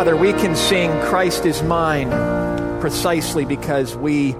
Father, 0.00 0.16
we 0.16 0.32
can 0.32 0.56
sing 0.56 0.90
Christ 1.02 1.44
is 1.44 1.62
mine 1.62 2.08
precisely 2.80 3.44
because 3.44 3.94
we 3.94 4.34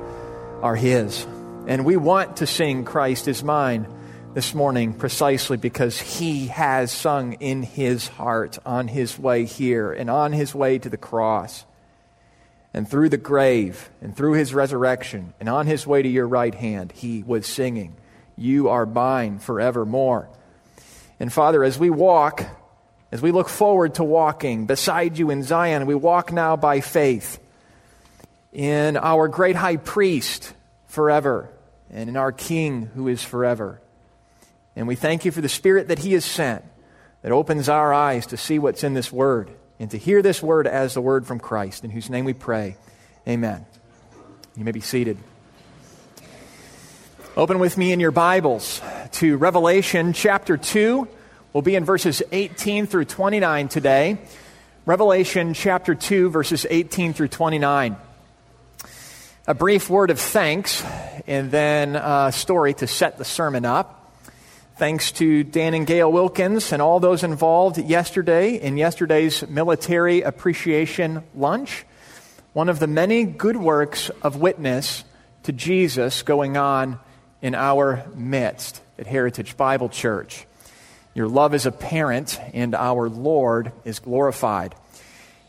are 0.62 0.74
His. 0.74 1.26
And 1.66 1.84
we 1.84 1.98
want 1.98 2.38
to 2.38 2.46
sing 2.46 2.86
Christ 2.86 3.28
is 3.28 3.44
mine 3.44 3.86
this 4.32 4.54
morning 4.54 4.94
precisely 4.94 5.58
because 5.58 6.00
He 6.00 6.46
has 6.46 6.90
sung 6.90 7.34
in 7.34 7.62
His 7.62 8.08
heart 8.08 8.58
on 8.64 8.88
His 8.88 9.18
way 9.18 9.44
here 9.44 9.92
and 9.92 10.08
on 10.08 10.32
His 10.32 10.54
way 10.54 10.78
to 10.78 10.88
the 10.88 10.96
cross 10.96 11.66
and 12.72 12.88
through 12.88 13.10
the 13.10 13.18
grave 13.18 13.90
and 14.00 14.16
through 14.16 14.32
His 14.32 14.54
resurrection 14.54 15.34
and 15.40 15.48
on 15.50 15.66
His 15.66 15.86
way 15.86 16.00
to 16.00 16.08
your 16.08 16.26
right 16.26 16.54
hand. 16.54 16.90
He 16.90 17.22
was 17.22 17.46
singing, 17.46 17.96
You 18.34 18.70
are 18.70 18.86
mine 18.86 19.40
forevermore. 19.40 20.30
And 21.20 21.30
Father, 21.30 21.62
as 21.62 21.78
we 21.78 21.90
walk, 21.90 22.46
as 23.12 23.20
we 23.20 23.32
look 23.32 23.48
forward 23.48 23.94
to 23.96 24.04
walking 24.04 24.66
beside 24.66 25.18
you 25.18 25.30
in 25.30 25.42
Zion, 25.42 25.86
we 25.86 25.94
walk 25.94 26.32
now 26.32 26.56
by 26.56 26.80
faith 26.80 27.40
in 28.52 28.96
our 28.96 29.28
great 29.28 29.56
high 29.56 29.76
priest 29.76 30.52
forever 30.86 31.50
and 31.90 32.08
in 32.08 32.16
our 32.16 32.32
King 32.32 32.90
who 32.94 33.08
is 33.08 33.22
forever. 33.22 33.80
And 34.76 34.86
we 34.86 34.94
thank 34.94 35.24
you 35.24 35.32
for 35.32 35.40
the 35.40 35.48
Spirit 35.48 35.88
that 35.88 35.98
He 35.98 36.12
has 36.12 36.24
sent 36.24 36.64
that 37.22 37.32
opens 37.32 37.68
our 37.68 37.92
eyes 37.92 38.26
to 38.28 38.36
see 38.36 38.58
what's 38.58 38.84
in 38.84 38.94
this 38.94 39.12
Word 39.12 39.50
and 39.78 39.90
to 39.90 39.98
hear 39.98 40.22
this 40.22 40.42
Word 40.42 40.66
as 40.66 40.94
the 40.94 41.00
Word 41.00 41.26
from 41.26 41.40
Christ, 41.40 41.84
in 41.84 41.90
whose 41.90 42.10
name 42.10 42.24
we 42.24 42.32
pray. 42.32 42.76
Amen. 43.26 43.66
You 44.56 44.64
may 44.64 44.72
be 44.72 44.80
seated. 44.80 45.18
Open 47.36 47.58
with 47.58 47.76
me 47.76 47.92
in 47.92 48.00
your 48.00 48.10
Bibles 48.10 48.80
to 49.12 49.36
Revelation 49.36 50.12
chapter 50.12 50.56
2. 50.56 51.08
We'll 51.52 51.62
be 51.62 51.74
in 51.74 51.84
verses 51.84 52.22
18 52.30 52.86
through 52.86 53.06
29 53.06 53.66
today. 53.66 54.18
Revelation 54.86 55.52
chapter 55.52 55.96
2, 55.96 56.30
verses 56.30 56.64
18 56.70 57.12
through 57.12 57.26
29. 57.26 57.96
A 59.48 59.54
brief 59.54 59.90
word 59.90 60.12
of 60.12 60.20
thanks 60.20 60.84
and 61.26 61.50
then 61.50 61.96
a 61.96 62.30
story 62.30 62.74
to 62.74 62.86
set 62.86 63.18
the 63.18 63.24
sermon 63.24 63.64
up. 63.64 64.14
Thanks 64.76 65.10
to 65.12 65.42
Dan 65.42 65.74
and 65.74 65.88
Gail 65.88 66.12
Wilkins 66.12 66.72
and 66.72 66.80
all 66.80 67.00
those 67.00 67.24
involved 67.24 67.78
yesterday 67.78 68.54
in 68.54 68.76
yesterday's 68.76 69.44
military 69.48 70.22
appreciation 70.22 71.24
lunch. 71.34 71.84
One 72.52 72.68
of 72.68 72.78
the 72.78 72.86
many 72.86 73.24
good 73.24 73.56
works 73.56 74.08
of 74.22 74.36
witness 74.36 75.02
to 75.42 75.52
Jesus 75.52 76.22
going 76.22 76.56
on 76.56 77.00
in 77.42 77.56
our 77.56 78.06
midst 78.14 78.80
at 79.00 79.08
Heritage 79.08 79.56
Bible 79.56 79.88
Church. 79.88 80.46
Your 81.14 81.28
love 81.28 81.54
is 81.54 81.66
apparent, 81.66 82.38
and 82.54 82.74
our 82.74 83.08
Lord 83.08 83.72
is 83.84 83.98
glorified. 83.98 84.74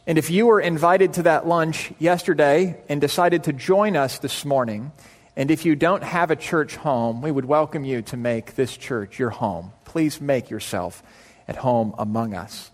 And 0.07 0.17
if 0.17 0.31
you 0.31 0.47
were 0.47 0.59
invited 0.59 1.13
to 1.13 1.23
that 1.23 1.47
lunch 1.47 1.93
yesterday 1.99 2.81
and 2.89 2.99
decided 2.99 3.43
to 3.43 3.53
join 3.53 3.95
us 3.95 4.17
this 4.17 4.43
morning, 4.43 4.91
and 5.35 5.51
if 5.51 5.63
you 5.63 5.75
don't 5.75 6.03
have 6.03 6.31
a 6.31 6.35
church 6.35 6.75
home, 6.75 7.21
we 7.21 7.31
would 7.31 7.45
welcome 7.45 7.85
you 7.85 8.01
to 8.03 8.17
make 8.17 8.55
this 8.55 8.75
church 8.75 9.19
your 9.19 9.29
home. 9.29 9.71
Please 9.85 10.19
make 10.19 10.49
yourself 10.49 11.03
at 11.47 11.55
home 11.55 11.93
among 11.97 12.33
us. 12.33 12.71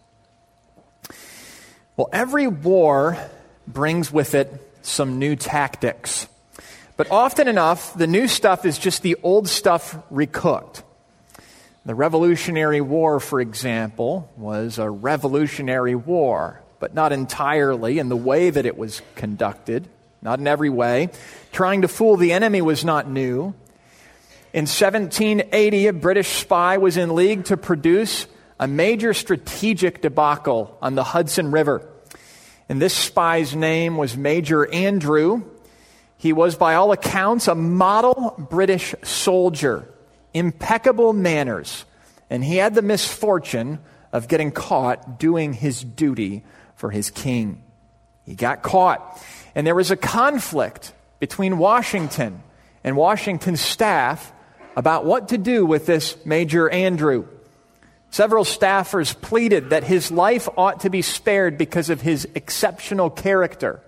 Well, 1.98 2.10
every 2.14 2.48
war 2.48 3.18
brings 3.68 4.12
with 4.12 4.34
it 4.34 4.54
some 4.82 5.20
new 5.20 5.36
tactics. 5.36 6.28
But 6.96 7.12
often 7.12 7.48
enough, 7.48 7.94
the 7.94 8.08
new 8.08 8.28
stuff 8.28 8.66
is 8.66 8.80
just 8.80 9.02
the 9.02 9.18
old 9.22 9.50
stuff 9.50 9.98
recooked. 10.10 10.84
The 11.88 11.96
Revolutionary 11.96 12.82
War, 12.82 13.22
for 13.22 13.40
example, 13.40 14.30
was 14.36 14.78
a 14.78 14.90
revolutionary 14.90 15.96
war, 15.96 16.62
but 16.82 16.94
not 16.94 17.14
entirely 17.14 17.98
in 17.98 18.10
the 18.10 18.18
way 18.18 18.50
that 18.50 18.66
it 18.66 18.78
was 18.78 19.02
conducted, 19.16 19.88
not 20.22 20.40
in 20.40 20.48
every 20.48 20.70
way. 20.70 21.12
Trying 21.54 21.84
to 21.84 21.88
fool 21.88 22.18
the 22.18 22.34
enemy 22.34 22.62
was 22.62 22.84
not 22.84 23.10
new. 23.10 23.56
In 24.52 24.66
1780, 24.66 25.88
a 25.88 25.94
British 25.94 26.28
spy 26.28 26.78
was 26.78 26.98
in 26.98 27.16
league 27.16 27.46
to 27.46 27.56
produce 27.56 28.28
a 28.60 28.68
major 28.68 29.14
strategic 29.14 30.02
debacle 30.02 30.78
on 30.82 30.96
the 30.96 31.06
Hudson 31.06 31.52
River. 31.52 31.90
And 32.68 32.82
this 32.82 32.94
spy's 32.94 33.56
name 33.56 33.96
was 33.96 34.18
Major 34.18 34.70
Andrew. 34.74 35.46
He 36.18 36.34
was, 36.34 36.56
by 36.56 36.76
all 36.76 36.92
accounts, 36.92 37.48
a 37.48 37.56
model 37.56 38.36
British 38.38 38.94
soldier 39.04 39.88
impeccable 40.38 41.14
manners, 41.14 41.86
and 42.30 42.44
he 42.44 42.58
had 42.58 42.76
the 42.76 42.82
misfortune 42.82 43.80
of 44.12 44.28
getting 44.28 44.52
caught 44.52 45.20
doing 45.20 45.54
his 45.54 45.84
duty 45.84 46.44
for 46.76 46.92
his 46.92 47.10
king. 47.10 47.64
He 48.26 48.36
got 48.36 48.62
caught, 48.62 49.22
and 49.56 49.66
there 49.66 49.76
was 49.76 49.92
a 49.92 49.98
conflict 49.98 50.94
between 51.20 51.58
Washington 51.58 52.42
and 52.84 52.96
Washington's 52.96 53.62
staff 53.62 54.32
about 54.76 55.06
what 55.06 55.30
to 55.30 55.38
do 55.38 55.66
with 55.66 55.86
this 55.86 56.16
Major 56.26 56.70
Andrew. 56.70 57.28
Several 58.12 58.44
staffers 58.44 59.20
pleaded 59.20 59.72
that 59.72 59.84
his 59.84 60.12
life 60.12 60.48
ought 60.58 60.82
to 60.82 60.90
be 60.90 61.02
spared 61.02 61.58
because 61.58 61.90
of 61.90 62.02
his 62.02 62.28
exceptional 62.36 63.10
character. 63.10 63.82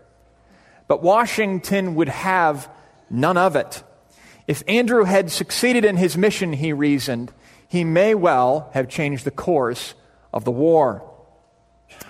But 0.88 1.03
Washington 1.03 1.95
would 1.95 2.09
have 2.09 2.69
none 3.09 3.38
of 3.38 3.55
it. 3.55 3.83
If 4.49 4.63
Andrew 4.67 5.03
had 5.03 5.29
succeeded 5.29 5.85
in 5.85 5.95
his 5.95 6.17
mission, 6.17 6.53
he 6.53 6.73
reasoned, 6.73 7.31
he 7.67 7.83
may 7.83 8.15
well 8.15 8.71
have 8.73 8.89
changed 8.89 9.23
the 9.23 9.29
course 9.29 9.93
of 10.33 10.43
the 10.43 10.49
war. 10.49 11.07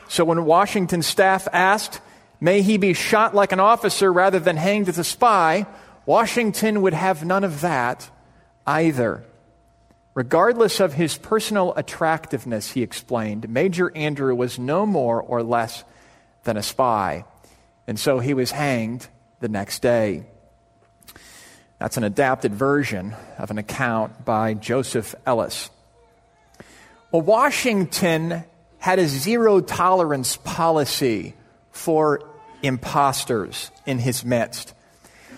So 0.08 0.24
when 0.24 0.46
Washington's 0.46 1.06
staff 1.06 1.50
asked, 1.52 2.00
may 2.40 2.62
he 2.62 2.78
be 2.78 2.94
shot 2.94 3.36
like 3.36 3.52
an 3.52 3.60
officer 3.60 4.14
rather 4.14 4.40
than 4.40 4.56
hanged 4.56 4.88
as 4.88 4.98
a 4.98 5.04
spy, 5.04 5.68
Washington 6.06 6.82
would 6.82 6.94
have 6.94 7.26
none 7.26 7.44
of 7.44 7.60
that 7.60 8.10
either. 8.66 9.26
Regardless 10.14 10.80
of 10.80 10.94
his 10.94 11.18
personal 11.18 11.74
attractiveness, 11.76 12.72
he 12.72 12.84
explained, 12.84 13.50
Major 13.50 13.92
Andrew 13.98 14.34
was 14.34 14.58
no 14.58 14.86
more 14.86 15.22
or 15.22 15.44
less 15.44 15.84
than 16.46 16.56
a 16.56 16.64
spy. 16.64 17.26
And 17.86 18.00
so 18.00 18.20
he 18.20 18.34
was 18.34 18.52
hanged 18.52 19.10
the 19.42 19.50
next 19.50 19.82
day. 19.82 20.24
That's 21.80 21.96
an 21.96 22.04
adapted 22.04 22.54
version 22.54 23.16
of 23.38 23.52
an 23.52 23.58
account 23.58 24.26
by 24.26 24.54
Joseph 24.54 25.16
Ellis. 25.26 25.70
Well, 27.10 27.22
Washington 27.22 28.44
had 28.80 29.00
a 29.00 29.08
zero 29.08 29.62
tolerance 29.62 30.36
policy 30.38 31.36
for 31.72 32.22
imposters 32.62 33.72
in 33.86 33.98
his 33.98 34.26
midst. 34.26 34.74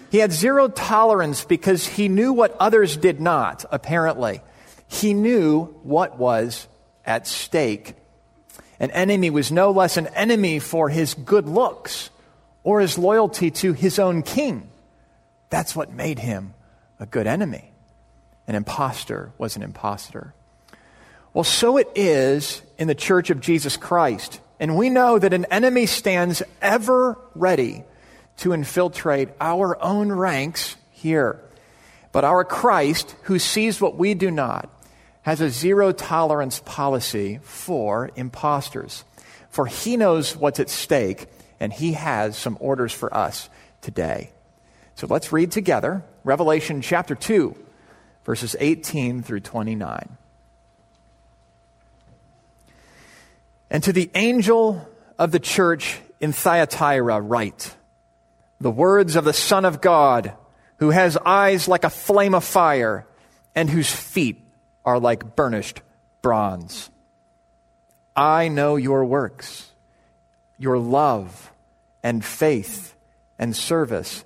He 0.09 0.17
had 0.17 0.31
zero 0.31 0.67
tolerance 0.67 1.45
because 1.45 1.85
he 1.85 2.09
knew 2.09 2.33
what 2.33 2.57
others 2.59 2.97
did 2.97 3.21
not, 3.21 3.63
apparently. 3.71 4.41
He 4.87 5.13
knew 5.13 5.65
what 5.83 6.17
was 6.17 6.67
at 7.05 7.27
stake. 7.27 7.93
An 8.79 8.89
enemy 8.91 9.29
was 9.29 9.51
no 9.51 9.69
less 9.69 9.95
an 9.95 10.07
enemy 10.07 10.57
for 10.57 10.89
his 10.89 11.13
good 11.13 11.47
looks 11.47 12.09
or 12.63 12.81
his 12.81 12.97
loyalty 12.97 13.51
to 13.51 13.73
his 13.73 13.99
own 13.99 14.23
king. 14.23 14.70
That's 15.51 15.75
what 15.75 15.91
made 15.91 16.17
him 16.17 16.55
a 16.99 17.05
good 17.05 17.27
enemy. 17.27 17.71
An 18.47 18.55
impostor 18.55 19.31
was 19.37 19.55
an 19.55 19.61
impostor. 19.61 20.33
Well, 21.33 21.43
so 21.43 21.77
it 21.77 21.89
is 21.93 22.63
in 22.79 22.87
the 22.87 22.95
church 22.95 23.29
of 23.29 23.39
Jesus 23.39 23.77
Christ. 23.77 24.39
And 24.59 24.75
we 24.75 24.89
know 24.89 25.19
that 25.19 25.33
an 25.33 25.45
enemy 25.45 25.85
stands 25.85 26.41
ever 26.61 27.17
ready 27.35 27.83
to 28.37 28.53
infiltrate 28.53 29.29
our 29.39 29.81
own 29.83 30.11
ranks 30.11 30.75
here. 30.91 31.39
But 32.11 32.23
our 32.23 32.43
Christ, 32.43 33.15
who 33.23 33.37
sees 33.37 33.79
what 33.79 33.97
we 33.97 34.13
do 34.13 34.31
not, 34.31 34.69
has 35.23 35.41
a 35.41 35.49
zero 35.49 35.91
tolerance 35.91 36.61
policy 36.65 37.39
for 37.43 38.09
impostors. 38.15 39.03
For 39.49 39.65
he 39.65 39.97
knows 39.97 40.35
what's 40.35 40.59
at 40.59 40.69
stake, 40.69 41.27
and 41.59 41.71
he 41.71 41.93
has 41.93 42.37
some 42.37 42.57
orders 42.59 42.93
for 42.93 43.13
us 43.13 43.49
today. 43.81 44.31
So 45.01 45.07
let's 45.07 45.33
read 45.33 45.51
together 45.51 46.03
Revelation 46.23 46.83
chapter 46.83 47.15
2, 47.15 47.55
verses 48.23 48.55
18 48.59 49.23
through 49.23 49.39
29. 49.39 50.15
And 53.71 53.83
to 53.83 53.91
the 53.91 54.11
angel 54.13 54.87
of 55.17 55.31
the 55.31 55.39
church 55.39 55.99
in 56.19 56.33
Thyatira, 56.33 57.19
write 57.19 57.75
the 58.59 58.69
words 58.69 59.15
of 59.15 59.25
the 59.25 59.33
Son 59.33 59.65
of 59.65 59.81
God, 59.81 60.33
who 60.77 60.91
has 60.91 61.17
eyes 61.17 61.67
like 61.67 61.83
a 61.83 61.89
flame 61.89 62.35
of 62.35 62.43
fire 62.43 63.07
and 63.55 63.71
whose 63.71 63.91
feet 63.91 64.45
are 64.85 64.99
like 64.99 65.35
burnished 65.35 65.81
bronze. 66.21 66.91
I 68.15 68.49
know 68.49 68.75
your 68.75 69.03
works, 69.03 69.71
your 70.59 70.77
love 70.77 71.51
and 72.03 72.23
faith 72.23 72.93
and 73.39 73.55
service 73.55 74.25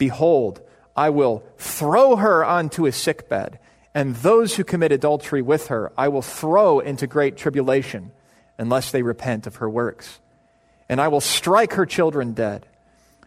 Behold, 0.00 0.62
I 0.96 1.10
will 1.10 1.44
throw 1.58 2.16
her 2.16 2.42
onto 2.42 2.86
a 2.86 2.90
sickbed, 2.90 3.58
and 3.94 4.16
those 4.16 4.56
who 4.56 4.64
commit 4.64 4.92
adultery 4.92 5.42
with 5.42 5.66
her 5.66 5.92
I 5.94 6.08
will 6.08 6.22
throw 6.22 6.80
into 6.80 7.06
great 7.06 7.36
tribulation, 7.36 8.10
unless 8.56 8.90
they 8.90 9.02
repent 9.02 9.46
of 9.46 9.56
her 9.56 9.68
works. 9.68 10.18
And 10.88 11.02
I 11.02 11.08
will 11.08 11.20
strike 11.20 11.74
her 11.74 11.84
children 11.84 12.32
dead, 12.32 12.66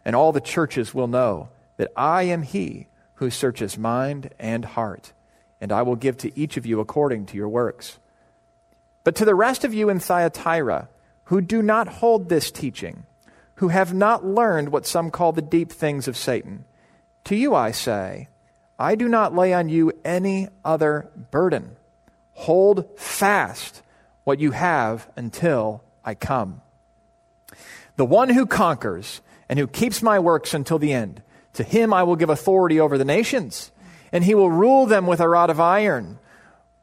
and 0.04 0.16
all 0.16 0.32
the 0.32 0.42
churches 0.42 0.96
will 0.96 1.08
know 1.08 1.50
that 1.78 1.92
I 1.96 2.24
am 2.24 2.42
he 2.42 2.88
who 3.16 3.30
searches 3.30 3.78
mind 3.78 4.32
and 4.40 4.66
heart, 4.66 5.14
and 5.62 5.72
I 5.72 5.84
will 5.84 5.96
give 5.96 6.18
to 6.18 6.38
each 6.38 6.58
of 6.58 6.66
you 6.66 6.80
according 6.80 7.28
to 7.28 7.38
your 7.38 7.50
works. 7.50 8.00
But 9.04 9.16
to 9.18 9.26
the 9.26 9.36
rest 9.36 9.64
of 9.64 9.76
you 9.76 9.90
in 9.90 10.00
Thyatira, 10.00 10.90
who 11.26 11.40
do 11.40 11.62
not 11.62 11.88
hold 11.88 12.30
this 12.30 12.50
teaching, 12.50 13.06
who 13.56 13.68
have 13.70 13.94
not 13.94 14.26
learned 14.26 14.70
what 14.70 14.86
some 14.86 15.12
call 15.12 15.32
the 15.32 15.42
deep 15.42 15.72
things 15.72 16.08
of 16.08 16.18
Satan, 16.18 16.66
to 17.26 17.36
you 17.36 17.56
I 17.56 17.72
say, 17.72 18.30
I 18.78 18.96
do 18.96 19.08
not 19.08 19.36
lay 19.36 19.54
on 19.54 19.70
you 19.70 19.94
any 20.04 20.50
other 20.66 21.10
burden. 21.32 21.76
Hold 22.34 23.00
fast 23.00 23.82
what 24.24 24.40
you 24.40 24.52
have 24.52 25.08
until 25.16 25.84
I 26.04 26.16
come. 26.16 26.62
The 27.96 28.06
one 28.06 28.30
who 28.30 28.46
conquers 28.46 29.22
and 29.48 29.60
who 29.60 29.68
keeps 29.68 30.02
my 30.02 30.20
works 30.20 30.54
until 30.54 30.80
the 30.80 30.94
end, 30.94 31.22
to 31.54 31.64
him 31.64 31.94
I 31.94 32.04
will 32.04 32.16
give 32.16 32.30
authority 32.30 32.80
over 32.80 32.98
the 32.98 33.06
nations, 33.06 33.72
and 34.12 34.24
he 34.24 34.34
will 34.34 34.50
rule 34.50 34.86
them 34.88 35.06
with 35.06 35.20
a 35.20 35.30
rod 35.30 35.50
of 35.50 35.60
iron, 35.60 36.18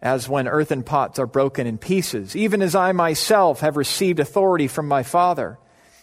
as 0.00 0.28
when 0.28 0.48
earthen 0.48 0.82
pots 0.82 1.18
are 1.18 1.26
broken 1.26 1.66
in 1.66 1.78
pieces, 1.78 2.36
even 2.36 2.62
as 2.62 2.74
I 2.74 2.92
myself 2.92 3.60
have 3.60 3.76
received 3.76 4.20
authority 4.20 4.68
from 4.68 4.86
my 4.86 5.02
Father, 5.02 5.58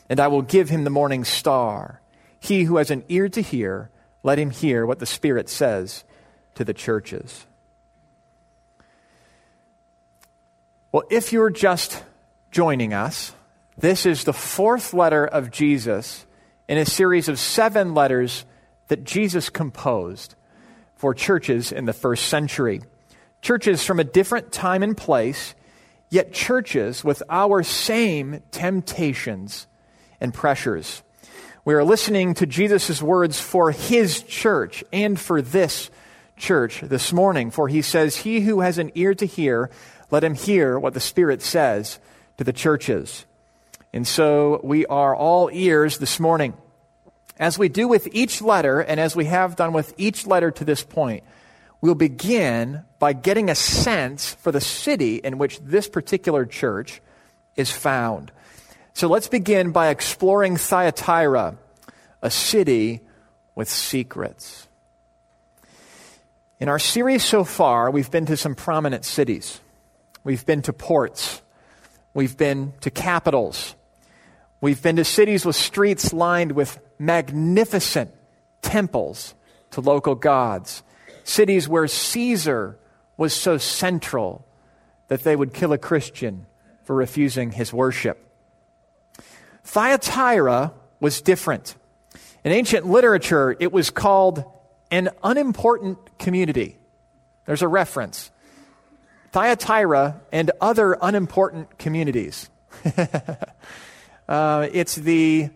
and 0.10 0.20
I 0.20 0.28
will 0.28 0.42
give 0.42 0.70
him 0.70 0.84
the 0.84 0.90
morning 0.90 1.24
star. 1.24 2.02
He 2.40 2.64
who 2.64 2.78
has 2.78 2.92
an 2.92 3.04
ear 3.10 3.30
to 3.30 3.42
hear, 3.42 3.90
let 4.24 4.40
him 4.40 4.52
hear 4.52 4.86
what 4.86 5.00
the 5.00 5.06
Spirit 5.06 5.50
says 5.50 6.04
to 6.56 6.64
the 6.64 6.74
churches. 6.74 7.46
Well, 10.92 11.04
if 11.10 11.34
you're 11.34 11.50
just 11.50 12.04
joining 12.52 12.94
us, 12.94 13.34
this 13.78 14.06
is 14.06 14.24
the 14.24 14.34
fourth 14.34 14.94
letter 14.94 15.26
of 15.26 15.52
Jesus 15.52 16.26
in 16.68 16.78
a 16.78 16.86
series 16.86 17.30
of 17.30 17.40
seven 17.40 17.94
letters 17.94 18.46
that 18.88 19.04
Jesus 19.04 19.50
composed 19.50 20.36
for 20.96 21.14
churches 21.14 21.72
in 21.72 21.86
the 21.86 21.94
first 21.94 22.26
century. 22.28 22.82
Churches 23.42 23.84
from 23.84 24.00
a 24.00 24.04
different 24.04 24.52
time 24.52 24.82
and 24.82 24.98
place, 24.98 25.54
yet 26.10 26.34
churches 26.34 27.04
with 27.04 27.22
our 27.30 27.62
same 27.62 28.42
temptations 28.52 29.68
and 30.20 30.34
pressures. 30.34 31.04
We 31.66 31.74
are 31.74 31.84
listening 31.84 32.34
to 32.36 32.46
Jesus' 32.46 33.02
words 33.02 33.40
for 33.40 33.72
his 33.72 34.24
church 34.24 34.84
and 34.94 35.20
for 35.20 35.42
this 35.42 35.90
church 36.38 36.82
this 36.82 37.12
morning, 37.12 37.52
for 37.52 37.68
he 37.68 37.82
says, 37.82 38.16
He 38.16 38.42
who 38.42 38.62
has 38.62 38.78
an 38.78 38.92
ear 38.96 39.14
to 39.16 39.26
hear, 39.26 39.70
let 40.10 40.24
him 40.24 40.36
hear 40.36 40.80
what 40.80 40.94
the 40.94 41.00
Spirit 41.00 41.42
says 41.42 42.00
to 42.38 42.44
the 42.44 42.54
churches. 42.54 43.26
And 43.94 44.08
so 44.08 44.62
we 44.64 44.86
are 44.86 45.16
all 45.16 45.50
ears 45.52 45.98
this 45.98 46.20
morning. 46.20 46.54
As 47.40 47.58
we 47.58 47.70
do 47.70 47.88
with 47.88 48.08
each 48.14 48.42
letter, 48.42 48.80
and 48.80 49.00
as 49.00 49.16
we 49.16 49.26
have 49.26 49.56
done 49.56 49.74
with 49.74 49.94
each 49.98 50.26
letter 50.26 50.52
to 50.52 50.66
this 50.66 50.84
point, 50.84 51.24
we'll 51.82 51.96
begin 51.96 52.84
by 53.00 53.14
getting 53.14 53.50
a 53.50 53.56
sense 53.56 54.34
for 54.36 54.52
the 54.52 54.62
city 54.62 55.18
in 55.18 55.38
which 55.38 55.60
this 55.60 55.88
particular 55.88 56.46
church 56.46 57.02
is 57.56 57.72
found. 57.72 58.32
So 58.98 59.08
let's 59.08 59.28
begin 59.28 59.74
by 59.74 59.90
exploring 59.90 60.58
Thyatira, 60.58 61.56
a 62.24 62.32
city 62.32 63.02
with 63.54 63.70
secrets. 63.70 64.68
In 66.60 66.68
our 66.68 66.80
series 66.80 67.24
so 67.24 67.44
far, 67.44 67.92
we've 67.92 68.10
been 68.10 68.26
to 68.26 68.36
some 68.36 68.56
prominent 68.56 69.06
cities. 69.06 69.62
We've 70.24 70.44
been 70.44 70.64
to 70.64 70.74
ports. 70.74 71.44
We've 72.16 72.36
been 72.36 72.74
to 72.82 72.90
capitals. 72.90 73.76
We've 74.62 74.82
been 74.82 74.96
to 74.96 75.06
cities 75.06 75.46
with 75.46 75.56
streets 75.56 76.12
lined 76.12 76.54
with 76.54 76.80
magnificent 76.98 78.16
temples 78.64 79.36
to 79.70 79.82
local 79.82 80.16
gods, 80.16 80.82
cities 81.24 81.70
where 81.70 81.88
Caesar 81.88 82.80
was 83.16 83.32
so 83.32 83.60
central 83.60 84.44
that 85.08 85.22
they 85.22 85.36
would 85.36 85.54
kill 85.54 85.72
a 85.72 85.78
Christian 85.78 86.48
for 86.82 86.96
refusing 86.96 87.52
his 87.52 87.72
worship. 87.72 88.24
Thyatira 89.68 90.72
was 91.02 91.20
different. 91.20 91.76
In 92.46 92.54
ancient 92.54 92.86
literature, 92.86 93.54
it 93.60 93.74
was 93.74 93.90
called 93.90 94.46
an 94.92 95.10
unimportant 95.22 95.98
community. 96.18 96.78
There's 97.46 97.62
a 97.62 97.68
reference. 97.68 98.32
Thyatira 99.34 100.22
and 100.32 100.52
other 100.62 100.98
unimportant 101.02 101.78
communities. 101.78 102.50
uh, 104.30 104.70
it's 104.72 104.96
the 104.96 105.50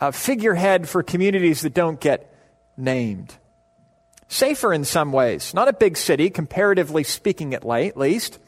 uh, 0.00 0.10
figurehead 0.10 0.88
for 0.88 1.02
communities 1.02 1.60
that 1.60 1.74
don't 1.74 2.00
get 2.00 2.34
named. 2.74 3.34
Safer 4.28 4.72
in 4.72 4.84
some 4.84 5.12
ways. 5.12 5.52
Not 5.52 5.68
a 5.68 5.74
big 5.74 5.98
city, 5.98 6.30
comparatively 6.30 7.04
speaking, 7.04 7.52
at 7.52 7.66
least, 7.66 8.38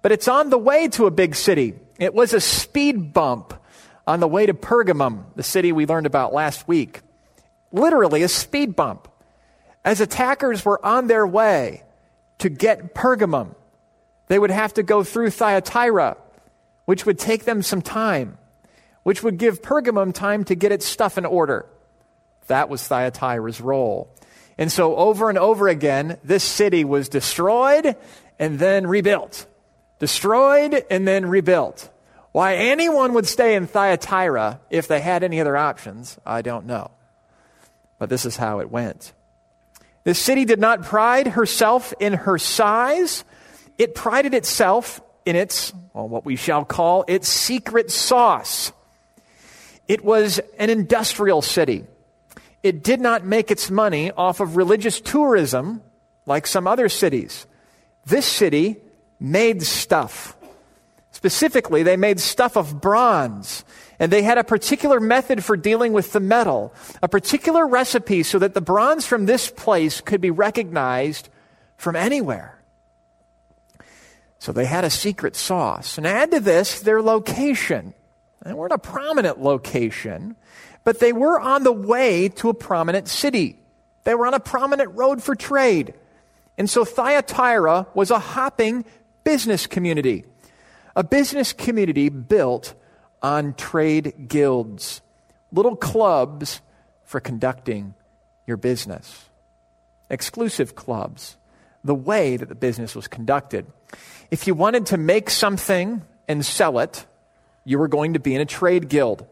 but 0.00 0.10
it's 0.10 0.26
on 0.26 0.48
the 0.48 0.58
way 0.58 0.88
to 0.88 1.04
a 1.04 1.10
big 1.10 1.34
city. 1.34 1.74
It 1.98 2.14
was 2.14 2.32
a 2.32 2.40
speed 2.40 3.12
bump 3.12 3.59
on 4.10 4.20
the 4.20 4.28
way 4.28 4.46
to 4.46 4.54
Pergamum, 4.54 5.24
the 5.36 5.42
city 5.42 5.72
we 5.72 5.86
learned 5.86 6.06
about 6.06 6.34
last 6.34 6.68
week. 6.68 7.00
Literally 7.72 8.22
a 8.22 8.28
speed 8.28 8.76
bump. 8.76 9.08
As 9.84 10.00
attackers 10.00 10.64
were 10.64 10.84
on 10.84 11.06
their 11.06 11.26
way 11.26 11.82
to 12.38 12.48
get 12.48 12.94
Pergamum, 12.94 13.54
they 14.28 14.38
would 14.38 14.50
have 14.50 14.74
to 14.74 14.82
go 14.82 15.02
through 15.02 15.30
Thyatira, 15.30 16.16
which 16.84 17.06
would 17.06 17.18
take 17.18 17.44
them 17.44 17.62
some 17.62 17.82
time 17.82 18.36
which 19.02 19.22
would 19.22 19.38
give 19.38 19.62
Pergamum 19.62 20.12
time 20.12 20.44
to 20.44 20.54
get 20.54 20.72
its 20.72 20.86
stuff 20.86 21.18
in 21.18 21.24
order. 21.24 21.66
That 22.46 22.68
was 22.68 22.86
Thyatira's 22.86 23.60
role. 23.60 24.14
And 24.58 24.70
so, 24.70 24.96
over 24.96 25.28
and 25.28 25.38
over 25.38 25.68
again, 25.68 26.18
this 26.22 26.44
city 26.44 26.84
was 26.84 27.08
destroyed 27.08 27.96
and 28.38 28.58
then 28.58 28.86
rebuilt. 28.86 29.46
Destroyed 29.98 30.84
and 30.90 31.08
then 31.08 31.26
rebuilt. 31.26 31.88
Why 32.32 32.54
anyone 32.54 33.14
would 33.14 33.26
stay 33.26 33.56
in 33.56 33.66
Thyatira 33.66 34.60
if 34.70 34.86
they 34.86 35.00
had 35.00 35.24
any 35.24 35.40
other 35.40 35.56
options, 35.56 36.18
I 36.24 36.42
don't 36.42 36.66
know. 36.66 36.90
But 37.98 38.08
this 38.08 38.24
is 38.24 38.36
how 38.36 38.60
it 38.60 38.70
went. 38.70 39.12
This 40.04 40.18
city 40.18 40.44
did 40.44 40.60
not 40.60 40.82
pride 40.82 41.26
herself 41.26 41.92
in 41.98 42.12
her 42.12 42.38
size, 42.38 43.24
it 43.78 43.94
prided 43.94 44.34
itself 44.34 45.00
in 45.24 45.36
its, 45.36 45.72
well, 45.92 46.08
what 46.08 46.24
we 46.24 46.36
shall 46.36 46.64
call 46.64 47.04
its 47.08 47.28
secret 47.28 47.90
sauce. 47.90 48.72
It 49.88 50.04
was 50.04 50.40
an 50.58 50.70
industrial 50.70 51.42
city. 51.42 51.84
It 52.62 52.82
did 52.84 53.00
not 53.00 53.24
make 53.24 53.50
its 53.50 53.70
money 53.70 54.12
off 54.12 54.40
of 54.40 54.56
religious 54.56 55.00
tourism 55.00 55.82
like 56.26 56.46
some 56.46 56.66
other 56.66 56.88
cities. 56.88 57.46
This 58.06 58.26
city 58.26 58.76
made 59.18 59.62
stuff. 59.62 60.36
Specifically, 61.20 61.82
they 61.82 61.98
made 61.98 62.18
stuff 62.18 62.56
of 62.56 62.80
bronze. 62.80 63.62
And 63.98 64.10
they 64.10 64.22
had 64.22 64.38
a 64.38 64.44
particular 64.44 65.00
method 65.00 65.44
for 65.44 65.54
dealing 65.54 65.92
with 65.92 66.12
the 66.12 66.20
metal, 66.20 66.72
a 67.02 67.08
particular 67.08 67.66
recipe 67.66 68.22
so 68.22 68.38
that 68.38 68.54
the 68.54 68.62
bronze 68.62 69.04
from 69.04 69.26
this 69.26 69.50
place 69.50 70.00
could 70.00 70.22
be 70.22 70.30
recognized 70.30 71.28
from 71.76 71.94
anywhere. 71.94 72.58
So 74.38 74.50
they 74.52 74.64
had 74.64 74.84
a 74.84 74.88
secret 74.88 75.36
sauce. 75.36 75.98
And 75.98 76.06
add 76.06 76.30
to 76.30 76.40
this 76.40 76.80
their 76.80 77.02
location. 77.02 77.92
They 78.42 78.54
weren't 78.54 78.72
a 78.72 78.78
prominent 78.78 79.38
location, 79.38 80.36
but 80.84 81.00
they 81.00 81.12
were 81.12 81.38
on 81.38 81.64
the 81.64 81.72
way 81.72 82.30
to 82.30 82.48
a 82.48 82.54
prominent 82.54 83.08
city. 83.08 83.58
They 84.04 84.14
were 84.14 84.26
on 84.26 84.32
a 84.32 84.40
prominent 84.40 84.94
road 84.94 85.22
for 85.22 85.34
trade. 85.34 85.92
And 86.56 86.70
so 86.70 86.86
Thyatira 86.86 87.88
was 87.92 88.10
a 88.10 88.18
hopping 88.18 88.86
business 89.22 89.66
community, 89.66 90.24
a 90.96 91.04
business 91.04 91.52
community 91.52 92.08
built 92.08 92.74
on 93.22 93.54
trade 93.54 94.28
guilds, 94.28 95.02
little 95.52 95.76
clubs 95.76 96.60
for 97.04 97.20
conducting 97.20 97.94
your 98.46 98.56
business, 98.56 99.28
exclusive 100.08 100.74
clubs, 100.74 101.36
the 101.84 101.94
way 101.94 102.36
that 102.36 102.48
the 102.48 102.54
business 102.54 102.94
was 102.94 103.08
conducted. 103.08 103.66
If 104.30 104.46
you 104.46 104.54
wanted 104.54 104.86
to 104.86 104.96
make 104.96 105.30
something 105.30 106.02
and 106.28 106.44
sell 106.44 106.78
it, 106.78 107.06
you 107.64 107.78
were 107.78 107.88
going 107.88 108.14
to 108.14 108.20
be 108.20 108.34
in 108.34 108.40
a 108.40 108.46
trade 108.46 108.88
guild. 108.88 109.26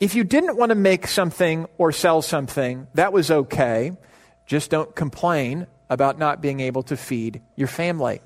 If 0.00 0.14
you 0.14 0.24
didn't 0.24 0.56
want 0.56 0.70
to 0.70 0.74
make 0.74 1.06
something 1.06 1.66
or 1.78 1.92
sell 1.92 2.22
something, 2.22 2.88
that 2.94 3.12
was 3.12 3.30
okay. 3.30 3.92
Just 4.46 4.70
don't 4.70 4.94
complain 4.94 5.66
about 5.88 6.18
not 6.18 6.40
being 6.40 6.60
able 6.60 6.82
to 6.84 6.96
feed 6.96 7.40
your 7.54 7.68
family. 7.68 8.20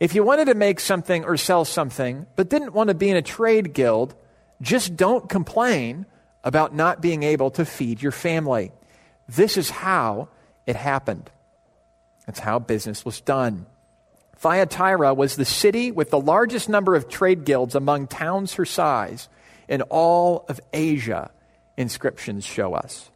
If 0.00 0.14
you 0.14 0.24
wanted 0.24 0.46
to 0.46 0.54
make 0.54 0.80
something 0.80 1.24
or 1.24 1.36
sell 1.36 1.66
something, 1.66 2.26
but 2.34 2.48
didn't 2.48 2.72
want 2.72 2.88
to 2.88 2.94
be 2.94 3.10
in 3.10 3.16
a 3.16 3.22
trade 3.22 3.74
guild, 3.74 4.14
just 4.62 4.96
don't 4.96 5.28
complain 5.28 6.06
about 6.42 6.74
not 6.74 7.02
being 7.02 7.22
able 7.22 7.50
to 7.52 7.66
feed 7.66 8.00
your 8.00 8.12
family. 8.12 8.72
This 9.28 9.58
is 9.58 9.68
how 9.68 10.28
it 10.66 10.74
happened. 10.74 11.30
That's 12.26 12.40
how 12.40 12.58
business 12.58 13.04
was 13.04 13.20
done. 13.20 13.66
Thyatira 14.38 15.12
was 15.12 15.36
the 15.36 15.44
city 15.44 15.90
with 15.90 16.08
the 16.08 16.20
largest 16.20 16.70
number 16.70 16.94
of 16.94 17.08
trade 17.08 17.44
guilds 17.44 17.74
among 17.74 18.06
towns 18.06 18.54
her 18.54 18.64
size 18.64 19.28
in 19.68 19.82
all 19.82 20.46
of 20.48 20.60
Asia, 20.72 21.30
inscriptions 21.76 22.44
show 22.44 22.72
us. 22.72 23.10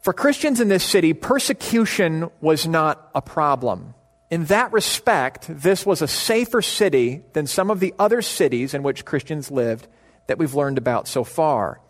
For 0.00 0.12
Christians 0.12 0.60
in 0.60 0.66
this 0.66 0.82
city, 0.82 1.12
persecution 1.12 2.28
was 2.40 2.66
not 2.66 3.08
a 3.14 3.22
problem. 3.22 3.94
In 4.32 4.46
that 4.46 4.72
respect, 4.72 5.44
this 5.46 5.84
was 5.84 6.00
a 6.00 6.08
safer 6.08 6.62
city 6.62 7.22
than 7.34 7.46
some 7.46 7.70
of 7.70 7.80
the 7.80 7.92
other 7.98 8.22
cities 8.22 8.72
in 8.72 8.82
which 8.82 9.04
Christians 9.04 9.50
lived 9.50 9.86
that 10.26 10.38
we've 10.38 10.54
learned 10.54 10.78
about 10.78 11.06
so 11.06 11.22
far. 11.22 11.82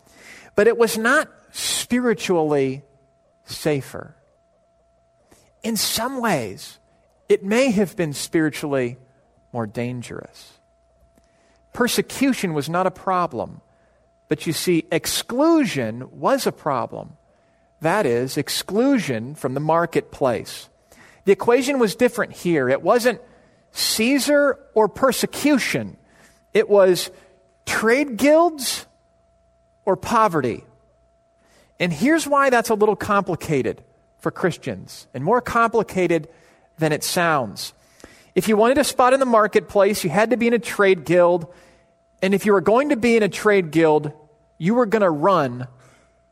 But 0.53 0.67
it 0.67 0.77
was 0.77 0.97
not 0.97 1.29
spiritually 1.53 2.83
safer. 3.45 4.17
In 5.63 5.77
some 5.77 6.19
ways, 6.19 6.79
it 7.29 7.45
may 7.45 7.71
have 7.71 7.95
been 7.95 8.11
spiritually 8.11 8.97
more 9.53 9.65
dangerous. 9.65 10.51
Persecution 11.71 12.53
was 12.53 12.67
not 12.67 12.85
a 12.85 12.91
problem, 12.91 13.61
but 14.27 14.45
you 14.45 14.51
see, 14.51 14.85
exclusion 14.91 16.19
was 16.19 16.45
a 16.45 16.51
problem. 16.51 17.15
That 17.79 18.05
is, 18.05 18.35
exclusion 18.35 19.33
from 19.33 19.53
the 19.53 19.61
marketplace. 19.61 20.67
The 21.25 21.31
equation 21.31 21.79
was 21.79 21.95
different 21.95 22.33
here. 22.33 22.69
It 22.69 22.81
wasn't 22.81 23.21
Caesar 23.71 24.59
or 24.73 24.87
persecution, 24.87 25.97
it 26.53 26.69
was 26.69 27.09
trade 27.65 28.17
guilds 28.17 28.85
or 29.85 29.95
poverty. 29.95 30.63
And 31.79 31.91
here's 31.91 32.27
why 32.27 32.49
that's 32.49 32.69
a 32.69 32.75
little 32.75 32.95
complicated 32.95 33.83
for 34.19 34.31
Christians, 34.31 35.07
and 35.13 35.23
more 35.23 35.41
complicated 35.41 36.29
than 36.77 36.91
it 36.91 37.03
sounds. 37.03 37.73
If 38.35 38.47
you 38.47 38.55
wanted 38.55 38.77
a 38.77 38.83
spot 38.83 39.13
in 39.13 39.19
the 39.19 39.25
marketplace, 39.25 40.03
you 40.03 40.09
had 40.09 40.29
to 40.29 40.37
be 40.37 40.47
in 40.47 40.53
a 40.53 40.59
trade 40.59 41.03
guild. 41.03 41.51
And 42.21 42.33
if 42.33 42.45
you 42.45 42.53
were 42.53 42.61
going 42.61 42.89
to 42.89 42.95
be 42.95 43.17
in 43.17 43.23
a 43.23 43.29
trade 43.29 43.71
guild, 43.71 44.11
you 44.57 44.75
were 44.75 44.85
going 44.85 45.01
to 45.01 45.09
run 45.09 45.67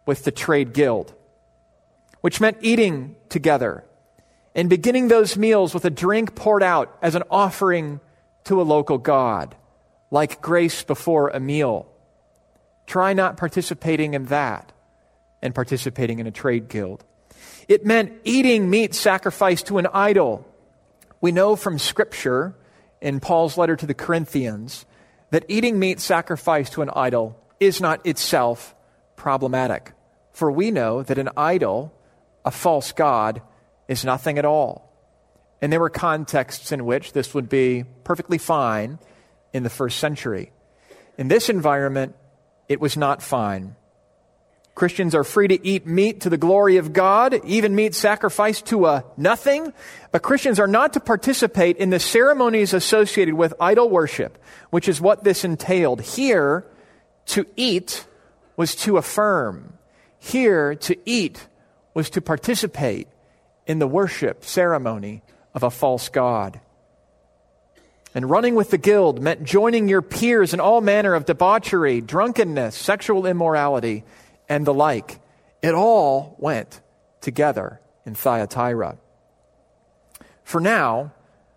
with 0.05 0.23
the 0.23 0.31
trade 0.31 0.73
guild, 0.73 1.13
which 2.21 2.39
meant 2.39 2.57
eating 2.61 3.15
together 3.29 3.83
and 4.55 4.69
beginning 4.69 5.07
those 5.07 5.37
meals 5.37 5.73
with 5.73 5.85
a 5.85 5.89
drink 5.89 6.35
poured 6.35 6.63
out 6.63 6.97
as 7.01 7.15
an 7.15 7.23
offering 7.29 7.99
to 8.45 8.61
a 8.61 8.63
local 8.63 8.97
God, 8.97 9.55
like 10.09 10.41
grace 10.41 10.83
before 10.83 11.29
a 11.29 11.39
meal. 11.39 11.87
Try 12.85 13.13
not 13.13 13.37
participating 13.37 14.13
in 14.13 14.25
that 14.25 14.71
and 15.41 15.55
participating 15.55 16.19
in 16.19 16.27
a 16.27 16.31
trade 16.31 16.67
guild. 16.67 17.03
It 17.67 17.85
meant 17.85 18.13
eating 18.23 18.69
meat 18.69 18.93
sacrificed 18.93 19.67
to 19.67 19.77
an 19.77 19.87
idol. 19.93 20.45
We 21.21 21.31
know 21.31 21.55
from 21.55 21.79
Scripture 21.79 22.55
in 22.99 23.19
Paul's 23.19 23.57
letter 23.57 23.75
to 23.75 23.85
the 23.85 23.93
Corinthians 23.93 24.85
that 25.29 25.45
eating 25.47 25.79
meat 25.79 25.99
sacrificed 25.99 26.73
to 26.73 26.81
an 26.81 26.89
idol 26.93 27.39
is 27.59 27.79
not 27.79 28.05
itself 28.05 28.75
problematic. 29.15 29.93
For 30.31 30.51
we 30.51 30.71
know 30.71 31.03
that 31.03 31.17
an 31.17 31.29
idol, 31.37 31.93
a 32.43 32.51
false 32.51 32.91
God, 32.91 33.41
is 33.91 34.05
nothing 34.05 34.37
at 34.37 34.45
all. 34.45 34.89
And 35.61 35.71
there 35.71 35.81
were 35.81 35.89
contexts 35.89 36.71
in 36.71 36.85
which 36.85 37.11
this 37.11 37.33
would 37.33 37.49
be 37.49 37.83
perfectly 38.05 38.37
fine 38.37 38.99
in 39.51 39.63
the 39.63 39.69
first 39.69 39.99
century. 39.99 40.53
In 41.17 41.27
this 41.27 41.49
environment, 41.49 42.15
it 42.69 42.79
was 42.79 42.95
not 42.95 43.21
fine. 43.21 43.75
Christians 44.75 45.13
are 45.13 45.25
free 45.25 45.49
to 45.49 45.67
eat 45.67 45.85
meat 45.85 46.21
to 46.21 46.29
the 46.29 46.37
glory 46.37 46.77
of 46.77 46.93
God, 46.93 47.43
even 47.43 47.75
meat 47.75 47.93
sacrificed 47.93 48.67
to 48.67 48.85
a 48.85 49.03
nothing. 49.17 49.73
But 50.13 50.23
Christians 50.23 50.57
are 50.57 50.67
not 50.67 50.93
to 50.93 51.01
participate 51.01 51.75
in 51.75 51.89
the 51.89 51.99
ceremonies 51.99 52.73
associated 52.73 53.33
with 53.33 53.53
idol 53.59 53.89
worship, 53.89 54.41
which 54.69 54.87
is 54.87 55.01
what 55.01 55.25
this 55.25 55.43
entailed. 55.43 55.99
Here, 56.01 56.65
to 57.25 57.45
eat 57.57 58.07
was 58.55 58.73
to 58.75 58.95
affirm. 58.95 59.73
Here, 60.17 60.75
to 60.75 60.95
eat 61.05 61.45
was 61.93 62.09
to 62.11 62.21
participate 62.21 63.09
in 63.71 63.79
the 63.79 63.87
worship 63.87 64.43
ceremony 64.43 65.23
of 65.53 65.63
a 65.63 65.71
false 65.71 66.09
God. 66.09 66.59
And 68.13 68.29
running 68.29 68.53
with 68.53 68.69
the 68.69 68.77
guild 68.77 69.21
meant 69.21 69.45
joining 69.45 69.87
your 69.87 70.01
peers 70.01 70.53
in 70.53 70.59
all 70.59 70.81
manner 70.81 71.13
of 71.13 71.23
debauchery, 71.23 72.01
drunkenness, 72.01 72.75
sexual 72.75 73.25
immorality, 73.25 74.03
and 74.49 74.67
the 74.67 74.73
like. 74.73 75.21
It 75.61 75.73
all 75.73 76.35
went 76.37 76.81
together 77.21 77.79
in 78.05 78.13
Thyatira. 78.13 78.97
For 80.43 80.59
now, 80.59 81.13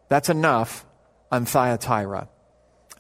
that's 0.09 0.29
enough 0.29 0.87
on 1.33 1.47
Thyatira, 1.47 2.29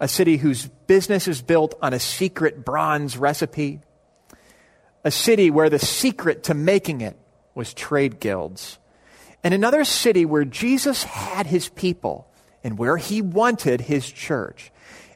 a 0.00 0.08
city 0.08 0.38
whose 0.38 0.66
business 0.66 1.28
is 1.28 1.40
built 1.40 1.76
on 1.80 1.94
a 1.94 2.00
secret 2.00 2.64
bronze 2.64 3.16
recipe, 3.16 3.78
a 5.04 5.12
city 5.12 5.52
where 5.52 5.70
the 5.70 5.78
secret 5.78 6.42
to 6.44 6.54
making 6.54 7.00
it 7.00 7.16
was 7.54 7.72
trade 7.72 8.18
guilds, 8.18 8.80
and 9.44 9.54
another 9.54 9.84
city 9.84 10.24
where 10.24 10.44
Jesus 10.44 11.04
had 11.04 11.46
his 11.46 11.68
people 11.68 12.26
and 12.64 12.78
where 12.78 12.96
he 12.96 13.22
wanted 13.22 13.82
his 13.82 14.10
church, 14.10 14.72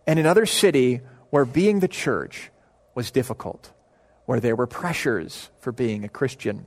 and 0.06 0.18
another 0.18 0.46
city 0.46 1.00
where 1.30 1.44
being 1.44 1.80
the 1.80 1.88
church 1.88 2.50
was 2.94 3.10
difficult 3.10 3.72
where 4.28 4.40
there 4.40 4.54
were 4.54 4.66
pressures 4.66 5.48
for 5.58 5.72
being 5.72 6.04
a 6.04 6.08
Christian. 6.08 6.66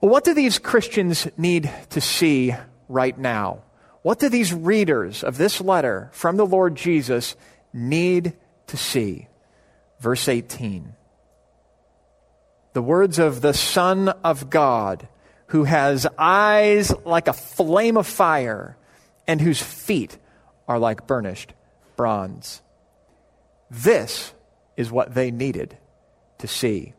Well, 0.00 0.12
what 0.12 0.22
do 0.22 0.32
these 0.32 0.60
Christians 0.60 1.26
need 1.36 1.68
to 1.90 2.00
see 2.00 2.54
right 2.88 3.18
now? 3.18 3.64
What 4.02 4.20
do 4.20 4.28
these 4.28 4.54
readers 4.54 5.24
of 5.24 5.38
this 5.38 5.60
letter 5.60 6.10
from 6.12 6.36
the 6.36 6.46
Lord 6.46 6.76
Jesus 6.76 7.34
need 7.72 8.34
to 8.68 8.76
see? 8.76 9.26
Verse 9.98 10.28
18. 10.28 10.94
The 12.74 12.82
words 12.82 13.18
of 13.18 13.40
the 13.40 13.52
Son 13.52 14.08
of 14.08 14.50
God, 14.50 15.08
who 15.46 15.64
has 15.64 16.06
eyes 16.18 16.92
like 17.04 17.28
a 17.28 17.32
flame 17.32 17.96
of 17.96 18.06
fire 18.06 18.76
and 19.26 19.40
whose 19.40 19.62
feet 19.62 20.18
are 20.66 20.78
like 20.78 21.06
burnished 21.06 21.52
bronze. 21.96 22.62
This 23.70 24.32
is 24.76 24.90
what 24.90 25.14
they 25.14 25.30
needed 25.30 25.76
to 26.38 26.46
see. 26.46 26.94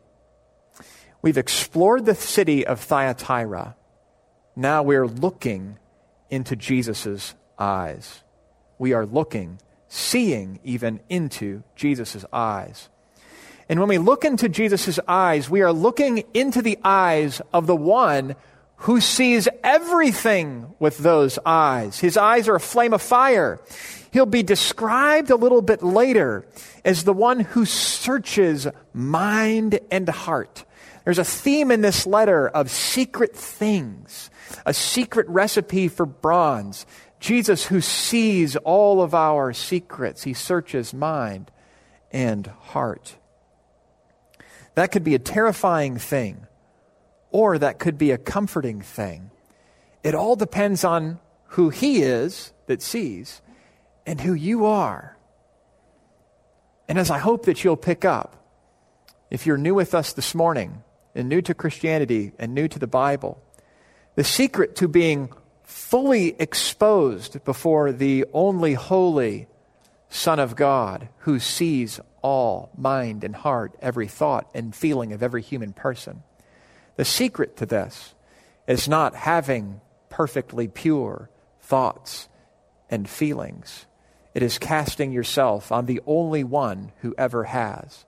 We've 1.22 1.38
explored 1.38 2.04
the 2.06 2.14
city 2.14 2.66
of 2.66 2.80
Thyatira. 2.80 3.76
Now 4.54 4.82
we're 4.82 5.06
looking 5.06 5.78
into 6.30 6.56
Jesus' 6.56 7.34
eyes. 7.58 8.22
We 8.78 8.92
are 8.92 9.06
looking, 9.06 9.58
seeing 9.88 10.60
even 10.64 11.00
into 11.08 11.62
Jesus' 11.74 12.24
eyes. 12.32 12.88
And 13.68 13.80
when 13.80 13.88
we 13.88 13.98
look 13.98 14.24
into 14.24 14.48
Jesus' 14.48 14.98
eyes, 15.08 15.50
we 15.50 15.62
are 15.62 15.72
looking 15.72 16.24
into 16.34 16.62
the 16.62 16.78
eyes 16.84 17.40
of 17.52 17.66
the 17.66 17.76
one 17.76 18.36
who 18.80 19.00
sees 19.00 19.48
everything 19.64 20.74
with 20.78 20.98
those 20.98 21.38
eyes. 21.44 21.98
His 21.98 22.16
eyes 22.16 22.48
are 22.48 22.56
a 22.56 22.60
flame 22.60 22.92
of 22.92 23.02
fire. 23.02 23.58
He'll 24.12 24.26
be 24.26 24.42
described 24.42 25.30
a 25.30 25.36
little 25.36 25.62
bit 25.62 25.82
later 25.82 26.46
as 26.84 27.04
the 27.04 27.12
one 27.12 27.40
who 27.40 27.64
searches 27.64 28.68
mind 28.92 29.80
and 29.90 30.08
heart. 30.08 30.64
There's 31.04 31.18
a 31.18 31.24
theme 31.24 31.70
in 31.70 31.80
this 31.80 32.06
letter 32.06 32.48
of 32.48 32.70
secret 32.70 33.34
things, 33.34 34.30
a 34.64 34.74
secret 34.74 35.28
recipe 35.28 35.88
for 35.88 36.06
bronze. 36.06 36.86
Jesus, 37.18 37.66
who 37.66 37.80
sees 37.80 38.56
all 38.56 39.00
of 39.00 39.14
our 39.14 39.52
secrets, 39.52 40.22
he 40.22 40.34
searches 40.34 40.92
mind 40.92 41.50
and 42.12 42.46
heart. 42.46 43.16
That 44.76 44.92
could 44.92 45.04
be 45.04 45.14
a 45.14 45.18
terrifying 45.18 45.96
thing, 45.96 46.46
or 47.30 47.58
that 47.58 47.78
could 47.78 47.96
be 47.96 48.10
a 48.10 48.18
comforting 48.18 48.82
thing. 48.82 49.30
It 50.04 50.14
all 50.14 50.36
depends 50.36 50.84
on 50.84 51.18
who 51.48 51.70
he 51.70 52.02
is 52.02 52.52
that 52.66 52.82
sees 52.82 53.40
and 54.04 54.20
who 54.20 54.34
you 54.34 54.66
are. 54.66 55.16
And 56.88 56.98
as 56.98 57.10
I 57.10 57.18
hope 57.18 57.46
that 57.46 57.64
you'll 57.64 57.78
pick 57.78 58.04
up, 58.04 58.36
if 59.30 59.46
you're 59.46 59.56
new 59.56 59.74
with 59.74 59.94
us 59.94 60.12
this 60.12 60.34
morning 60.34 60.84
and 61.14 61.26
new 61.26 61.40
to 61.40 61.54
Christianity 61.54 62.32
and 62.38 62.54
new 62.54 62.68
to 62.68 62.78
the 62.78 62.86
Bible, 62.86 63.42
the 64.14 64.24
secret 64.24 64.76
to 64.76 64.88
being 64.88 65.30
fully 65.62 66.36
exposed 66.38 67.42
before 67.44 67.92
the 67.92 68.26
only 68.34 68.74
holy 68.74 69.48
Son 70.10 70.38
of 70.38 70.54
God 70.54 71.08
who 71.20 71.40
sees 71.40 71.98
all 72.26 72.70
mind 72.76 73.22
and 73.22 73.36
heart, 73.36 73.72
every 73.80 74.08
thought 74.08 74.50
and 74.52 74.74
feeling 74.74 75.12
of 75.12 75.22
every 75.22 75.40
human 75.40 75.72
person. 75.72 76.24
The 76.96 77.04
secret 77.04 77.56
to 77.58 77.66
this 77.66 78.14
is 78.66 78.88
not 78.88 79.14
having 79.14 79.80
perfectly 80.08 80.66
pure 80.66 81.30
thoughts 81.60 82.28
and 82.90 83.08
feelings. 83.08 83.86
It 84.34 84.42
is 84.42 84.58
casting 84.58 85.12
yourself 85.12 85.70
on 85.70 85.86
the 85.86 86.00
only 86.04 86.42
one 86.42 86.90
who 87.02 87.14
ever 87.16 87.44
has. 87.44 88.04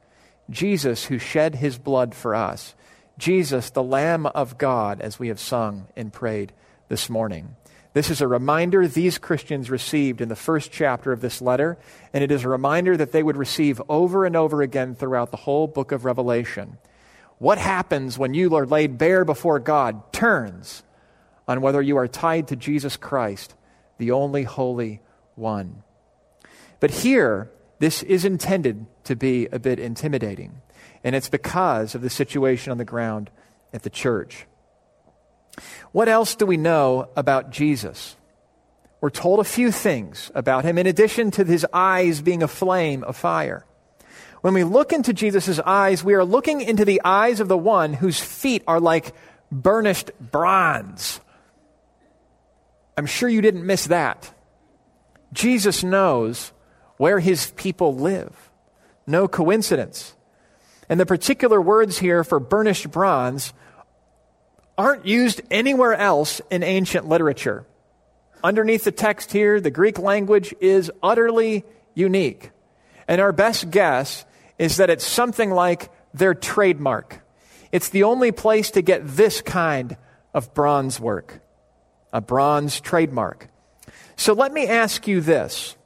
Jesus, 0.50 1.04
who 1.04 1.20
shed 1.20 1.54
his 1.54 1.78
blood 1.78 2.12
for 2.12 2.34
us. 2.34 2.74
Jesus, 3.18 3.70
the 3.70 3.84
Lamb 3.84 4.26
of 4.26 4.58
God, 4.58 5.00
as 5.00 5.20
we 5.20 5.28
have 5.28 5.38
sung 5.38 5.86
and 5.94 6.12
prayed 6.12 6.52
this 6.88 7.08
morning. 7.08 7.54
This 7.98 8.10
is 8.10 8.20
a 8.20 8.28
reminder 8.28 8.86
these 8.86 9.18
Christians 9.18 9.70
received 9.70 10.20
in 10.20 10.28
the 10.28 10.36
first 10.36 10.70
chapter 10.70 11.10
of 11.10 11.20
this 11.20 11.42
letter, 11.42 11.76
and 12.12 12.22
it 12.22 12.30
is 12.30 12.44
a 12.44 12.48
reminder 12.48 12.96
that 12.96 13.10
they 13.10 13.24
would 13.24 13.36
receive 13.36 13.82
over 13.88 14.24
and 14.24 14.36
over 14.36 14.62
again 14.62 14.94
throughout 14.94 15.32
the 15.32 15.36
whole 15.36 15.66
book 15.66 15.90
of 15.90 16.04
Revelation. 16.04 16.78
What 17.38 17.58
happens 17.58 18.16
when 18.16 18.34
you 18.34 18.54
are 18.54 18.66
laid 18.66 18.98
bare 18.98 19.24
before 19.24 19.58
God 19.58 20.12
turns 20.12 20.84
on 21.48 21.60
whether 21.60 21.82
you 21.82 21.96
are 21.96 22.06
tied 22.06 22.46
to 22.46 22.54
Jesus 22.54 22.96
Christ, 22.96 23.56
the 23.98 24.12
only 24.12 24.44
holy 24.44 25.00
one. 25.34 25.82
But 26.78 26.92
here, 26.92 27.50
this 27.80 28.04
is 28.04 28.24
intended 28.24 28.86
to 29.06 29.16
be 29.16 29.46
a 29.46 29.58
bit 29.58 29.80
intimidating, 29.80 30.62
and 31.02 31.16
it's 31.16 31.28
because 31.28 31.96
of 31.96 32.02
the 32.02 32.10
situation 32.10 32.70
on 32.70 32.78
the 32.78 32.84
ground 32.84 33.28
at 33.72 33.82
the 33.82 33.90
church. 33.90 34.46
What 35.92 36.08
else 36.08 36.34
do 36.34 36.46
we 36.46 36.56
know 36.56 37.08
about 37.16 37.50
Jesus? 37.50 38.16
We're 39.00 39.10
told 39.10 39.40
a 39.40 39.44
few 39.44 39.70
things 39.70 40.30
about 40.34 40.64
him 40.64 40.78
in 40.78 40.86
addition 40.86 41.30
to 41.32 41.44
his 41.44 41.66
eyes 41.72 42.20
being 42.20 42.42
a 42.42 42.48
flame 42.48 43.04
of 43.04 43.16
fire. 43.16 43.64
When 44.40 44.54
we 44.54 44.64
look 44.64 44.92
into 44.92 45.12
Jesus' 45.12 45.58
eyes, 45.58 46.04
we 46.04 46.14
are 46.14 46.24
looking 46.24 46.60
into 46.60 46.84
the 46.84 47.00
eyes 47.04 47.40
of 47.40 47.48
the 47.48 47.58
one 47.58 47.92
whose 47.92 48.20
feet 48.20 48.62
are 48.66 48.80
like 48.80 49.14
burnished 49.50 50.10
bronze. 50.20 51.20
I'm 52.96 53.06
sure 53.06 53.28
you 53.28 53.40
didn't 53.40 53.66
miss 53.66 53.86
that. 53.86 54.32
Jesus 55.32 55.84
knows 55.84 56.52
where 56.96 57.20
his 57.20 57.50
people 57.52 57.94
live. 57.94 58.50
No 59.06 59.28
coincidence. 59.28 60.14
And 60.88 60.98
the 60.98 61.06
particular 61.06 61.60
words 61.60 61.98
here 61.98 62.24
for 62.24 62.40
burnished 62.40 62.90
bronze 62.90 63.52
aren't 64.78 65.04
used 65.04 65.42
anywhere 65.50 65.94
else 65.94 66.40
in 66.50 66.62
ancient 66.62 67.08
literature. 67.08 67.66
Underneath 68.42 68.84
the 68.84 68.92
text 68.92 69.32
here, 69.32 69.60
the 69.60 69.72
Greek 69.72 69.98
language 69.98 70.54
is 70.60 70.92
utterly 71.02 71.64
unique. 71.94 72.52
And 73.08 73.20
our 73.20 73.32
best 73.32 73.70
guess 73.70 74.24
is 74.58 74.76
that 74.76 74.88
it's 74.88 75.06
something 75.06 75.50
like 75.50 75.90
their 76.14 76.34
trademark. 76.34 77.20
It's 77.72 77.88
the 77.88 78.04
only 78.04 78.30
place 78.30 78.70
to 78.72 78.82
get 78.82 79.02
this 79.04 79.42
kind 79.42 79.96
of 80.32 80.54
bronze 80.54 81.00
work, 81.00 81.40
a 82.12 82.20
bronze 82.20 82.80
trademark. 82.80 83.48
So 84.16 84.32
let 84.32 84.52
me 84.52 84.68
ask 84.68 85.08
you 85.08 85.20
this 85.20 85.76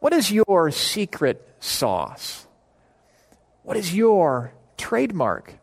What 0.00 0.12
is 0.12 0.32
your 0.32 0.72
secret 0.72 1.46
sauce? 1.60 2.46
What 3.62 3.76
is 3.76 3.94
your 3.94 4.52
trademark? 4.76 5.54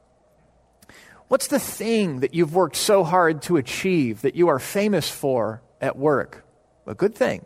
What's 1.33 1.47
the 1.47 1.57
thing 1.57 2.19
that 2.19 2.35
you've 2.35 2.53
worked 2.53 2.75
so 2.75 3.03
hard 3.03 3.41
to 3.43 3.57
achieve 3.57 4.21
that 4.21 4.35
you 4.35 4.49
are 4.49 4.59
famous 4.59 5.09
for 5.09 5.63
at 5.81 5.97
work? 5.97 6.45
A 6.85 6.93
good 6.93 7.15
thing. 7.15 7.43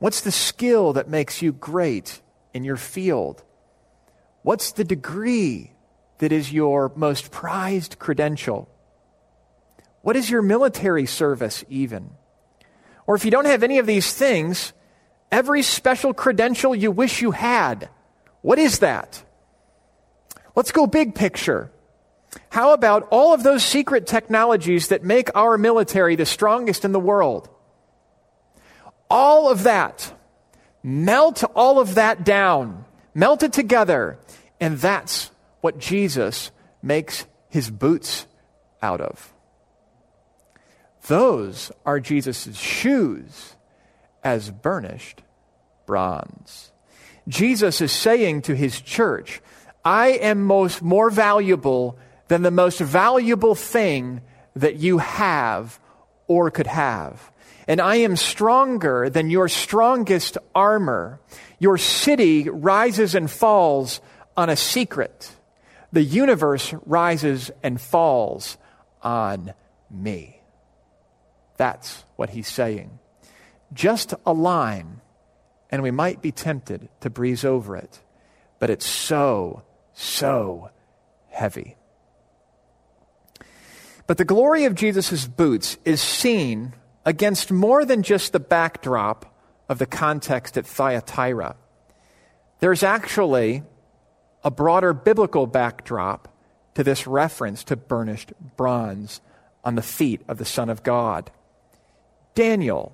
What's 0.00 0.20
the 0.20 0.30
skill 0.30 0.92
that 0.92 1.08
makes 1.08 1.40
you 1.40 1.50
great 1.50 2.20
in 2.52 2.62
your 2.62 2.76
field? 2.76 3.42
What's 4.42 4.72
the 4.72 4.84
degree 4.84 5.72
that 6.18 6.30
is 6.30 6.52
your 6.52 6.92
most 6.94 7.30
prized 7.30 7.98
credential? 7.98 8.68
What 10.02 10.14
is 10.14 10.28
your 10.28 10.42
military 10.42 11.06
service, 11.06 11.64
even? 11.70 12.10
Or 13.06 13.14
if 13.14 13.24
you 13.24 13.30
don't 13.30 13.46
have 13.46 13.62
any 13.62 13.78
of 13.78 13.86
these 13.86 14.12
things, 14.12 14.74
every 15.32 15.62
special 15.62 16.12
credential 16.12 16.74
you 16.74 16.90
wish 16.90 17.22
you 17.22 17.30
had, 17.30 17.88
what 18.42 18.58
is 18.58 18.80
that? 18.80 19.24
Let's 20.54 20.70
go 20.70 20.86
big 20.86 21.14
picture. 21.14 21.70
How 22.50 22.72
about 22.72 23.08
all 23.10 23.34
of 23.34 23.42
those 23.42 23.64
secret 23.64 24.06
technologies 24.06 24.88
that 24.88 25.04
make 25.04 25.34
our 25.34 25.58
military 25.58 26.16
the 26.16 26.26
strongest 26.26 26.84
in 26.84 26.92
the 26.92 27.00
world? 27.00 27.48
All 29.08 29.50
of 29.50 29.64
that. 29.64 30.12
Melt 30.82 31.42
all 31.54 31.78
of 31.78 31.96
that 31.96 32.24
down. 32.24 32.84
Melt 33.14 33.42
it 33.42 33.52
together 33.52 34.18
and 34.60 34.78
that's 34.78 35.30
what 35.62 35.78
Jesus 35.78 36.50
makes 36.82 37.26
his 37.48 37.70
boots 37.70 38.26
out 38.82 39.00
of. 39.00 39.32
Those 41.06 41.72
are 41.86 41.98
Jesus' 41.98 42.56
shoes 42.56 43.56
as 44.22 44.50
burnished 44.50 45.22
bronze. 45.86 46.72
Jesus 47.26 47.80
is 47.80 47.90
saying 47.90 48.42
to 48.42 48.54
his 48.54 48.80
church, 48.80 49.40
I 49.84 50.08
am 50.08 50.44
most 50.44 50.82
more 50.82 51.10
valuable 51.10 51.98
than 52.30 52.42
the 52.42 52.50
most 52.52 52.78
valuable 52.80 53.56
thing 53.56 54.20
that 54.54 54.76
you 54.76 54.98
have 54.98 55.80
or 56.28 56.48
could 56.48 56.68
have. 56.68 57.32
And 57.66 57.80
I 57.80 57.96
am 57.96 58.14
stronger 58.14 59.10
than 59.10 59.30
your 59.30 59.48
strongest 59.48 60.38
armor. 60.54 61.18
Your 61.58 61.76
city 61.76 62.48
rises 62.48 63.16
and 63.16 63.28
falls 63.28 64.00
on 64.36 64.48
a 64.48 64.54
secret. 64.54 65.32
The 65.90 66.04
universe 66.04 66.72
rises 66.86 67.50
and 67.64 67.80
falls 67.80 68.56
on 69.02 69.52
me. 69.90 70.40
That's 71.56 72.04
what 72.14 72.30
he's 72.30 72.46
saying. 72.46 72.96
Just 73.72 74.14
a 74.24 74.32
line, 74.32 75.00
and 75.68 75.82
we 75.82 75.90
might 75.90 76.22
be 76.22 76.30
tempted 76.30 76.88
to 77.00 77.10
breeze 77.10 77.44
over 77.44 77.74
it, 77.74 78.00
but 78.60 78.70
it's 78.70 78.86
so, 78.86 79.64
so 79.94 80.70
heavy. 81.28 81.76
But 84.10 84.18
the 84.18 84.24
glory 84.24 84.64
of 84.64 84.74
Jesus' 84.74 85.28
boots 85.28 85.78
is 85.84 86.00
seen 86.00 86.72
against 87.06 87.52
more 87.52 87.84
than 87.84 88.02
just 88.02 88.32
the 88.32 88.40
backdrop 88.40 89.32
of 89.68 89.78
the 89.78 89.86
context 89.86 90.58
at 90.58 90.66
Thyatira. 90.66 91.54
There's 92.58 92.82
actually 92.82 93.62
a 94.42 94.50
broader 94.50 94.92
biblical 94.92 95.46
backdrop 95.46 96.26
to 96.74 96.82
this 96.82 97.06
reference 97.06 97.62
to 97.62 97.76
burnished 97.76 98.32
bronze 98.56 99.20
on 99.62 99.76
the 99.76 99.80
feet 99.80 100.22
of 100.26 100.38
the 100.38 100.44
Son 100.44 100.70
of 100.70 100.82
God. 100.82 101.30
Daniel 102.34 102.92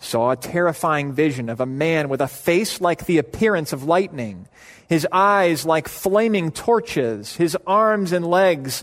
saw 0.00 0.32
a 0.32 0.36
terrifying 0.36 1.12
vision 1.12 1.48
of 1.48 1.60
a 1.60 1.64
man 1.64 2.08
with 2.08 2.20
a 2.20 2.26
face 2.26 2.80
like 2.80 3.06
the 3.06 3.18
appearance 3.18 3.72
of 3.72 3.84
lightning, 3.84 4.48
his 4.88 5.06
eyes 5.12 5.64
like 5.64 5.86
flaming 5.86 6.50
torches, 6.50 7.36
his 7.36 7.56
arms 7.68 8.10
and 8.10 8.26
legs 8.26 8.82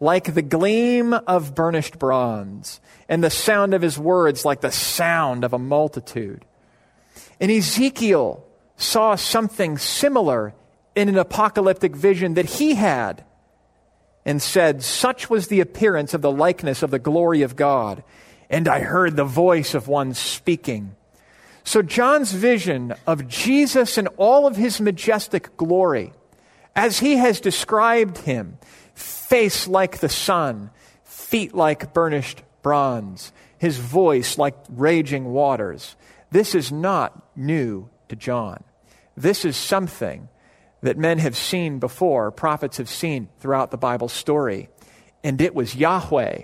like 0.00 0.34
the 0.34 0.42
gleam 0.42 1.12
of 1.12 1.54
burnished 1.54 1.98
bronze, 1.98 2.80
and 3.08 3.22
the 3.22 3.30
sound 3.30 3.74
of 3.74 3.82
his 3.82 3.98
words 3.98 4.44
like 4.44 4.60
the 4.60 4.70
sound 4.70 5.44
of 5.44 5.52
a 5.52 5.58
multitude. 5.58 6.44
And 7.40 7.50
Ezekiel 7.50 8.44
saw 8.76 9.16
something 9.16 9.78
similar 9.78 10.54
in 10.94 11.08
an 11.08 11.18
apocalyptic 11.18 11.94
vision 11.94 12.34
that 12.34 12.46
he 12.46 12.74
had 12.74 13.24
and 14.24 14.42
said, 14.42 14.82
Such 14.82 15.30
was 15.30 15.48
the 15.48 15.60
appearance 15.60 16.14
of 16.14 16.22
the 16.22 16.30
likeness 16.30 16.82
of 16.82 16.90
the 16.90 16.98
glory 16.98 17.42
of 17.42 17.56
God. 17.56 18.04
And 18.50 18.68
I 18.68 18.80
heard 18.80 19.16
the 19.16 19.24
voice 19.24 19.74
of 19.74 19.88
one 19.88 20.14
speaking. 20.14 20.94
So, 21.64 21.82
John's 21.82 22.32
vision 22.32 22.94
of 23.06 23.28
Jesus 23.28 23.98
in 23.98 24.06
all 24.16 24.46
of 24.46 24.56
his 24.56 24.80
majestic 24.80 25.56
glory, 25.56 26.12
as 26.74 27.00
he 27.00 27.16
has 27.16 27.40
described 27.40 28.18
him, 28.18 28.58
face 28.98 29.68
like 29.68 29.98
the 29.98 30.08
sun, 30.08 30.70
feet 31.04 31.54
like 31.54 31.94
burnished 31.94 32.42
bronze, 32.62 33.32
his 33.58 33.78
voice 33.78 34.38
like 34.38 34.56
raging 34.68 35.26
waters. 35.26 35.96
This 36.30 36.54
is 36.54 36.70
not 36.70 37.36
new 37.36 37.88
to 38.08 38.16
John. 38.16 38.62
This 39.16 39.44
is 39.44 39.56
something 39.56 40.28
that 40.82 40.98
men 40.98 41.18
have 41.18 41.36
seen 41.36 41.78
before, 41.78 42.30
prophets 42.30 42.76
have 42.76 42.88
seen 42.88 43.28
throughout 43.40 43.70
the 43.70 43.76
Bible 43.76 44.08
story. 44.08 44.68
And 45.24 45.40
it 45.40 45.54
was 45.54 45.74
Yahweh. 45.74 46.42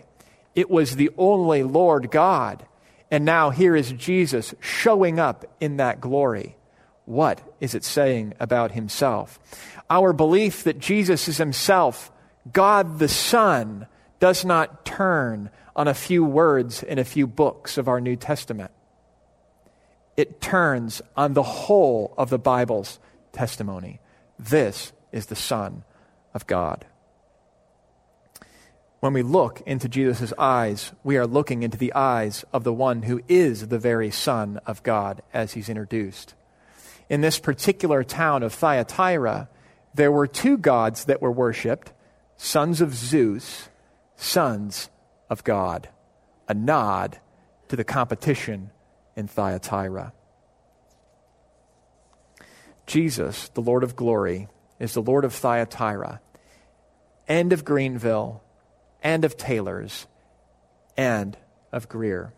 It 0.54 0.70
was 0.70 0.96
the 0.96 1.10
only 1.16 1.62
Lord 1.62 2.10
God. 2.10 2.66
And 3.10 3.24
now 3.24 3.50
here 3.50 3.76
is 3.76 3.92
Jesus 3.92 4.54
showing 4.60 5.20
up 5.20 5.44
in 5.60 5.76
that 5.76 6.00
glory. 6.00 6.56
What 7.04 7.40
is 7.60 7.74
it 7.74 7.84
saying 7.84 8.34
about 8.40 8.72
himself? 8.72 9.38
Our 9.90 10.12
belief 10.12 10.64
that 10.64 10.78
Jesus 10.78 11.28
is 11.28 11.36
himself, 11.36 12.10
God 12.52 12.98
the 12.98 13.08
Son, 13.08 13.86
does 14.20 14.44
not 14.44 14.84
turn 14.84 15.50
on 15.76 15.88
a 15.88 15.94
few 15.94 16.24
words 16.24 16.82
in 16.82 16.98
a 16.98 17.04
few 17.04 17.26
books 17.26 17.76
of 17.76 17.88
our 17.88 18.00
New 18.00 18.16
Testament. 18.16 18.70
It 20.16 20.40
turns 20.40 21.02
on 21.16 21.34
the 21.34 21.42
whole 21.42 22.14
of 22.16 22.30
the 22.30 22.38
Bible's 22.38 22.98
testimony. 23.32 24.00
This 24.38 24.92
is 25.12 25.26
the 25.26 25.36
Son 25.36 25.84
of 26.32 26.46
God. 26.46 26.86
When 29.00 29.12
we 29.12 29.22
look 29.22 29.60
into 29.66 29.88
Jesus' 29.88 30.32
eyes, 30.38 30.92
we 31.02 31.18
are 31.18 31.26
looking 31.26 31.62
into 31.62 31.76
the 31.76 31.92
eyes 31.92 32.44
of 32.52 32.64
the 32.64 32.72
one 32.72 33.02
who 33.02 33.20
is 33.28 33.68
the 33.68 33.78
very 33.78 34.10
Son 34.10 34.58
of 34.64 34.82
God 34.82 35.20
as 35.34 35.52
he's 35.52 35.68
introduced. 35.68 36.34
In 37.10 37.20
this 37.20 37.38
particular 37.38 38.02
town 38.02 38.42
of 38.42 38.54
Thyatira, 38.54 39.50
there 39.92 40.10
were 40.10 40.26
two 40.26 40.56
gods 40.56 41.04
that 41.04 41.20
were 41.20 41.30
worshiped 41.30 41.92
sons 42.36 42.80
of 42.80 42.94
Zeus, 42.94 43.68
sons 44.16 44.90
of 45.30 45.44
God. 45.44 45.88
A 46.48 46.54
nod 46.54 47.18
to 47.68 47.76
the 47.76 47.84
competition 47.84 48.70
in 49.16 49.26
Thyatira. 49.26 50.12
Jesus, 52.86 53.48
the 53.50 53.62
Lord 53.62 53.82
of 53.82 53.96
glory, 53.96 54.48
is 54.78 54.94
the 54.94 55.02
Lord 55.02 55.24
of 55.24 55.32
Thyatira, 55.32 56.20
and 57.26 57.52
of 57.52 57.64
Greenville, 57.64 58.42
and 59.02 59.24
of 59.24 59.36
Taylor's, 59.36 60.06
and 60.96 61.36
of 61.72 61.88
Greer. 61.88 62.32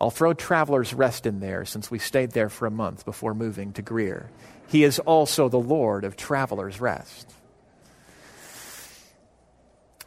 I'll 0.00 0.10
throw 0.10 0.32
Traveler's 0.32 0.94
Rest 0.94 1.26
in 1.26 1.40
there 1.40 1.66
since 1.66 1.90
we 1.90 1.98
stayed 1.98 2.30
there 2.30 2.48
for 2.48 2.66
a 2.66 2.70
month 2.70 3.04
before 3.04 3.34
moving 3.34 3.74
to 3.74 3.82
Greer. 3.82 4.30
He 4.68 4.84
is 4.84 4.98
also 5.00 5.48
the 5.48 5.58
Lord 5.58 6.04
of 6.04 6.16
Traveler's 6.16 6.80
Rest. 6.80 7.30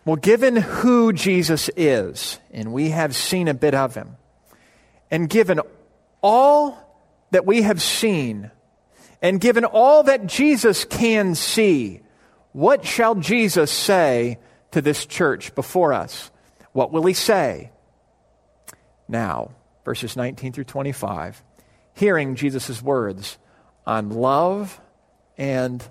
Well, 0.05 0.17
given 0.17 0.57
who 0.57 1.13
Jesus 1.13 1.69
is, 1.77 2.39
and 2.51 2.73
we 2.73 2.89
have 2.89 3.15
seen 3.15 3.47
a 3.47 3.53
bit 3.53 3.73
of 3.73 3.95
him, 3.95 4.17
and 5.09 5.29
given 5.29 5.61
all 6.21 6.77
that 7.31 7.45
we 7.45 7.61
have 7.61 7.81
seen, 7.81 8.51
and 9.21 9.39
given 9.39 9.63
all 9.63 10.03
that 10.03 10.25
Jesus 10.27 10.83
can 10.83 11.35
see, 11.35 12.01
what 12.51 12.85
shall 12.85 13.15
Jesus 13.15 13.71
say 13.71 14.39
to 14.71 14.81
this 14.81 15.05
church 15.05 15.55
before 15.55 15.93
us? 15.93 16.31
What 16.73 16.91
will 16.91 17.05
he 17.05 17.13
say? 17.13 17.71
Now, 19.07 19.51
verses 19.85 20.17
19 20.17 20.51
through 20.51 20.65
25, 20.65 21.41
hearing 21.93 22.35
Jesus' 22.35 22.81
words 22.81 23.37
on 23.85 24.09
love 24.09 24.81
and 25.37 25.81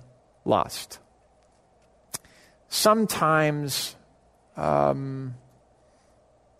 lust. 0.45 0.99
Sometimes 2.69 3.95
um, 4.55 5.35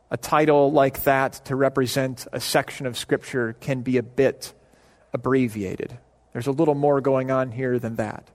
a 0.10 0.18
title 0.18 0.72
like 0.72 1.04
that 1.04 1.46
to 1.46 1.56
represent 1.56 2.28
a 2.32 2.40
section 2.40 2.86
of 2.86 2.98
Scripture 2.98 3.54
can 3.54 3.82
be 3.82 3.98
a 3.98 4.04
bit 4.04 4.54
abbreviated. 5.14 5.98
There's 6.34 6.48
a 6.48 6.52
little 6.52 6.76
more 6.76 7.02
going 7.02 7.32
on 7.32 7.52
here 7.52 7.80
than 7.80 7.96
that. 7.96 8.30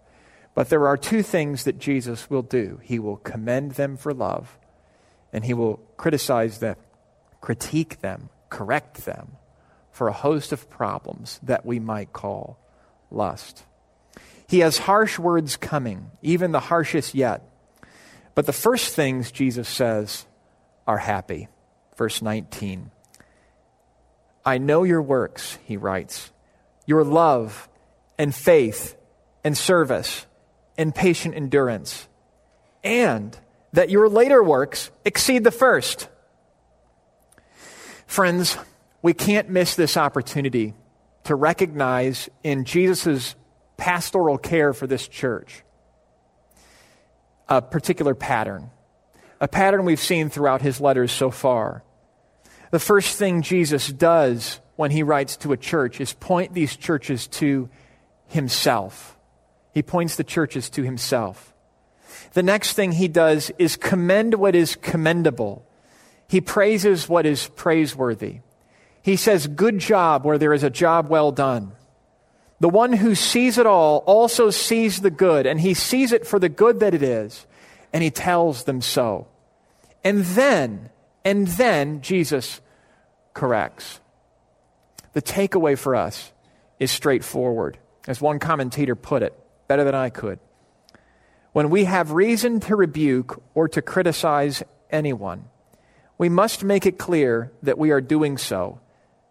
But 0.54 0.70
there 0.70 0.88
are 0.88 0.96
two 0.96 1.22
things 1.22 1.64
that 1.64 1.78
Jesus 1.78 2.28
will 2.28 2.42
do 2.42 2.80
He 2.82 2.98
will 2.98 3.16
commend 3.16 3.72
them 3.72 3.96
for 3.96 4.12
love, 4.12 4.58
and 5.32 5.44
He 5.44 5.54
will 5.54 5.76
criticize 5.96 6.58
them, 6.58 6.76
critique 7.40 8.00
them, 8.00 8.28
correct 8.50 9.04
them 9.04 9.36
for 9.92 10.08
a 10.08 10.12
host 10.12 10.52
of 10.52 10.70
problems 10.70 11.38
that 11.42 11.64
we 11.66 11.78
might 11.78 12.12
call 12.12 12.58
lust. 13.10 13.64
He 14.48 14.60
has 14.60 14.78
harsh 14.78 15.18
words 15.18 15.56
coming, 15.56 16.10
even 16.22 16.52
the 16.52 16.60
harshest 16.60 17.14
yet. 17.14 17.42
But 18.38 18.46
the 18.46 18.52
first 18.52 18.94
things 18.94 19.32
Jesus 19.32 19.68
says 19.68 20.24
are 20.86 20.96
happy. 20.96 21.48
Verse 21.96 22.22
19. 22.22 22.92
I 24.44 24.58
know 24.58 24.84
your 24.84 25.02
works, 25.02 25.58
he 25.64 25.76
writes, 25.76 26.30
your 26.86 27.02
love 27.02 27.68
and 28.16 28.32
faith 28.32 28.96
and 29.42 29.58
service 29.58 30.24
and 30.76 30.94
patient 30.94 31.34
endurance, 31.34 32.06
and 32.84 33.36
that 33.72 33.90
your 33.90 34.08
later 34.08 34.40
works 34.40 34.92
exceed 35.04 35.42
the 35.42 35.50
first. 35.50 36.06
Friends, 38.06 38.56
we 39.02 39.14
can't 39.14 39.50
miss 39.50 39.74
this 39.74 39.96
opportunity 39.96 40.74
to 41.24 41.34
recognize 41.34 42.28
in 42.44 42.64
Jesus' 42.64 43.34
pastoral 43.76 44.38
care 44.38 44.72
for 44.72 44.86
this 44.86 45.08
church 45.08 45.64
a 47.48 47.62
particular 47.62 48.14
pattern, 48.14 48.70
a 49.40 49.48
pattern 49.48 49.84
we've 49.84 50.00
seen 50.00 50.28
throughout 50.28 50.62
his 50.62 50.80
letters 50.80 51.12
so 51.12 51.30
far. 51.30 51.82
The 52.70 52.78
first 52.78 53.18
thing 53.18 53.42
Jesus 53.42 53.88
does 53.88 54.60
when 54.76 54.90
he 54.90 55.02
writes 55.02 55.36
to 55.38 55.52
a 55.52 55.56
church 55.56 56.00
is 56.00 56.12
point 56.12 56.54
these 56.54 56.76
churches 56.76 57.26
to 57.26 57.68
himself. 58.26 59.16
He 59.72 59.82
points 59.82 60.16
the 60.16 60.24
churches 60.24 60.68
to 60.70 60.82
himself. 60.82 61.54
The 62.32 62.42
next 62.42 62.74
thing 62.74 62.92
he 62.92 63.08
does 63.08 63.50
is 63.58 63.76
commend 63.76 64.34
what 64.34 64.54
is 64.54 64.76
commendable. 64.76 65.64
He 66.28 66.40
praises 66.40 67.08
what 67.08 67.26
is 67.26 67.48
praiseworthy. 67.48 68.40
He 69.02 69.16
says, 69.16 69.46
Good 69.46 69.78
job 69.78 70.24
where 70.24 70.38
there 70.38 70.52
is 70.52 70.62
a 70.62 70.70
job 70.70 71.08
well 71.08 71.32
done. 71.32 71.72
The 72.60 72.68
one 72.68 72.92
who 72.92 73.14
sees 73.14 73.56
it 73.56 73.66
all 73.66 73.98
also 73.98 74.50
sees 74.50 75.00
the 75.00 75.10
good, 75.10 75.46
and 75.46 75.60
he 75.60 75.74
sees 75.74 76.12
it 76.12 76.26
for 76.26 76.38
the 76.38 76.48
good 76.48 76.80
that 76.80 76.94
it 76.94 77.02
is, 77.02 77.46
and 77.92 78.02
he 78.02 78.10
tells 78.10 78.64
them 78.64 78.80
so. 78.80 79.28
And 80.02 80.24
then, 80.24 80.90
and 81.24 81.46
then 81.46 82.02
Jesus 82.02 82.60
corrects. 83.32 84.00
The 85.12 85.22
takeaway 85.22 85.78
for 85.78 85.94
us 85.94 86.32
is 86.80 86.90
straightforward. 86.90 87.78
As 88.08 88.20
one 88.20 88.40
commentator 88.40 88.96
put 88.96 89.22
it, 89.22 89.38
better 89.68 89.84
than 89.84 89.94
I 89.94 90.10
could. 90.10 90.40
When 91.52 91.70
we 91.70 91.84
have 91.84 92.10
reason 92.12 92.58
to 92.60 92.76
rebuke 92.76 93.40
or 93.54 93.68
to 93.68 93.82
criticize 93.82 94.62
anyone, 94.90 95.44
we 96.16 96.28
must 96.28 96.64
make 96.64 96.86
it 96.86 96.98
clear 96.98 97.52
that 97.62 97.78
we 97.78 97.92
are 97.92 98.00
doing 98.00 98.36
so, 98.36 98.80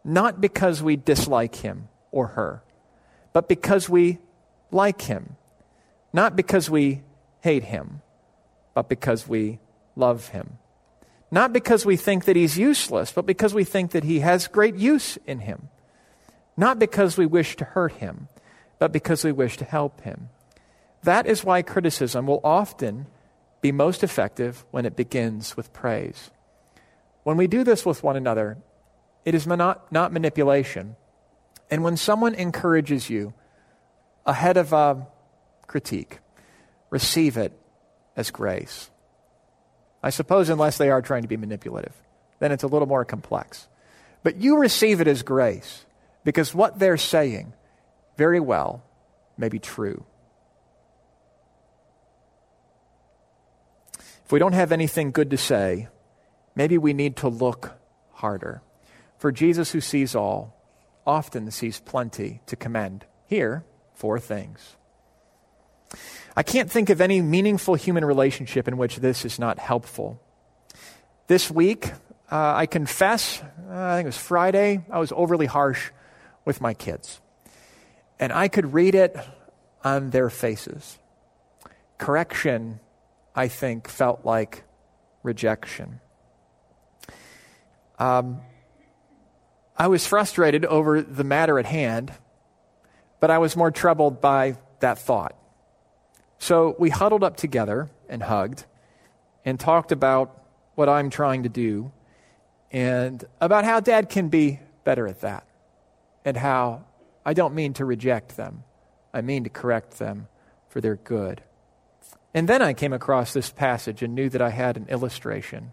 not 0.03 0.39
because 0.39 0.81
we 0.81 0.95
dislike 0.95 1.55
him 1.55 1.89
or 2.11 2.27
her 2.27 2.63
but 3.37 3.47
because 3.47 3.87
we 3.87 4.17
like 4.71 5.01
him. 5.01 5.35
Not 6.11 6.35
because 6.35 6.71
we 6.71 7.03
hate 7.41 7.65
him, 7.65 8.01
but 8.73 8.89
because 8.89 9.27
we 9.27 9.59
love 9.95 10.29
him. 10.29 10.57
Not 11.29 11.53
because 11.53 11.85
we 11.85 11.97
think 11.97 12.25
that 12.25 12.35
he's 12.35 12.57
useless, 12.57 13.11
but 13.11 13.27
because 13.27 13.53
we 13.53 13.63
think 13.63 13.91
that 13.91 14.03
he 14.03 14.21
has 14.21 14.47
great 14.47 14.73
use 14.73 15.19
in 15.27 15.41
him. 15.41 15.69
Not 16.57 16.79
because 16.79 17.15
we 17.15 17.27
wish 17.27 17.55
to 17.57 17.63
hurt 17.63 17.91
him, 18.01 18.27
but 18.79 18.91
because 18.91 19.23
we 19.23 19.31
wish 19.31 19.55
to 19.57 19.65
help 19.65 20.01
him. 20.01 20.29
That 21.03 21.27
is 21.27 21.43
why 21.43 21.61
criticism 21.61 22.25
will 22.25 22.41
often 22.43 23.05
be 23.61 23.71
most 23.71 24.03
effective 24.03 24.65
when 24.71 24.87
it 24.87 24.95
begins 24.95 25.55
with 25.55 25.73
praise. 25.73 26.31
When 27.21 27.37
we 27.37 27.45
do 27.45 27.63
this 27.63 27.85
with 27.85 28.01
one 28.01 28.15
another, 28.15 28.57
it 29.25 29.35
is 29.35 29.45
not, 29.45 29.91
manipulation, 29.91 30.95
and 31.69 31.83
when 31.83 31.97
someone 31.97 32.35
encourages 32.35 33.09
you 33.09 33.33
ahead 34.25 34.57
of 34.57 34.73
a 34.73 35.07
critique, 35.67 36.19
receive 36.89 37.37
it 37.37 37.53
as 38.15 38.31
grace. 38.31 38.89
I 40.01 40.09
suppose, 40.09 40.49
unless 40.49 40.77
they 40.77 40.89
are 40.89 41.01
trying 41.01 41.23
to 41.23 41.27
be 41.27 41.37
manipulative, 41.37 41.93
then 42.39 42.51
it's 42.51 42.63
a 42.63 42.67
little 42.67 42.87
more 42.87 43.03
complex. 43.03 43.67
But 44.23 44.37
you 44.37 44.57
receive 44.57 45.01
it 45.01 45.07
as 45.07 45.23
grace 45.23 45.85
because 46.23 46.53
what 46.53 46.79
they're 46.79 46.97
saying 46.97 47.53
very 48.17 48.39
well 48.39 48.83
may 49.37 49.49
be 49.49 49.59
true. 49.59 50.05
If 54.25 54.31
we 54.31 54.39
don't 54.39 54.53
have 54.53 54.71
anything 54.71 55.11
good 55.11 55.29
to 55.29 55.37
say, 55.37 55.87
maybe 56.55 56.77
we 56.77 56.91
need 56.91 57.17
to 57.17 57.29
look 57.29 57.77
harder. 58.11 58.61
For 59.19 59.31
Jesus, 59.31 59.71
who 59.71 59.79
sees 59.79 60.15
all, 60.15 60.56
often 61.07 61.49
sees 61.49 61.79
plenty 61.79 62.41
to 62.45 62.55
commend. 62.55 63.05
Here, 63.25 63.63
four 63.95 64.19
things. 64.19 64.75
I 66.35 66.43
can't 66.43 66.69
think 66.69 66.89
of 66.89 67.01
any 67.01 67.21
meaningful 67.21 67.75
human 67.75 68.05
relationship 68.05 68.67
in 68.67 68.77
which 68.77 68.97
this 68.97 69.25
is 69.25 69.39
not 69.39 69.57
helpful. 69.57 70.21
This 71.27 71.49
week, 71.49 71.91
uh, 72.31 72.53
I 72.55 72.65
confess, 72.65 73.41
uh, 73.41 73.73
I 73.73 73.95
think 73.95 74.05
it 74.05 74.09
was 74.09 74.17
Friday, 74.17 74.85
I 74.91 74.99
was 74.99 75.11
overly 75.15 75.45
harsh 75.45 75.91
with 76.45 76.61
my 76.61 76.73
kids. 76.73 77.21
And 78.19 78.33
I 78.33 78.49
could 78.49 78.73
read 78.73 78.95
it 78.95 79.17
on 79.83 80.09
their 80.09 80.29
faces. 80.29 80.99
Correction, 81.97 82.79
I 83.33 83.47
think, 83.47 83.87
felt 83.87 84.25
like 84.25 84.63
rejection. 85.23 86.01
Um, 87.97 88.41
I 89.77 89.87
was 89.87 90.07
frustrated 90.07 90.65
over 90.65 91.01
the 91.01 91.23
matter 91.23 91.59
at 91.59 91.65
hand, 91.67 92.11
but 93.19 93.29
I 93.29 93.37
was 93.37 93.55
more 93.55 93.69
troubled 93.69 94.19
by 94.19 94.57
that 94.79 94.97
thought. 94.97 95.35
So 96.39 96.75
we 96.79 96.89
huddled 96.89 97.23
up 97.23 97.37
together 97.37 97.89
and 98.09 98.23
hugged 98.23 98.65
and 99.45 99.59
talked 99.59 99.91
about 99.91 100.43
what 100.75 100.89
I'm 100.89 101.09
trying 101.09 101.43
to 101.43 101.49
do 101.49 101.91
and 102.71 103.23
about 103.39 103.65
how 103.65 103.79
dad 103.79 104.09
can 104.09 104.29
be 104.29 104.59
better 104.83 105.07
at 105.07 105.21
that 105.21 105.45
and 106.25 106.35
how 106.35 106.85
I 107.25 107.33
don't 107.33 107.55
mean 107.55 107.73
to 107.73 107.85
reject 107.85 108.35
them, 108.35 108.63
I 109.13 109.21
mean 109.21 109.43
to 109.43 109.49
correct 109.49 109.99
them 109.99 110.27
for 110.69 110.81
their 110.81 110.95
good. 110.95 111.41
And 112.33 112.47
then 112.47 112.61
I 112.61 112.73
came 112.73 112.93
across 112.93 113.33
this 113.33 113.49
passage 113.49 114.03
and 114.03 114.15
knew 114.15 114.29
that 114.29 114.41
I 114.41 114.49
had 114.49 114.77
an 114.77 114.87
illustration 114.89 115.71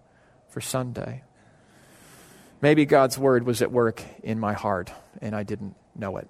for 0.48 0.60
Sunday. 0.60 1.22
Maybe 2.64 2.86
God's 2.86 3.18
word 3.18 3.44
was 3.44 3.60
at 3.60 3.70
work 3.70 4.02
in 4.22 4.40
my 4.40 4.54
heart 4.54 4.90
and 5.20 5.36
I 5.36 5.42
didn't 5.42 5.76
know 5.94 6.16
it. 6.16 6.26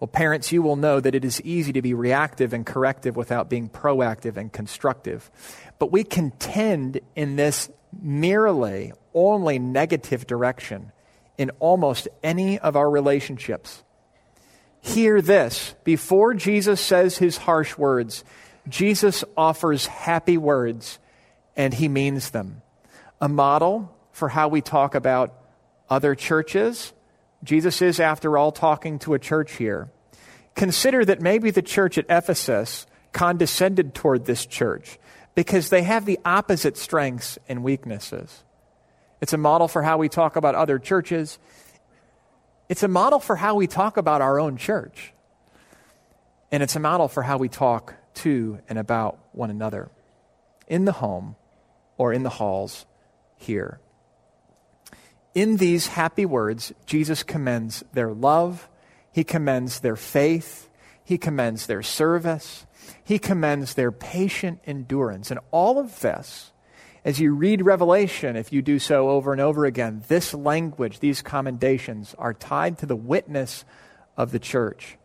Well, 0.00 0.08
parents, 0.08 0.50
you 0.50 0.60
will 0.60 0.74
know 0.74 0.98
that 0.98 1.14
it 1.14 1.24
is 1.24 1.40
easy 1.42 1.72
to 1.74 1.82
be 1.82 1.94
reactive 1.94 2.52
and 2.52 2.66
corrective 2.66 3.14
without 3.14 3.48
being 3.48 3.68
proactive 3.68 4.36
and 4.36 4.52
constructive. 4.52 5.30
But 5.78 5.92
we 5.92 6.02
contend 6.02 6.98
in 7.14 7.36
this 7.36 7.70
merely 8.02 8.92
only 9.14 9.60
negative 9.60 10.26
direction 10.26 10.90
in 11.36 11.52
almost 11.60 12.08
any 12.24 12.58
of 12.58 12.74
our 12.74 12.90
relationships. 12.90 13.84
Hear 14.80 15.22
this 15.22 15.76
before 15.84 16.34
Jesus 16.34 16.80
says 16.80 17.18
his 17.18 17.36
harsh 17.36 17.78
words, 17.78 18.24
Jesus 18.68 19.22
offers 19.36 19.86
happy 19.86 20.38
words 20.38 20.98
and 21.54 21.72
he 21.72 21.86
means 21.86 22.30
them. 22.30 22.62
A 23.20 23.28
model 23.28 23.94
for 24.18 24.28
how 24.28 24.48
we 24.48 24.60
talk 24.60 24.94
about 24.94 25.34
other 25.88 26.14
churches. 26.14 26.92
Jesus 27.42 27.80
is, 27.80 28.00
after 28.00 28.36
all, 28.36 28.52
talking 28.52 28.98
to 29.00 29.14
a 29.14 29.18
church 29.18 29.52
here. 29.52 29.88
Consider 30.54 31.04
that 31.04 31.22
maybe 31.22 31.50
the 31.50 31.62
church 31.62 31.96
at 31.98 32.06
Ephesus 32.10 32.86
condescended 33.12 33.94
toward 33.94 34.26
this 34.26 34.44
church 34.44 34.98
because 35.34 35.70
they 35.70 35.82
have 35.82 36.04
the 36.04 36.18
opposite 36.24 36.76
strengths 36.76 37.38
and 37.48 37.62
weaknesses. 37.62 38.42
It's 39.20 39.32
a 39.32 39.38
model 39.38 39.68
for 39.68 39.82
how 39.82 39.98
we 39.98 40.08
talk 40.08 40.36
about 40.36 40.54
other 40.54 40.78
churches. 40.78 41.38
It's 42.68 42.82
a 42.82 42.88
model 42.88 43.20
for 43.20 43.36
how 43.36 43.54
we 43.54 43.66
talk 43.66 43.96
about 43.96 44.20
our 44.20 44.38
own 44.38 44.56
church. 44.56 45.12
And 46.50 46.62
it's 46.62 46.76
a 46.76 46.80
model 46.80 47.08
for 47.08 47.22
how 47.22 47.38
we 47.38 47.48
talk 47.48 47.94
to 48.14 48.58
and 48.68 48.78
about 48.78 49.18
one 49.32 49.50
another 49.50 49.90
in 50.66 50.84
the 50.84 50.92
home 50.92 51.36
or 51.96 52.12
in 52.12 52.24
the 52.24 52.30
halls 52.30 52.84
here. 53.36 53.80
In 55.34 55.56
these 55.56 55.88
happy 55.88 56.26
words, 56.26 56.72
Jesus 56.86 57.22
commends 57.22 57.84
their 57.92 58.12
love, 58.12 58.68
he 59.12 59.24
commends 59.24 59.80
their 59.80 59.96
faith, 59.96 60.68
he 61.04 61.18
commends 61.18 61.66
their 61.66 61.82
service, 61.82 62.66
he 63.04 63.18
commends 63.18 63.74
their 63.74 63.92
patient 63.92 64.60
endurance. 64.64 65.30
And 65.30 65.40
all 65.50 65.78
of 65.78 66.00
this 66.00 66.52
as 67.04 67.20
you 67.20 67.32
read 67.34 67.64
Revelation, 67.64 68.36
if 68.36 68.52
you 68.52 68.60
do 68.60 68.78
so 68.78 69.08
over 69.08 69.32
and 69.32 69.40
over 69.40 69.64
again, 69.64 70.02
this 70.08 70.34
language, 70.34 70.98
these 70.98 71.22
commendations 71.22 72.14
are 72.18 72.34
tied 72.34 72.78
to 72.78 72.86
the 72.86 72.96
witness 72.96 73.64
of 74.16 74.32
the 74.32 74.38
church. 74.38 74.98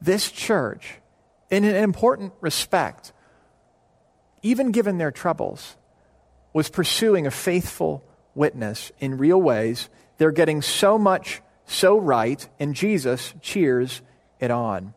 This 0.00 0.30
church, 0.30 0.96
in 1.48 1.64
an 1.64 1.76
important 1.76 2.32
respect, 2.40 3.12
even 4.42 4.70
given 4.70 4.98
their 4.98 5.10
troubles, 5.10 5.76
was 6.52 6.68
pursuing 6.68 7.26
a 7.26 7.30
faithful 7.30 8.04
witness 8.36 8.92
in 9.00 9.18
real 9.18 9.40
ways. 9.40 9.88
They're 10.18 10.30
getting 10.30 10.62
so 10.62 10.98
much 10.98 11.42
so 11.66 11.98
right, 11.98 12.46
and 12.60 12.74
Jesus 12.74 13.34
cheers 13.40 14.02
it 14.38 14.50
on. 14.50 14.94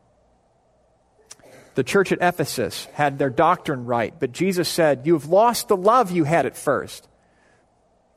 The 1.76 1.84
church 1.84 2.12
at 2.12 2.20
Ephesus 2.22 2.86
had 2.94 3.18
their 3.18 3.30
doctrine 3.30 3.86
right, 3.86 4.14
but 4.20 4.32
Jesus 4.32 4.68
said, 4.68 5.02
You've 5.06 5.30
lost 5.30 5.68
the 5.68 5.78
love 5.78 6.12
you 6.12 6.26
had 6.26 6.46
at 6.46 6.58
first. 6.58 7.08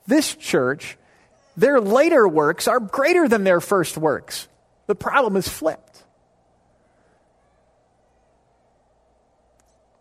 This 0.07 0.35
church, 0.35 0.99
their 1.57 1.81
later 1.81 2.27
works 2.27 2.67
are 2.67 2.81
greater 2.81 3.29
than 3.29 3.45
their 3.45 3.61
first 3.61 3.97
works. 3.97 4.49
The 4.87 4.95
problem 4.95 5.37
is 5.37 5.49
flipped. 5.49 6.03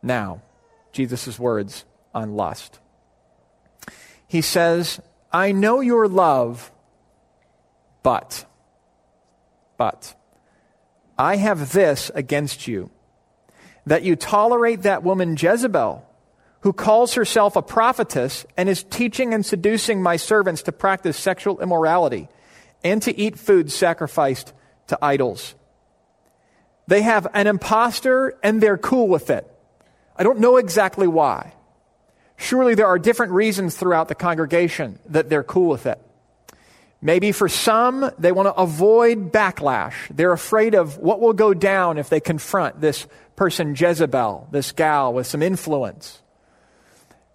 Now, 0.01 0.41
Jesus' 0.91 1.38
words 1.38 1.86
on 2.13 2.36
lust. 2.36 2.79
He 4.27 4.41
says, 4.41 4.99
I 5.34 5.52
know 5.52 5.80
your 5.80 6.08
love, 6.08 6.72
but, 8.04 8.46
but, 9.78 10.15
I 11.17 11.38
have 11.38 11.72
this 11.72 12.12
against 12.13 12.67
you 12.67 12.89
that 13.86 14.04
you 14.04 14.15
tolerate 14.15 14.84
that 14.84 15.04
woman 15.04 15.38
Jezebel, 15.39 16.06
who 16.62 16.74
calls 16.74 17.15
herself 17.15 17.56
a 17.56 17.62
prophetess 17.62 18.46
and 18.56 18.70
is 18.70 18.84
teaching 18.84 19.34
and 19.34 19.46
seducing 19.46 20.02
my 20.02 20.17
servants 20.17 20.63
to 20.63 20.72
practice 20.72 21.17
sexual 21.17 21.60
immorality 21.60 22.28
and 22.84 23.02
to 23.02 23.17
eat 23.17 23.39
food 23.39 23.72
sacrificed 23.72 24.54
to 24.88 24.98
idols. 25.02 25.56
They 26.88 27.02
have 27.02 27.28
an 27.34 27.48
impostor 27.48 28.38
and 28.44 28.62
they're 28.62 28.78
cool 28.78 29.08
with 29.08 29.30
it. 29.30 29.48
I 30.15 30.24
don't 30.24 30.39
know 30.39 30.58
exactly 30.58 31.08
why. 31.08 31.54
Surely 32.41 32.73
there 32.73 32.88
are 32.88 32.97
different 32.97 33.34
reasons 33.34 33.77
throughout 33.77 34.08
the 34.08 34.15
congregation 34.15 34.97
that 35.06 35.30
they're 35.30 35.43
cool 35.43 35.69
with 35.69 35.86
it. 35.86 36.01
Maybe 36.99 37.32
for 37.32 37.47
some, 37.47 38.10
they 38.17 38.32
want 38.32 38.47
to 38.47 38.54
avoid 38.60 39.32
backlash. 39.32 39.93
They're 40.10 40.32
afraid 40.32 40.73
of 40.73 40.97
what 40.97 41.21
will 41.21 41.34
go 41.34 41.54
down 41.54 41.99
if 41.99 42.10
they 42.10 42.19
confront 42.19 42.82
this 42.82 43.06
person, 43.36 43.75
Jezebel, 43.77 44.47
this 44.49 44.71
gal 44.71 45.13
with 45.13 45.27
some 45.27 45.43
influence. 45.43 46.19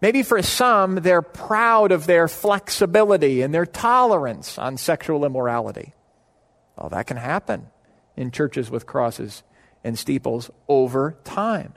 Maybe 0.02 0.24
for 0.24 0.42
some, 0.42 0.96
they're 0.96 1.22
proud 1.22 1.92
of 1.92 2.06
their 2.06 2.26
flexibility 2.26 3.42
and 3.42 3.54
their 3.54 3.64
tolerance 3.64 4.58
on 4.58 4.76
sexual 4.76 5.24
immorality. 5.24 5.94
Well, 6.76 6.88
that 6.88 7.06
can 7.06 7.16
happen 7.16 7.68
in 8.16 8.32
churches 8.32 8.70
with 8.70 8.86
crosses 8.86 9.44
and 9.84 9.96
steeples 9.96 10.50
over 10.68 11.16
time. 11.22 11.74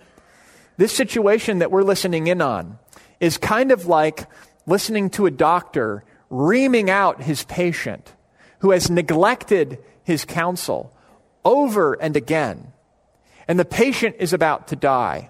This 0.77 0.93
situation 0.93 1.59
that 1.59 1.71
we're 1.71 1.83
listening 1.83 2.25
in 2.25 2.41
on 2.41 2.79
is 3.19 3.37
kind 3.37 3.71
of 3.71 3.85
like 3.85 4.27
listening 4.65 5.09
to 5.11 5.25
a 5.25 5.31
doctor 5.31 6.03
reaming 6.29 6.89
out 6.89 7.21
his 7.21 7.43
patient 7.45 8.13
who 8.59 8.71
has 8.71 8.89
neglected 8.89 9.79
his 10.03 10.25
counsel 10.25 10.95
over 11.43 11.93
and 11.93 12.15
again, 12.15 12.71
and 13.47 13.59
the 13.59 13.65
patient 13.65 14.15
is 14.19 14.33
about 14.33 14.67
to 14.67 14.75
die. 14.75 15.29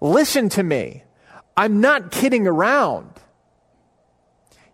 Listen 0.00 0.48
to 0.50 0.62
me. 0.62 1.02
I'm 1.56 1.80
not 1.80 2.10
kidding 2.10 2.46
around. 2.46 3.10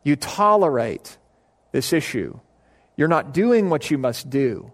You 0.02 0.16
tolerate 0.16 1.18
this 1.72 1.92
issue. 1.92 2.40
You're 2.96 3.08
not 3.08 3.32
doing 3.32 3.70
what 3.70 3.90
you 3.90 3.98
must 3.98 4.28
do. 4.28 4.72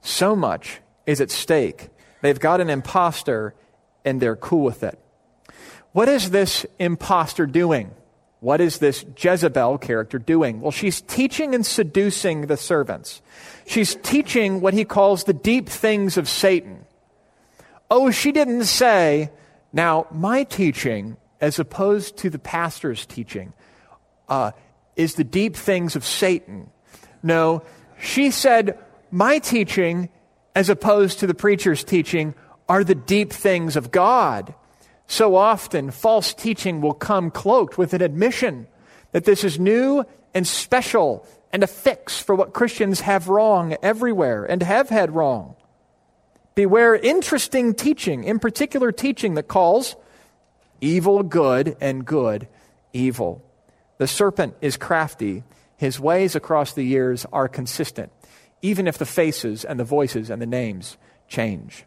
So 0.00 0.36
much 0.36 0.80
is 1.06 1.20
at 1.20 1.30
stake. 1.30 1.88
They've 2.22 2.38
got 2.38 2.60
an 2.60 2.70
impostor 2.70 3.54
and 4.04 4.20
they're 4.20 4.36
cool 4.36 4.62
with 4.62 4.82
it. 4.82 4.98
What 5.92 6.08
is 6.08 6.30
this 6.30 6.66
impostor 6.78 7.46
doing? 7.46 7.90
What 8.40 8.60
is 8.60 8.78
this 8.78 9.04
Jezebel 9.16 9.78
character 9.78 10.18
doing? 10.18 10.60
Well, 10.60 10.70
she's 10.70 11.00
teaching 11.00 11.54
and 11.54 11.66
seducing 11.66 12.42
the 12.42 12.56
servants. 12.56 13.20
She's 13.66 13.96
teaching 13.96 14.60
what 14.60 14.74
he 14.74 14.84
calls 14.84 15.24
the 15.24 15.32
deep 15.32 15.68
things 15.68 16.16
of 16.16 16.28
Satan. 16.28 16.84
Oh, 17.90 18.10
she 18.10 18.32
didn't 18.32 18.64
say, 18.64 19.30
now, 19.72 20.06
my 20.12 20.44
teaching, 20.44 21.16
as 21.40 21.58
opposed 21.58 22.18
to 22.18 22.30
the 22.30 22.38
pastor's 22.38 23.06
teaching, 23.06 23.52
uh, 24.28 24.52
is 24.94 25.14
the 25.14 25.24
deep 25.24 25.56
things 25.56 25.96
of 25.96 26.04
Satan. 26.04 26.70
No, 27.22 27.64
she 28.00 28.30
said, 28.30 28.78
my 29.10 29.38
teaching, 29.38 30.10
as 30.54 30.68
opposed 30.68 31.20
to 31.20 31.26
the 31.26 31.34
preacher's 31.34 31.82
teaching, 31.82 32.34
are 32.68 32.84
the 32.84 32.94
deep 32.94 33.32
things 33.32 33.74
of 33.74 33.90
God. 33.90 34.54
So 35.08 35.36
often, 35.36 35.90
false 35.90 36.34
teaching 36.34 36.82
will 36.82 36.92
come 36.92 37.30
cloaked 37.30 37.78
with 37.78 37.94
an 37.94 38.02
admission 38.02 38.68
that 39.12 39.24
this 39.24 39.42
is 39.42 39.58
new 39.58 40.04
and 40.34 40.46
special 40.46 41.26
and 41.50 41.62
a 41.62 41.66
fix 41.66 42.20
for 42.20 42.34
what 42.34 42.52
Christians 42.52 43.00
have 43.00 43.28
wrong 43.28 43.74
everywhere 43.82 44.44
and 44.44 44.62
have 44.62 44.90
had 44.90 45.14
wrong. 45.14 45.56
Beware 46.54 46.94
interesting 46.94 47.72
teaching, 47.72 48.24
in 48.24 48.38
particular 48.38 48.92
teaching 48.92 49.34
that 49.34 49.48
calls 49.48 49.96
evil 50.82 51.22
good 51.22 51.74
and 51.80 52.04
good 52.04 52.46
evil. 52.92 53.42
The 53.96 54.06
serpent 54.06 54.56
is 54.60 54.76
crafty. 54.76 55.42
His 55.78 55.98
ways 55.98 56.36
across 56.36 56.74
the 56.74 56.84
years 56.84 57.24
are 57.32 57.48
consistent, 57.48 58.12
even 58.60 58.86
if 58.86 58.98
the 58.98 59.06
faces 59.06 59.64
and 59.64 59.80
the 59.80 59.84
voices 59.84 60.28
and 60.28 60.42
the 60.42 60.46
names 60.46 60.98
change. 61.28 61.84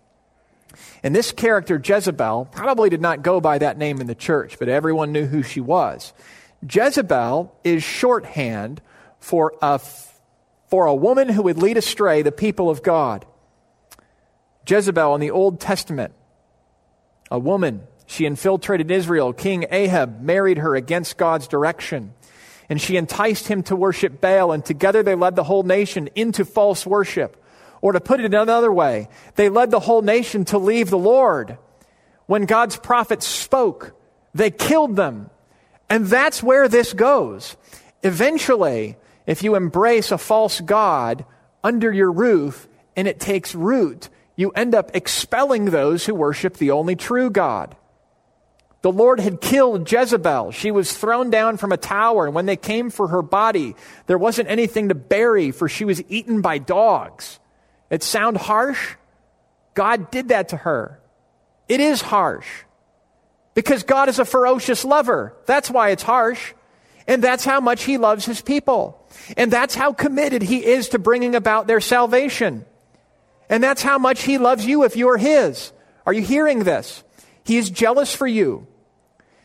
And 1.03 1.15
this 1.15 1.31
character, 1.31 1.81
Jezebel, 1.83 2.45
probably 2.51 2.89
did 2.89 3.01
not 3.01 3.23
go 3.23 3.41
by 3.41 3.57
that 3.57 3.77
name 3.77 4.01
in 4.01 4.07
the 4.07 4.15
church, 4.15 4.57
but 4.59 4.69
everyone 4.69 5.11
knew 5.11 5.25
who 5.25 5.43
she 5.43 5.61
was. 5.61 6.13
Jezebel 6.69 7.55
is 7.63 7.83
shorthand 7.83 8.81
for 9.19 9.53
a, 9.61 9.79
for 10.69 10.85
a 10.85 10.95
woman 10.95 11.29
who 11.29 11.43
would 11.43 11.57
lead 11.57 11.77
astray 11.77 12.21
the 12.21 12.31
people 12.31 12.69
of 12.69 12.83
God. 12.83 13.25
Jezebel 14.67 15.15
in 15.15 15.21
the 15.21 15.31
Old 15.31 15.59
Testament, 15.59 16.13
a 17.31 17.39
woman, 17.39 17.81
She 18.11 18.25
infiltrated 18.25 18.91
Israel. 18.91 19.31
King 19.31 19.65
Ahab 19.71 20.21
married 20.21 20.57
her 20.57 20.75
against 20.75 21.15
God's 21.15 21.47
direction. 21.47 22.13
And 22.67 22.79
she 22.79 22.97
enticed 22.97 23.47
him 23.47 23.63
to 23.63 23.75
worship 23.75 24.19
Baal, 24.19 24.51
and 24.51 24.65
together 24.65 25.01
they 25.01 25.15
led 25.15 25.37
the 25.37 25.45
whole 25.45 25.63
nation 25.63 26.09
into 26.13 26.43
false 26.43 26.85
worship. 26.85 27.40
Or 27.81 27.91
to 27.93 27.99
put 27.99 28.19
it 28.19 28.33
another 28.33 28.71
way, 28.71 29.09
they 29.35 29.49
led 29.49 29.71
the 29.71 29.79
whole 29.79 30.01
nation 30.01 30.45
to 30.45 30.57
leave 30.57 30.89
the 30.89 30.97
Lord. 30.97 31.57
When 32.27 32.45
God's 32.45 32.77
prophets 32.77 33.25
spoke, 33.25 33.93
they 34.33 34.51
killed 34.51 34.95
them. 34.95 35.29
And 35.89 36.05
that's 36.05 36.41
where 36.41 36.67
this 36.67 36.93
goes. 36.93 37.57
Eventually, 38.03 38.97
if 39.25 39.43
you 39.43 39.55
embrace 39.55 40.11
a 40.11 40.17
false 40.17 40.61
God 40.61 41.25
under 41.63 41.91
your 41.91 42.11
roof 42.11 42.67
and 42.95 43.07
it 43.07 43.19
takes 43.19 43.55
root, 43.55 44.09
you 44.35 44.51
end 44.51 44.73
up 44.73 44.91
expelling 44.95 45.65
those 45.65 46.05
who 46.05 46.15
worship 46.15 46.57
the 46.57 46.71
only 46.71 46.95
true 46.95 47.29
God. 47.29 47.75
The 48.81 48.91
Lord 48.91 49.19
had 49.19 49.41
killed 49.41 49.91
Jezebel. 49.91 50.51
She 50.51 50.71
was 50.71 50.97
thrown 50.97 51.29
down 51.29 51.57
from 51.57 51.71
a 51.71 51.77
tower, 51.77 52.25
and 52.25 52.33
when 52.33 52.47
they 52.47 52.55
came 52.55 52.89
for 52.89 53.09
her 53.09 53.21
body, 53.21 53.75
there 54.07 54.17
wasn't 54.17 54.49
anything 54.49 54.89
to 54.89 54.95
bury, 54.95 55.51
for 55.51 55.69
she 55.69 55.85
was 55.85 56.01
eaten 56.09 56.41
by 56.41 56.57
dogs. 56.57 57.39
It 57.91 58.01
sound 58.01 58.37
harsh? 58.37 58.95
God 59.75 60.09
did 60.09 60.29
that 60.29 60.49
to 60.49 60.57
her. 60.57 60.99
It 61.69 61.79
is 61.79 62.01
harsh. 62.01 62.47
Because 63.53 63.83
God 63.83 64.09
is 64.09 64.17
a 64.17 64.25
ferocious 64.25 64.83
lover. 64.83 65.35
That's 65.45 65.69
why 65.69 65.89
it's 65.89 66.01
harsh. 66.01 66.53
And 67.07 67.21
that's 67.21 67.43
how 67.43 67.59
much 67.59 67.83
he 67.83 67.97
loves 67.97 68.25
his 68.25 68.41
people. 68.41 69.05
And 69.35 69.51
that's 69.51 69.75
how 69.75 69.91
committed 69.91 70.41
he 70.41 70.65
is 70.65 70.89
to 70.89 70.99
bringing 70.99 71.35
about 71.35 71.67
their 71.67 71.81
salvation. 71.81 72.65
And 73.49 73.61
that's 73.61 73.81
how 73.81 73.97
much 73.97 74.23
he 74.23 74.37
loves 74.37 74.65
you 74.65 74.83
if 74.83 74.95
you're 74.95 75.17
his. 75.17 75.73
Are 76.05 76.13
you 76.13 76.21
hearing 76.21 76.63
this? 76.63 77.03
He 77.43 77.57
is 77.57 77.69
jealous 77.69 78.15
for 78.15 78.27
you. 78.27 78.67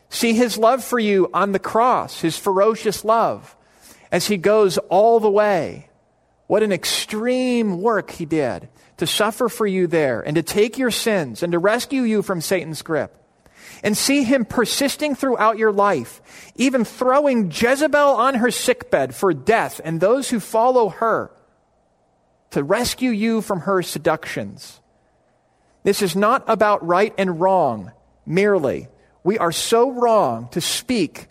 See 0.09 0.35
his 0.35 0.57
love 0.57 0.85
for 0.85 1.01
you 1.01 1.29
on 1.35 1.51
the 1.51 1.59
cross, 1.59 2.21
his 2.21 2.39
ferocious 2.39 3.05
love, 3.05 3.57
as 4.13 4.29
he 4.29 4.37
goes 4.37 4.79
all 4.79 5.19
the 5.19 5.31
way. 5.31 5.86
What 6.47 6.63
an 6.63 6.73
extreme 6.73 7.81
work 7.81 8.11
he 8.11 8.25
did 8.25 8.69
to 8.99 9.07
suffer 9.07 9.49
for 9.49 9.67
you 9.67 9.87
there 9.87 10.21
and 10.21 10.37
to 10.37 10.43
take 10.43 10.79
your 10.79 10.91
sins 10.91 11.43
and 11.43 11.53
to 11.53 11.59
rescue 11.59 12.03
you 12.03 12.23
from 12.23 12.41
Satan's 12.41 12.83
grip. 12.83 13.15
And 13.83 13.97
see 13.97 14.23
him 14.23 14.45
persisting 14.45 15.15
throughout 15.15 15.59
your 15.59 15.73
life, 15.73 16.23
even 16.55 16.85
throwing 16.85 17.51
Jezebel 17.51 17.99
on 17.99 18.37
her 18.37 18.51
sickbed 18.51 19.15
for 19.15 19.35
death 19.35 19.81
and 19.85 20.01
those 20.01 20.31
who 20.31 20.41
follow 20.41 20.89
her 20.89 21.31
to 22.51 22.63
rescue 22.63 23.11
you 23.11 23.43
from 23.43 23.61
her 23.61 23.83
seductions. 23.83 24.81
This 25.83 26.01
is 26.01 26.17
not 26.17 26.45
about 26.49 26.87
right 26.87 27.13
and 27.19 27.41
wrong 27.41 27.93
merely. 28.25 28.89
We 29.23 29.39
are 29.39 29.53
so 29.53 29.91
wrong 29.91 30.49
to 30.53 30.61
speak 30.61 31.27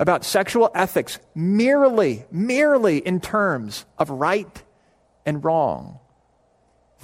about 0.00 0.24
sexual 0.24 0.70
ethics 0.74 1.18
merely, 1.34 2.24
merely 2.32 2.98
in 2.98 3.20
terms 3.20 3.84
of 3.98 4.08
right 4.08 4.62
and 5.26 5.44
wrong. 5.44 5.98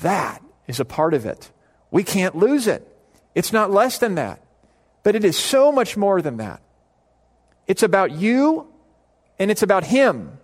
That 0.01 0.43
is 0.67 0.81
a 0.81 0.85
part 0.87 1.13
of 1.13 1.27
it. 1.27 1.53
We 1.91 2.03
can't 2.03 2.35
lose 2.35 2.67
it. 2.67 2.89
It's 3.35 3.53
not 3.53 3.71
less 3.71 3.99
than 3.99 4.15
that. 4.15 4.43
But 5.03 5.15
it 5.15 5.25
is 5.25 5.37
so 5.37 5.71
much 5.71 5.97
more 5.97 6.23
than 6.23 6.39
that. 6.39 6.63
It's 7.67 7.83
about 7.83 8.13
you 8.13 8.67
and 9.39 9.51
it's 9.51 9.63
about 9.63 9.85
Him. 9.85 10.39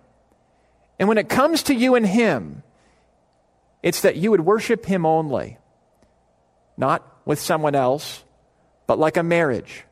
And 0.99 1.09
when 1.09 1.17
it 1.17 1.27
comes 1.27 1.63
to 1.63 1.73
you 1.73 1.95
and 1.95 2.05
Him, 2.05 2.61
it's 3.81 4.01
that 4.01 4.15
you 4.15 4.29
would 4.29 4.41
worship 4.41 4.85
Him 4.85 5.07
only, 5.07 5.57
not 6.77 7.03
with 7.25 7.39
someone 7.39 7.73
else, 7.73 8.23
but 8.85 8.99
like 8.99 9.17
a 9.17 9.23
marriage. 9.23 9.85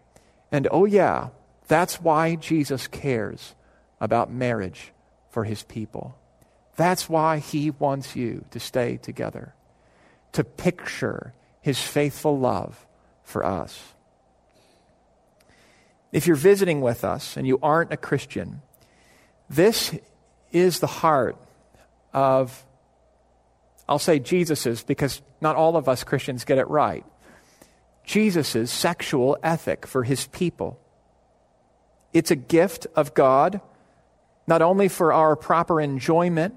And 0.52 0.67
oh, 0.69 0.86
yeah, 0.86 1.30
that's 1.72 2.02
why 2.02 2.36
Jesus 2.36 2.88
cares 2.88 3.56
about 4.02 4.30
marriage 4.30 4.92
for 5.30 5.46
His 5.46 5.64
people. 5.64 6.18
That's 6.76 7.08
why 7.08 7.38
He 7.38 7.72
wants 7.72 8.14
you 8.14 8.44
to 8.52 8.60
stay 8.60 8.98
together, 8.98 9.56
to 10.34 10.44
picture 10.44 11.34
His 11.62 11.80
faithful 11.80 12.38
love 12.38 12.86
for 13.24 13.46
us. 13.46 13.82
If 16.12 16.28
you're 16.28 16.36
visiting 16.36 16.82
with 16.82 17.06
us 17.06 17.38
and 17.38 17.48
you 17.48 17.58
aren't 17.64 17.94
a 17.94 17.98
Christian, 17.98 18.62
this 19.50 19.98
is 20.52 20.82
the 20.82 20.88
heart 20.88 21.38
of, 22.14 22.66
I'll 23.88 23.98
say 23.98 24.20
Jesus's, 24.20 24.84
because 24.84 25.22
not 25.40 25.56
all 25.56 25.78
of 25.78 25.88
us 25.88 26.04
Christians 26.04 26.44
get 26.44 26.58
it 26.58 26.68
right. 26.68 27.06
Jesus's 28.04 28.70
sexual 28.70 29.38
ethic 29.42 29.88
for 29.88 30.04
his 30.04 30.28
people. 30.28 30.81
It's 32.13 32.32
a 32.32 32.36
gift 32.36 32.88
of 32.95 33.13
God, 33.13 33.62
not 34.47 34.62
only 34.62 34.88
for 34.88 35.13
our 35.13 35.36
proper 35.36 35.80
enjoyment, 35.80 36.56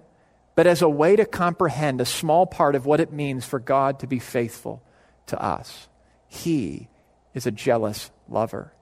but 0.55 0.67
as 0.67 0.83
a 0.83 0.89
way 0.89 1.17
to 1.17 1.25
comprehend 1.25 2.01
a 2.01 2.07
small 2.07 2.47
part 2.47 2.75
of 2.75 2.87
what 2.87 3.01
it 3.01 3.13
means 3.13 3.45
for 3.45 3.59
God 3.59 3.99
to 4.01 4.07
be 4.07 4.19
faithful 4.19 4.83
to 5.27 5.41
us. 5.43 5.89
He 6.29 6.89
is 7.35 7.47
a 7.47 7.51
jealous 7.51 8.11
lover 8.29 8.73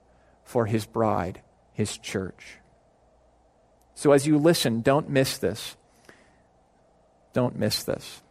for 0.43 0.65
his 0.65 0.85
bride, 0.85 1.41
his 1.73 1.97
church. 1.97 2.57
So 3.95 4.11
as 4.11 4.27
you 4.27 4.37
listen, 4.37 4.81
don't 4.81 5.09
miss 5.09 5.37
this. 5.37 5.75
Don't 7.33 7.57
miss 7.57 7.83
this. 7.83 8.21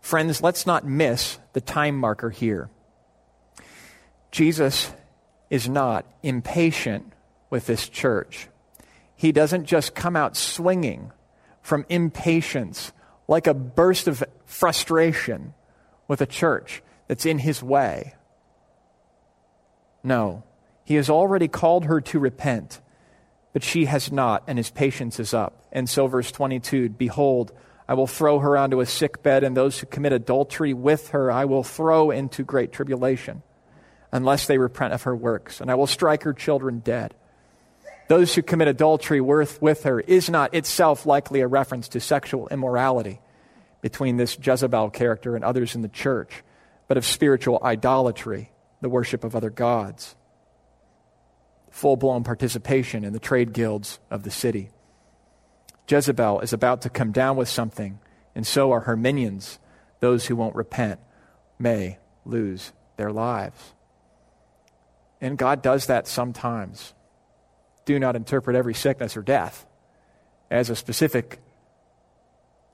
Friends, 0.00 0.42
let's 0.42 0.66
not 0.66 0.86
miss 0.86 1.38
the 1.52 1.60
time 1.60 1.96
marker 1.96 2.30
here. 2.30 2.70
Jesus 4.30 4.92
is 5.50 5.68
not 5.68 6.06
impatient 6.22 7.12
with 7.50 7.66
this 7.66 7.88
church. 7.88 8.48
He 9.14 9.32
doesn't 9.32 9.64
just 9.64 9.94
come 9.94 10.16
out 10.16 10.36
swinging 10.36 11.12
from 11.62 11.86
impatience 11.88 12.92
like 13.28 13.46
a 13.46 13.54
burst 13.54 14.08
of 14.08 14.22
frustration 14.44 15.54
with 16.06 16.20
a 16.20 16.26
church 16.26 16.82
that's 17.08 17.26
in 17.26 17.38
his 17.38 17.62
way. 17.62 18.14
No, 20.02 20.44
he 20.84 20.94
has 20.94 21.10
already 21.10 21.48
called 21.48 21.86
her 21.86 22.00
to 22.00 22.18
repent, 22.18 22.80
but 23.52 23.64
she 23.64 23.86
has 23.86 24.12
not, 24.12 24.44
and 24.46 24.58
his 24.58 24.70
patience 24.70 25.18
is 25.18 25.34
up. 25.34 25.66
And 25.72 25.88
so, 25.88 26.06
verse 26.06 26.30
22 26.30 26.90
Behold, 26.90 27.52
I 27.88 27.94
will 27.94 28.06
throw 28.06 28.38
her 28.38 28.56
onto 28.56 28.80
a 28.80 28.86
sick 28.86 29.22
bed, 29.22 29.42
and 29.42 29.56
those 29.56 29.78
who 29.78 29.86
commit 29.86 30.12
adultery 30.12 30.74
with 30.74 31.08
her 31.08 31.30
I 31.30 31.44
will 31.44 31.64
throw 31.64 32.10
into 32.10 32.44
great 32.44 32.72
tribulation, 32.72 33.42
unless 34.12 34.46
they 34.46 34.58
repent 34.58 34.92
of 34.92 35.02
her 35.02 35.16
works, 35.16 35.60
and 35.60 35.70
I 35.70 35.74
will 35.74 35.86
strike 35.86 36.22
her 36.22 36.32
children 36.32 36.80
dead. 36.80 37.14
Those 38.08 38.34
who 38.34 38.42
commit 38.42 38.68
adultery 38.68 39.20
with, 39.20 39.60
with 39.60 39.82
her 39.82 40.00
is 40.00 40.30
not 40.30 40.54
itself 40.54 41.06
likely 41.06 41.40
a 41.40 41.48
reference 41.48 41.88
to 41.88 42.00
sexual 42.00 42.48
immorality 42.48 43.20
between 43.80 44.16
this 44.16 44.38
Jezebel 44.40 44.90
character 44.90 45.34
and 45.34 45.44
others 45.44 45.74
in 45.74 45.82
the 45.82 45.88
church, 45.88 46.42
but 46.88 46.96
of 46.96 47.04
spiritual 47.04 47.58
idolatry, 47.62 48.52
the 48.80 48.88
worship 48.88 49.24
of 49.24 49.34
other 49.34 49.50
gods 49.50 50.14
full 51.76 51.96
blown 51.96 52.24
participation 52.24 53.04
in 53.04 53.12
the 53.12 53.18
trade 53.18 53.52
guilds 53.52 54.00
of 54.10 54.22
the 54.22 54.30
city. 54.30 54.70
Jezebel 55.86 56.40
is 56.40 56.54
about 56.54 56.80
to 56.82 56.88
come 56.88 57.12
down 57.12 57.36
with 57.36 57.50
something, 57.50 57.98
and 58.34 58.46
so 58.46 58.72
are 58.72 58.80
her 58.80 58.96
minions. 58.96 59.58
Those 60.00 60.26
who 60.26 60.36
won't 60.36 60.56
repent 60.56 61.00
may 61.58 61.98
lose 62.24 62.72
their 62.96 63.12
lives. 63.12 63.74
And 65.20 65.38
God 65.38 65.62
does 65.62 65.86
that 65.86 66.06
sometimes. 66.06 66.94
Do 67.84 67.98
not 67.98 68.16
interpret 68.16 68.56
every 68.56 68.74
sickness 68.74 69.16
or 69.16 69.22
death 69.22 69.66
as 70.50 70.70
a 70.70 70.76
specific 70.76 71.40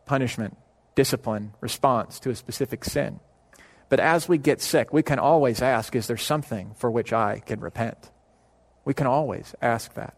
punishment, 0.07 0.57
discipline, 0.95 1.55
response 1.61 2.19
to 2.21 2.31
a 2.31 2.35
specific 2.35 2.85
sin. 2.85 3.21
But 3.89 4.01
as 4.01 4.29
we 4.29 4.39
get 4.39 4.61
sick, 4.61 4.93
we 4.93 5.03
can 5.03 5.19
always 5.19 5.61
ask, 5.61 5.95
is 5.95 6.07
there 6.07 6.17
something 6.17 6.75
for 6.77 6.91
which 6.91 7.13
I 7.13 7.41
can 7.41 7.61
repent? 7.61 8.11
We 8.85 8.95
can 8.95 9.07
always 9.07 9.55
ask 9.61 9.95
that. 9.95 10.17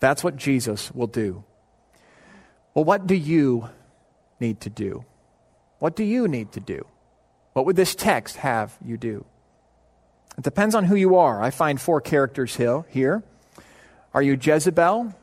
That's 0.00 0.22
what 0.22 0.36
Jesus 0.36 0.92
will 0.92 1.06
do. 1.06 1.44
Well, 2.74 2.84
what 2.84 3.06
do 3.06 3.14
you 3.14 3.68
need 4.38 4.60
to 4.60 4.70
do? 4.70 5.04
What 5.78 5.96
do 5.96 6.04
you 6.04 6.28
need 6.28 6.52
to 6.52 6.60
do? 6.60 6.86
What 7.52 7.66
would 7.66 7.76
this 7.76 7.94
text 7.94 8.36
have 8.36 8.76
you 8.84 8.96
do? 8.96 9.24
It 10.38 10.44
depends 10.44 10.74
on 10.74 10.84
who 10.84 10.96
you 10.96 11.16
are. 11.16 11.42
I 11.42 11.50
find 11.50 11.80
four 11.80 12.00
characters 12.00 12.56
here. 12.56 13.22
Are 14.12 14.22
you 14.22 14.38
Jezebel? 14.40 15.14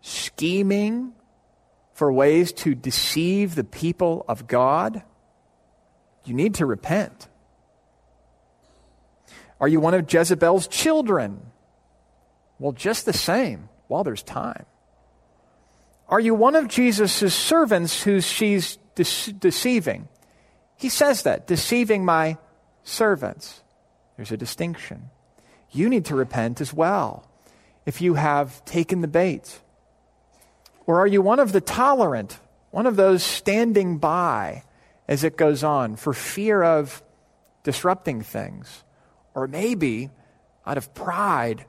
Scheming 0.00 1.12
for 1.92 2.12
ways 2.12 2.52
to 2.52 2.74
deceive 2.74 3.54
the 3.54 3.64
people 3.64 4.24
of 4.28 4.46
God? 4.46 5.02
You 6.24 6.34
need 6.34 6.54
to 6.56 6.66
repent. 6.66 7.28
Are 9.60 9.68
you 9.68 9.80
one 9.80 9.94
of 9.94 10.12
Jezebel's 10.12 10.68
children? 10.68 11.40
Well, 12.58 12.72
just 12.72 13.06
the 13.06 13.12
same, 13.12 13.68
while 13.88 14.04
there's 14.04 14.22
time. 14.22 14.66
Are 16.08 16.20
you 16.20 16.34
one 16.34 16.54
of 16.54 16.68
Jesus' 16.68 17.34
servants 17.34 18.02
who 18.02 18.20
she's 18.20 18.76
de- 18.94 19.32
deceiving? 19.32 20.08
He 20.76 20.88
says 20.88 21.22
that, 21.22 21.46
deceiving 21.46 22.04
my 22.04 22.36
servants. 22.84 23.62
There's 24.16 24.32
a 24.32 24.36
distinction. 24.36 25.10
You 25.70 25.88
need 25.88 26.06
to 26.06 26.14
repent 26.14 26.60
as 26.60 26.72
well 26.72 27.28
if 27.84 28.00
you 28.00 28.14
have 28.14 28.64
taken 28.64 29.00
the 29.00 29.08
bait. 29.08 29.60
Or 30.86 31.00
are 31.00 31.06
you 31.06 31.22
one 31.22 31.40
of 31.40 31.52
the 31.52 31.60
tolerant, 31.60 32.38
one 32.70 32.86
of 32.86 32.96
those 32.96 33.22
standing 33.22 33.98
by 33.98 34.64
as 35.08 35.24
it 35.24 35.36
goes 35.36 35.62
on 35.62 35.96
for 35.96 36.12
fear 36.12 36.62
of 36.62 37.02
disrupting 37.62 38.22
things? 38.22 38.84
Or 39.34 39.46
maybe 39.46 40.10
out 40.66 40.78
of 40.78 40.94
pride 40.94 41.64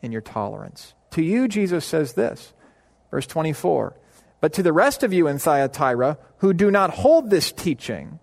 in 0.00 0.12
your 0.12 0.20
tolerance. 0.20 0.94
To 1.12 1.22
you, 1.22 1.46
Jesus 1.46 1.84
says 1.84 2.14
this, 2.14 2.52
verse 3.10 3.26
24 3.26 3.94
But 4.40 4.52
to 4.54 4.62
the 4.62 4.72
rest 4.72 5.02
of 5.02 5.12
you 5.12 5.28
in 5.28 5.38
Thyatira 5.38 6.18
who 6.38 6.52
do 6.52 6.70
not 6.70 6.90
hold 6.90 7.30
this 7.30 7.52
teaching, 7.52 8.18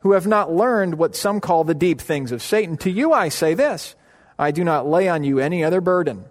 who 0.00 0.12
have 0.12 0.26
not 0.26 0.52
learned 0.52 0.96
what 0.96 1.16
some 1.16 1.40
call 1.40 1.64
the 1.64 1.74
deep 1.74 2.00
things 2.00 2.32
of 2.32 2.42
Satan, 2.42 2.76
to 2.78 2.90
you 2.90 3.12
I 3.12 3.28
say 3.28 3.54
this 3.54 3.94
I 4.38 4.50
do 4.50 4.64
not 4.64 4.86
lay 4.86 5.08
on 5.08 5.24
you 5.24 5.38
any 5.38 5.62
other 5.62 5.80
burden. 5.80 6.24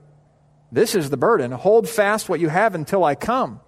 This 0.72 0.96
is 0.96 1.10
the 1.10 1.18
burden. 1.18 1.52
Hold 1.52 1.90
fast 1.90 2.30
what 2.30 2.40
you 2.40 2.50
have 2.50 2.76
until 2.76 3.04
I 3.04 3.16
come 3.16 3.62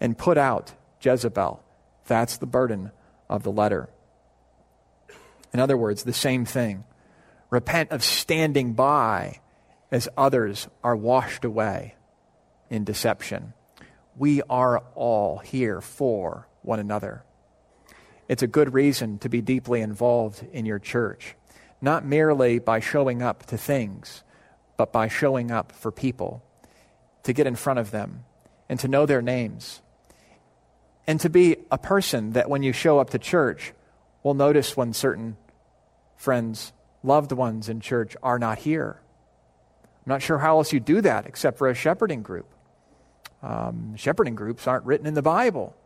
and 0.00 0.18
put 0.18 0.38
out 0.38 0.72
Jezebel. 1.00 1.62
That's 2.06 2.36
the 2.38 2.46
burden 2.46 2.90
of 3.28 3.42
the 3.42 3.52
letter. 3.52 3.88
In 5.52 5.60
other 5.60 5.76
words, 5.76 6.02
the 6.02 6.12
same 6.12 6.44
thing. 6.44 6.84
Repent 7.50 7.92
of 7.92 8.02
standing 8.02 8.74
by 8.74 9.40
as 9.90 10.08
others 10.16 10.68
are 10.82 10.96
washed 10.96 11.44
away 11.44 11.94
in 12.68 12.84
deception. 12.84 13.54
We 14.16 14.42
are 14.50 14.78
all 14.94 15.38
here 15.38 15.80
for 15.80 16.48
one 16.62 16.80
another. 16.80 17.24
It's 18.28 18.42
a 18.42 18.46
good 18.46 18.72
reason 18.72 19.18
to 19.18 19.28
be 19.28 19.40
deeply 19.40 19.80
involved 19.80 20.46
in 20.52 20.66
your 20.66 20.78
church, 20.78 21.36
not 21.80 22.04
merely 22.04 22.58
by 22.58 22.80
showing 22.80 23.22
up 23.22 23.46
to 23.46 23.58
things, 23.58 24.22
but 24.76 24.92
by 24.92 25.08
showing 25.08 25.50
up 25.50 25.72
for 25.72 25.92
people, 25.92 26.42
to 27.24 27.32
get 27.32 27.46
in 27.46 27.54
front 27.54 27.78
of 27.78 27.90
them 27.90 28.24
and 28.68 28.80
to 28.80 28.88
know 28.88 29.06
their 29.06 29.22
names, 29.22 29.82
and 31.06 31.20
to 31.20 31.28
be 31.28 31.56
a 31.70 31.78
person 31.78 32.30
that 32.30 32.48
when 32.48 32.62
you 32.62 32.72
show 32.72 32.98
up 32.98 33.10
to 33.10 33.18
church 33.18 33.72
will 34.22 34.34
notice 34.34 34.76
when 34.76 34.92
certain 34.92 35.36
friends, 36.16 36.72
loved 37.02 37.32
ones 37.32 37.68
in 37.68 37.80
church 37.80 38.16
are 38.22 38.38
not 38.38 38.58
here. 38.58 38.98
I'm 39.82 40.10
not 40.10 40.22
sure 40.22 40.38
how 40.38 40.58
else 40.58 40.72
you 40.72 40.80
do 40.80 41.02
that 41.02 41.26
except 41.26 41.58
for 41.58 41.68
a 41.68 41.74
shepherding 41.74 42.22
group. 42.22 42.48
Um, 43.42 43.94
shepherding 43.96 44.34
groups 44.34 44.66
aren't 44.66 44.86
written 44.86 45.06
in 45.06 45.12
the 45.12 45.22
Bible, 45.22 45.76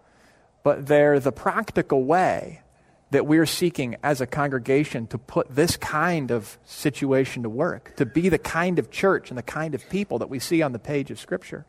but 0.62 0.86
they're 0.86 1.20
the 1.20 1.32
practical 1.32 2.04
way 2.04 2.62
that 3.10 3.26
we're 3.26 3.46
seeking 3.46 3.96
as 4.02 4.20
a 4.20 4.26
congregation 4.26 5.06
to 5.06 5.16
put 5.16 5.54
this 5.54 5.76
kind 5.76 6.30
of 6.30 6.58
situation 6.64 7.42
to 7.42 7.48
work, 7.48 7.96
to 7.96 8.04
be 8.04 8.28
the 8.28 8.38
kind 8.38 8.78
of 8.78 8.90
church 8.90 9.30
and 9.30 9.38
the 9.38 9.42
kind 9.42 9.74
of 9.74 9.88
people 9.88 10.18
that 10.18 10.28
we 10.28 10.38
see 10.38 10.60
on 10.60 10.72
the 10.72 10.78
page 10.78 11.10
of 11.10 11.18
Scripture. 11.18 11.64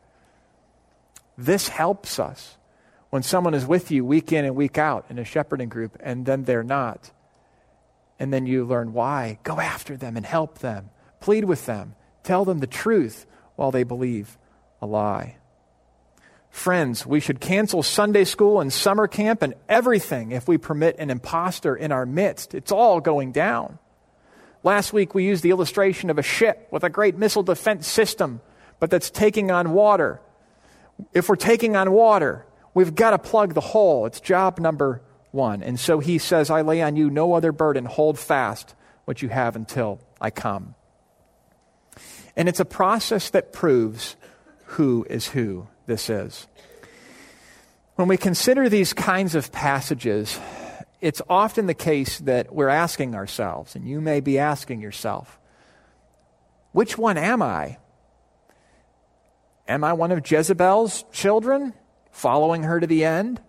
This 1.38 1.68
helps 1.68 2.18
us 2.18 2.58
when 3.08 3.22
someone 3.22 3.54
is 3.54 3.66
with 3.66 3.90
you 3.90 4.04
week 4.04 4.32
in 4.32 4.44
and 4.44 4.54
week 4.54 4.76
out 4.76 5.06
in 5.08 5.18
a 5.18 5.24
shepherding 5.24 5.70
group 5.70 5.96
and 6.00 6.26
then 6.26 6.44
they're 6.44 6.62
not. 6.62 7.10
And 8.18 8.32
then 8.32 8.44
you 8.44 8.66
learn 8.66 8.92
why. 8.92 9.38
Go 9.44 9.58
after 9.58 9.96
them 9.96 10.18
and 10.18 10.26
help 10.26 10.58
them, 10.58 10.90
plead 11.20 11.44
with 11.44 11.64
them, 11.64 11.94
Tell 12.22 12.44
them 12.44 12.58
the 12.58 12.66
truth 12.66 13.26
while 13.56 13.70
they 13.70 13.82
believe 13.82 14.38
a 14.80 14.86
lie. 14.86 15.36
Friends, 16.50 17.06
we 17.06 17.20
should 17.20 17.40
cancel 17.40 17.82
Sunday 17.82 18.24
school 18.24 18.60
and 18.60 18.72
summer 18.72 19.06
camp 19.06 19.40
and 19.40 19.54
everything 19.68 20.32
if 20.32 20.48
we 20.48 20.58
permit 20.58 20.96
an 20.98 21.08
impostor 21.08 21.76
in 21.76 21.92
our 21.92 22.04
midst. 22.04 22.54
It's 22.54 22.72
all 22.72 23.00
going 23.00 23.32
down. 23.32 23.78
Last 24.62 24.92
week 24.92 25.14
we 25.14 25.24
used 25.24 25.42
the 25.42 25.50
illustration 25.50 26.10
of 26.10 26.18
a 26.18 26.22
ship 26.22 26.68
with 26.70 26.84
a 26.84 26.90
great 26.90 27.16
missile 27.16 27.44
defense 27.44 27.86
system, 27.86 28.40
but 28.78 28.90
that's 28.90 29.10
taking 29.10 29.50
on 29.50 29.72
water. 29.72 30.20
If 31.14 31.28
we're 31.28 31.36
taking 31.36 31.76
on 31.76 31.92
water, 31.92 32.44
we've 32.74 32.94
got 32.94 33.10
to 33.10 33.18
plug 33.18 33.54
the 33.54 33.60
hole. 33.60 34.04
It's 34.06 34.20
job 34.20 34.58
number 34.58 35.02
one. 35.30 35.62
And 35.62 35.78
so 35.78 36.00
he 36.00 36.18
says, 36.18 36.50
I 36.50 36.62
lay 36.62 36.82
on 36.82 36.96
you 36.96 37.10
no 37.10 37.32
other 37.32 37.52
burden. 37.52 37.84
Hold 37.86 38.18
fast 38.18 38.74
what 39.04 39.22
you 39.22 39.28
have 39.28 39.56
until 39.56 40.00
I 40.20 40.30
come. 40.30 40.74
And 42.36 42.48
it's 42.48 42.60
a 42.60 42.64
process 42.64 43.30
that 43.30 43.52
proves 43.52 44.16
who 44.64 45.06
is 45.08 45.28
who 45.28 45.68
this 45.90 46.08
is. 46.08 46.46
When 47.96 48.06
we 48.06 48.16
consider 48.16 48.68
these 48.68 48.92
kinds 48.92 49.34
of 49.34 49.50
passages, 49.50 50.38
it's 51.00 51.20
often 51.28 51.66
the 51.66 51.74
case 51.74 52.20
that 52.20 52.54
we're 52.54 52.68
asking 52.68 53.16
ourselves, 53.16 53.74
and 53.74 53.86
you 53.86 54.00
may 54.00 54.20
be 54.20 54.38
asking 54.38 54.80
yourself, 54.80 55.38
which 56.72 56.96
one 56.96 57.18
am 57.18 57.42
I? 57.42 57.78
Am 59.66 59.82
I 59.82 59.92
one 59.92 60.12
of 60.12 60.30
Jezebel's 60.30 61.04
children, 61.10 61.74
following 62.12 62.62
her 62.62 62.78
to 62.78 62.86
the 62.86 63.04
end? 63.04 63.40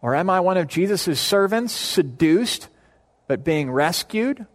Or 0.00 0.14
am 0.14 0.30
I 0.30 0.38
one 0.38 0.56
of 0.56 0.68
Jesus' 0.68 1.20
servants, 1.20 1.72
seduced, 1.72 2.68
but 3.26 3.44
being 3.44 3.70
rescued? 3.70 4.46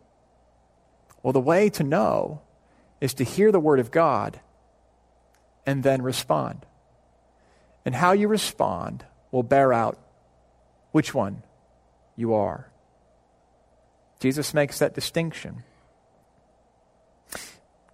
Well, 1.22 1.34
the 1.34 1.42
way 1.42 1.70
to 1.72 1.84
know 1.84 2.42
is 3.02 3.14
to 3.16 3.26
hear 3.26 3.52
the 3.52 3.60
Word 3.60 3.80
of 3.80 3.92
God 3.92 4.40
and 5.66 5.84
then 5.84 6.02
respond. 6.02 6.66
And 7.88 7.96
how 7.96 8.12
you 8.12 8.28
respond 8.28 9.06
will 9.32 9.44
bear 9.44 9.72
out 9.72 9.98
which 10.92 11.14
one 11.14 11.42
you 12.18 12.34
are. 12.34 12.70
Jesus 14.20 14.54
makes 14.54 14.80
that 14.80 14.94
distinction. 14.94 15.64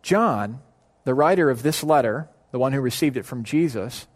John, 0.02 0.62
the 1.04 1.14
writer 1.14 1.52
of 1.52 1.62
this 1.62 1.84
letter, 1.84 2.28
the 2.50 2.58
one 2.58 2.74
who 2.74 2.82
received 2.82 3.18
it 3.18 3.26
from 3.28 3.44
Jesus, 3.44 4.08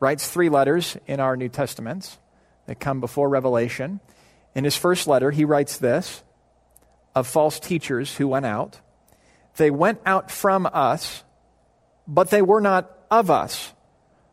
writes 0.00 0.28
three 0.28 0.50
letters 0.50 0.98
in 1.06 1.18
our 1.18 1.34
New 1.34 1.48
Testaments 1.48 2.18
that 2.66 2.78
come 2.78 3.00
before 3.00 3.30
Revelation. 3.30 4.00
In 4.54 4.64
his 4.64 4.76
first 4.76 5.08
letter, 5.08 5.30
he 5.30 5.46
writes 5.46 5.78
this 5.78 6.22
of 7.14 7.26
false 7.26 7.58
teachers 7.58 8.16
who 8.16 8.28
went 8.28 8.44
out 8.44 8.82
they 9.56 9.70
went 9.70 10.00
out 10.04 10.30
from 10.30 10.68
us, 10.70 11.24
but 12.06 12.28
they 12.28 12.42
were 12.42 12.60
not 12.60 12.90
of 13.10 13.30
us. 13.30 13.72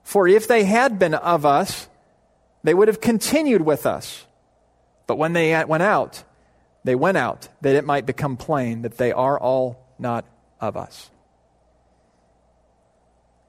For 0.10 0.28
if 0.28 0.47
they 0.47 0.64
had 0.64 0.97
been 0.97 1.14
of 1.14 1.45
us, 1.45 1.88
they 2.64 2.74
would 2.74 2.88
have 2.88 2.99
continued 2.99 3.62
with 3.62 3.86
us. 3.86 4.26
But 5.05 5.20
when 5.20 5.34
they 5.34 5.64
went 5.66 5.84
out, 5.84 6.24
they 6.84 6.95
went 6.95 7.18
out 7.18 7.47
that 7.62 7.76
it 7.76 7.86
might 7.86 8.07
become 8.07 8.36
plain 8.36 8.82
that 8.82 8.97
they 8.97 9.12
are 9.12 9.39
all 9.39 9.86
not 9.99 10.26
of 10.60 10.76
us. 10.76 11.12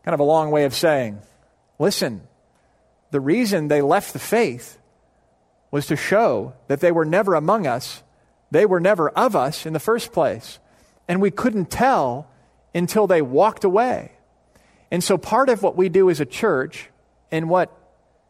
Kind 0.05 0.13
of 0.13 0.21
a 0.21 0.25
long 0.25 0.51
way 0.51 0.65
of 0.65 0.75
saying, 0.75 1.23
listen, 1.79 2.29
the 3.11 3.21
reason 3.23 3.69
they 3.69 3.81
left 3.81 4.13
the 4.13 4.19
faith 4.19 4.77
was 5.71 5.87
to 5.87 5.97
show 5.97 6.53
that 6.69 6.81
they 6.81 6.93
were 6.93 7.07
never 7.07 7.37
among 7.37 7.67
us, 7.67 8.03
they 8.51 8.67
were 8.67 8.81
never 8.81 9.09
of 9.09 9.35
us 9.35 9.65
in 9.65 9.73
the 9.73 9.81
first 9.81 10.13
place. 10.13 10.59
And 11.09 11.23
we 11.23 11.31
couldn't 11.31 11.71
tell 11.71 12.29
until 12.75 13.07
they 13.07 13.23
walked 13.23 13.65
away. 13.65 14.13
And 14.91 15.03
so 15.05 15.17
part 15.17 15.49
of 15.49 15.63
what 15.63 15.77
we 15.77 15.89
do 15.89 16.11
as 16.11 16.21
a 16.21 16.27
church, 16.27 16.91
and 17.31 17.49
what, 17.49 17.77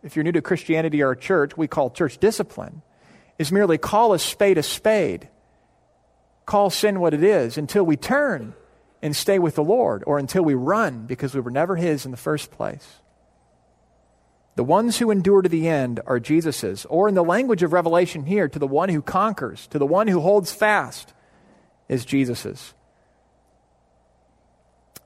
if 0.03 0.15
you're 0.15 0.25
new 0.25 0.33
to 0.33 0.43
Christianity 0.43 1.03
or 1.03 1.13
a 1.13 1.17
church, 1.17 1.57
we 1.57 1.67
call 1.67 1.91
church 1.91 2.19
discipline, 2.19 2.83
is 3.39 3.51
merely 3.51 3.79
call 3.79 4.13
a 4.13 4.19
spade 4.19 4.59
a 4.59 4.63
spade. 4.63 5.29
Call 6.45 6.69
sin 6.69 7.01
what 7.01 7.15
it 7.15 7.25
is 7.25 7.57
until 7.57 7.85
we 7.85 7.97
turn 7.97 8.55
and 9.03 9.17
stay 9.17 9.39
with 9.39 9.55
the 9.55 9.65
Lord, 9.65 10.05
or 10.07 10.19
until 10.19 10.43
we 10.43 10.53
run 10.53 11.07
because 11.07 11.35
we 11.35 11.41
were 11.41 11.51
never 11.51 11.77
His 11.77 12.05
in 12.05 12.11
the 12.11 12.19
first 12.19 12.51
place. 12.51 12.87
The 14.57 14.65
ones 14.65 14.99
who 14.99 15.11
endure 15.11 15.41
to 15.41 15.49
the 15.49 15.69
end 15.69 16.01
are 16.07 16.21
Jesus's, 16.21 16.85
or 16.85 17.09
in 17.09 17.15
the 17.15 17.25
language 17.25 17.63
of 17.63 17.73
Revelation 17.73 18.25
here, 18.25 18.47
to 18.47 18.59
the 18.59 18.67
one 18.67 18.91
who 18.91 19.01
conquers, 19.01 19.67
to 19.69 19.79
the 19.79 19.87
one 19.87 20.07
who 20.07 20.21
holds 20.21 20.53
fast 20.53 21.15
is 21.89 22.05
Jesus's. 22.05 22.75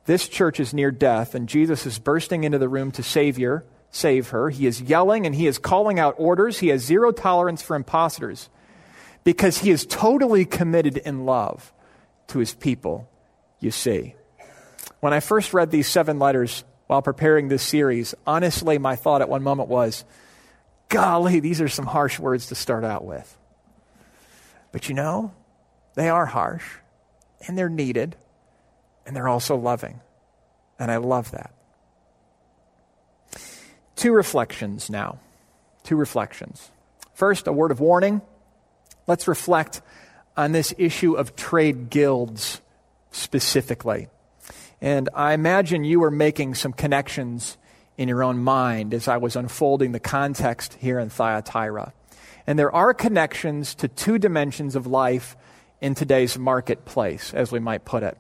This 0.07 0.29
church 0.29 0.61
is 0.61 0.75
near 0.75 0.91
death, 0.91 1.35
and 1.35 1.49
Jesus 1.49 1.87
is 1.87 1.99
bursting 1.99 2.45
into 2.45 2.59
the 2.59 2.69
room 2.69 2.91
to 2.93 3.03
save 3.03 3.39
her, 3.39 3.65
save 3.91 4.31
her. 4.31 4.51
He 4.51 4.67
is 4.67 4.83
yelling 4.83 5.25
and 5.25 5.35
he 5.35 5.47
is 5.47 5.59
calling 5.59 5.99
out 5.99 6.17
orders. 6.19 6.59
He 6.59 6.69
has 6.69 6.83
zero 6.85 7.11
tolerance 7.11 7.63
for 7.63 7.75
imposters 7.75 8.51
because 9.23 9.59
he 9.59 9.71
is 9.71 9.87
totally 9.87 10.45
committed 10.45 10.99
in 10.99 11.25
love 11.25 11.73
to 12.29 12.39
his 12.39 12.53
people, 12.55 13.09
you 13.61 13.71
see. 13.71 14.15
When 15.01 15.13
I 15.13 15.21
first 15.21 15.55
read 15.55 15.71
these 15.71 15.89
seven 15.89 16.19
letters 16.19 16.65
while 16.87 17.03
preparing 17.03 17.49
this 17.49 17.63
series, 17.63 18.15
honestly, 18.27 18.79
my 18.79 18.97
thought 18.97 19.23
at 19.23 19.29
one 19.29 19.43
moment 19.43 19.69
was, 19.69 20.05
golly, 20.89 21.41
these 21.41 21.61
are 21.61 21.69
some 21.69 21.87
harsh 21.87 22.19
words 22.19 22.49
to 22.49 22.55
start 22.55 22.85
out 22.85 23.05
with. 23.05 23.39
But 24.73 24.89
you 24.89 24.95
know, 24.95 25.33
they 25.95 26.09
are 26.09 26.27
harsh, 26.27 26.65
and 27.47 27.57
they're 27.57 27.69
needed, 27.69 28.17
and 29.07 29.15
they're 29.15 29.29
also 29.29 29.57
loving. 29.57 30.01
And 30.79 30.91
I 30.91 30.97
love 30.97 31.31
that. 31.33 31.53
Two 33.97 34.13
reflections 34.13 34.91
now. 34.91 35.19
Two 35.83 35.97
reflections. 35.97 36.71
First, 37.15 37.47
a 37.47 37.53
word 37.53 37.71
of 37.71 37.81
warning. 37.81 38.23
Let's 39.07 39.29
reflect 39.29 39.83
on 40.37 40.53
this 40.53 40.75
issue 40.79 41.15
of 41.15 41.37
trade 41.37 41.91
guilds 41.91 42.61
specifically. 43.13 44.09
And 44.81 45.09
I 45.15 45.33
imagine 45.33 45.85
you 45.85 46.01
were 46.01 46.11
making 46.11 46.57
some 46.57 46.73
connections 46.73 47.57
in 47.97 48.09
your 48.09 48.25
own 48.25 48.39
mind 48.39 48.93
as 48.93 49.07
I 49.07 49.19
was 49.19 49.37
unfolding 49.37 49.93
the 49.93 50.01
context 50.01 50.75
here 50.75 50.99
in 50.99 51.09
Thyatira. 51.09 51.93
And 52.47 52.59
there 52.59 52.75
are 52.75 52.93
connections 52.93 53.75
to 53.77 53.89
two 53.89 54.19
dimensions 54.19 54.75
of 54.77 54.87
life 54.87 55.37
in 55.81 55.95
today's 55.95 56.37
marketplace, 56.39 57.33
as 57.33 57.53
we 57.53 57.61
might 57.61 57.85
put 57.85 58.03
it. 58.03 58.19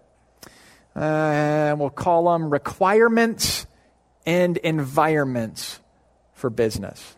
Uh, 0.95 1.74
we'll 1.78 1.90
call 1.90 2.32
them 2.32 2.51
requirements 2.51 3.66
and 4.24 4.57
environments 4.59 5.80
for 6.32 6.51
business. 6.51 7.16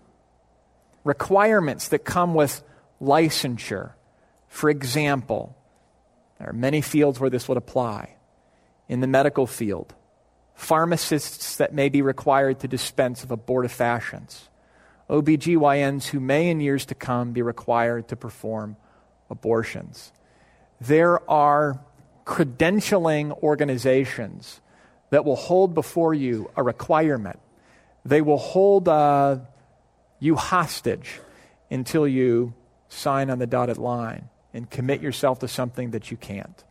Requirements 1.05 1.89
that 1.89 2.01
come 2.01 2.35
with 2.35 2.63
licensure. 3.01 3.93
For 4.49 4.71
example, 4.71 5.57
there 6.39 6.49
are 6.49 6.55
many 6.55 6.81
fields 6.81 7.21
where 7.21 7.31
this 7.31 7.49
would 7.49 7.59
apply. 7.59 8.17
In 8.89 9.01
the 9.01 9.07
medical 9.07 9.47
field, 9.47 9.95
pharmacists 10.55 11.57
that 11.57 11.75
may 11.75 11.89
be 11.89 12.03
required 12.03 12.61
to 12.61 12.69
dispense 12.69 13.23
of 13.23 13.31
abortifacients, 13.31 14.49
OBGYNs 15.11 16.07
who 16.07 16.21
may 16.21 16.49
in 16.49 16.61
years 16.61 16.87
to 16.87 16.95
come 16.95 17.33
be 17.33 17.43
required 17.43 18.09
to 18.09 18.17
perform 18.17 18.77
abortions. 19.29 20.13
There 20.81 21.29
are 21.31 21.81
credentialing 22.27 23.41
organizations 23.43 24.61
that 25.11 25.25
will 25.25 25.37
hold 25.37 25.73
before 25.75 26.13
you 26.13 26.51
a 26.57 26.63
requirement. 26.63 27.39
They 28.05 28.21
will 28.21 28.39
hold 28.39 28.89
uh, 28.89 29.39
you 30.19 30.35
hostage 30.35 31.21
until 31.71 32.07
you 32.07 32.55
sign 32.89 33.31
on 33.31 33.39
the 33.39 33.47
dotted 33.47 33.79
line 33.79 34.29
and 34.53 34.69
commit 34.69 35.01
yourself 35.01 35.39
to 35.39 35.49
something 35.49 35.93
that 35.93 36.11
you 36.11 36.17
can't. 36.17 36.65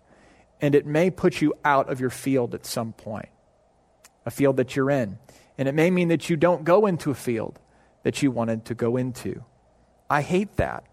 And 0.62 0.76
it 0.76 0.86
may 0.86 1.10
put 1.10 1.42
you 1.42 1.54
out 1.64 1.90
of 1.90 2.00
your 2.00 2.10
field 2.10 2.54
at 2.54 2.66
some 2.66 2.94
point, 2.94 3.30
a 4.26 4.32
field 4.32 4.58
that 4.58 4.76
you're 4.76 4.90
in. 4.90 5.18
And 5.58 5.68
it 5.68 5.76
may 5.76 5.90
mean 5.90 6.10
that 6.10 6.30
you 6.30 6.36
don't 6.36 6.64
go 6.64 6.86
into 6.86 7.12
a 7.12 7.16
field 7.16 7.60
that 8.04 8.22
you 8.22 8.32
wanted 8.32 8.66
to 8.66 8.76
go 8.76 8.98
into. 8.98 9.44
I 10.10 10.22
hate 10.22 10.58
that. 10.58 10.84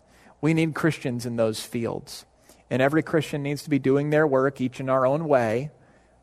We 0.41 0.55
need 0.55 0.75
Christians 0.75 1.27
in 1.27 1.37
those 1.37 1.63
fields. 1.63 2.27
And 2.73 2.81
every 2.81 3.03
Christian 3.03 3.43
needs 3.43 3.65
to 3.65 3.71
be 3.71 3.79
doing 3.79 4.09
their 4.09 4.27
work, 4.27 4.59
each 4.59 4.81
in 4.81 4.89
our 4.89 5.05
own 5.05 5.29
way, 5.29 5.71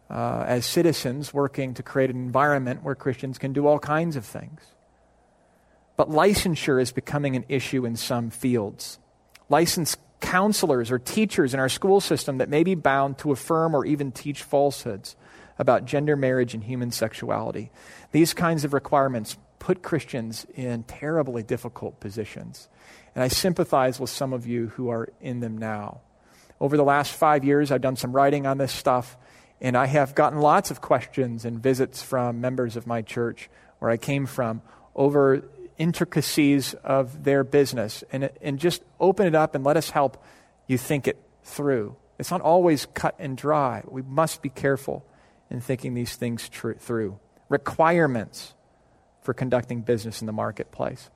uh, 0.09 0.45
as 0.47 0.65
citizens 0.65 1.31
working 1.31 1.75
to 1.75 1.83
create 1.83 2.09
an 2.09 2.15
environment 2.15 2.81
where 2.81 2.95
Christians 2.95 3.37
can 3.37 3.53
do 3.53 3.67
all 3.67 3.77
kinds 3.77 4.15
of 4.15 4.25
things. 4.25 4.59
But 5.95 6.09
licensure 6.09 6.81
is 6.81 6.91
becoming 6.91 7.35
an 7.35 7.45
issue 7.49 7.85
in 7.85 7.95
some 7.95 8.31
fields. 8.31 8.97
Licensed 9.47 9.99
counselors 10.21 10.89
or 10.89 10.97
teachers 10.97 11.53
in 11.53 11.59
our 11.59 11.69
school 11.69 12.01
system 12.01 12.39
that 12.39 12.49
may 12.49 12.63
be 12.63 12.73
bound 12.73 13.19
to 13.19 13.31
affirm 13.31 13.75
or 13.75 13.85
even 13.85 14.11
teach 14.11 14.41
falsehoods 14.41 15.15
about 15.59 15.85
gender 15.85 16.15
marriage 16.15 16.55
and 16.55 16.63
human 16.63 16.89
sexuality. 16.89 17.69
These 18.11 18.33
kinds 18.33 18.63
of 18.63 18.73
requirements 18.73 19.37
put 19.59 19.83
Christians 19.83 20.47
in 20.55 20.81
terribly 20.81 21.43
difficult 21.43 21.99
positions. 21.99 22.69
And 23.13 23.23
I 23.23 23.27
sympathize 23.27 23.99
with 23.99 24.09
some 24.09 24.33
of 24.33 24.47
you 24.47 24.69
who 24.69 24.89
are 24.89 25.09
in 25.21 25.41
them 25.41 25.55
now. 25.55 26.01
Over 26.59 26.77
the 26.77 26.83
last 26.83 27.13
five 27.13 27.43
years, 27.43 27.71
I've 27.71 27.81
done 27.81 27.95
some 27.95 28.11
writing 28.11 28.45
on 28.45 28.57
this 28.57 28.71
stuff, 28.71 29.17
and 29.61 29.77
I 29.77 29.85
have 29.85 30.15
gotten 30.15 30.39
lots 30.39 30.71
of 30.71 30.81
questions 30.81 31.45
and 31.45 31.61
visits 31.61 32.01
from 32.01 32.41
members 32.41 32.75
of 32.75 32.85
my 32.85 33.01
church 33.01 33.49
where 33.79 33.89
I 33.89 33.97
came 33.97 34.25
from 34.25 34.61
over 34.95 35.43
intricacies 35.77 36.73
of 36.83 37.23
their 37.23 37.43
business. 37.43 38.03
And, 38.11 38.29
and 38.41 38.59
just 38.59 38.83
open 38.99 39.25
it 39.25 39.35
up 39.35 39.55
and 39.55 39.63
let 39.63 39.77
us 39.77 39.89
help 39.89 40.23
you 40.67 40.77
think 40.77 41.07
it 41.07 41.17
through. 41.43 41.95
It's 42.19 42.31
not 42.31 42.41
always 42.41 42.85
cut 42.93 43.15
and 43.17 43.37
dry. 43.37 43.83
We 43.87 44.01
must 44.01 44.41
be 44.41 44.49
careful 44.49 45.05
in 45.49 45.61
thinking 45.61 45.93
these 45.93 46.15
things 46.15 46.49
tr- 46.49 46.73
through. 46.73 47.17
Requirements 47.47 48.53
for 49.21 49.33
conducting 49.33 49.81
business 49.81 50.21
in 50.21 50.27
the 50.27 50.33
marketplace. 50.33 51.09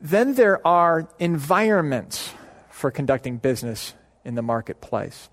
Then 0.00 0.34
there 0.34 0.64
are 0.66 1.08
environments 1.18 2.32
for 2.74 2.90
conducting 2.90 3.36
business 3.38 3.94
in 4.24 4.34
the 4.34 4.42
marketplace. 4.42 5.30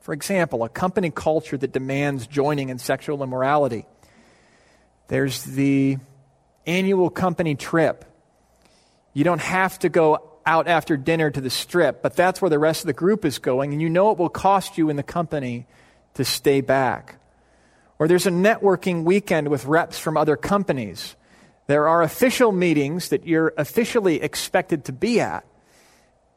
For 0.00 0.12
example, 0.12 0.62
a 0.64 0.68
company 0.68 1.10
culture 1.10 1.56
that 1.56 1.72
demands 1.72 2.26
joining 2.26 2.68
in 2.68 2.78
sexual 2.78 3.22
immorality. 3.22 3.86
There's 5.08 5.44
the 5.44 5.96
annual 6.66 7.08
company 7.08 7.54
trip. 7.54 8.04
You 9.14 9.24
don't 9.24 9.40
have 9.40 9.78
to 9.78 9.88
go 9.88 10.30
out 10.44 10.68
after 10.68 10.98
dinner 10.98 11.30
to 11.30 11.40
the 11.40 11.48
strip, 11.48 12.02
but 12.02 12.16
that's 12.16 12.42
where 12.42 12.50
the 12.50 12.58
rest 12.58 12.82
of 12.82 12.86
the 12.86 12.92
group 12.92 13.24
is 13.24 13.38
going, 13.38 13.72
and 13.72 13.80
you 13.80 13.88
know 13.88 14.10
it 14.10 14.18
will 14.18 14.28
cost 14.28 14.76
you 14.76 14.90
in 14.90 14.96
the 14.96 15.02
company 15.02 15.66
to 16.14 16.24
stay 16.24 16.60
back. 16.60 17.18
Or 17.98 18.08
there's 18.08 18.26
a 18.26 18.30
networking 18.30 19.04
weekend 19.04 19.48
with 19.48 19.64
reps 19.64 19.98
from 19.98 20.18
other 20.18 20.36
companies. 20.36 21.16
There 21.66 21.88
are 21.88 22.02
official 22.02 22.52
meetings 22.52 23.08
that 23.08 23.26
you're 23.26 23.54
officially 23.56 24.20
expected 24.20 24.84
to 24.84 24.92
be 24.92 25.18
at. 25.18 25.46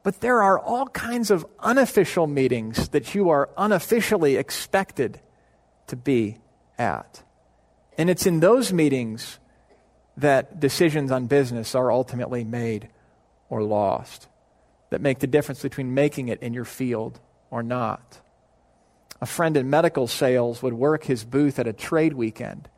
But 0.06 0.22
there 0.22 0.44
are 0.44 0.60
all 0.60 0.86
kinds 0.86 1.32
of 1.32 1.48
unofficial 1.60 2.28
meetings 2.28 2.90
that 2.90 3.16
you 3.16 3.32
are 3.32 3.50
unofficially 3.58 4.36
expected 4.36 5.20
to 5.88 5.96
be 5.96 6.38
at. 6.78 7.24
And 7.98 8.08
it's 8.08 8.28
in 8.28 8.40
those 8.40 8.72
meetings 8.72 9.40
that 10.16 10.60
decisions 10.60 11.12
on 11.12 11.26
business 11.26 11.74
are 11.74 11.92
ultimately 11.92 12.44
made 12.44 12.88
or 13.50 13.64
lost, 13.64 14.28
that 14.92 15.02
make 15.02 15.18
the 15.18 15.28
difference 15.28 15.64
between 15.64 15.96
making 15.96 16.28
it 16.28 16.40
in 16.44 16.54
your 16.54 16.66
field 16.66 17.20
or 17.50 17.64
not. 17.64 18.22
A 19.22 19.26
friend 19.26 19.58
in 19.58 19.72
medical 19.72 20.06
sales 20.06 20.62
would 20.62 20.74
work 20.74 21.06
his 21.06 21.24
booth 21.24 21.58
at 21.58 21.66
a 21.66 21.74
trade 21.74 22.14
weekend. 22.14 22.70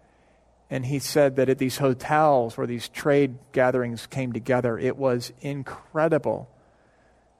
And 0.69 0.85
he 0.85 0.99
said 0.99 1.35
that 1.35 1.49
at 1.49 1.57
these 1.57 1.79
hotels 1.79 2.57
where 2.57 2.67
these 2.67 2.87
trade 2.87 3.37
gatherings 3.51 4.07
came 4.07 4.31
together, 4.31 4.79
it 4.79 4.95
was 4.95 5.33
incredible 5.41 6.49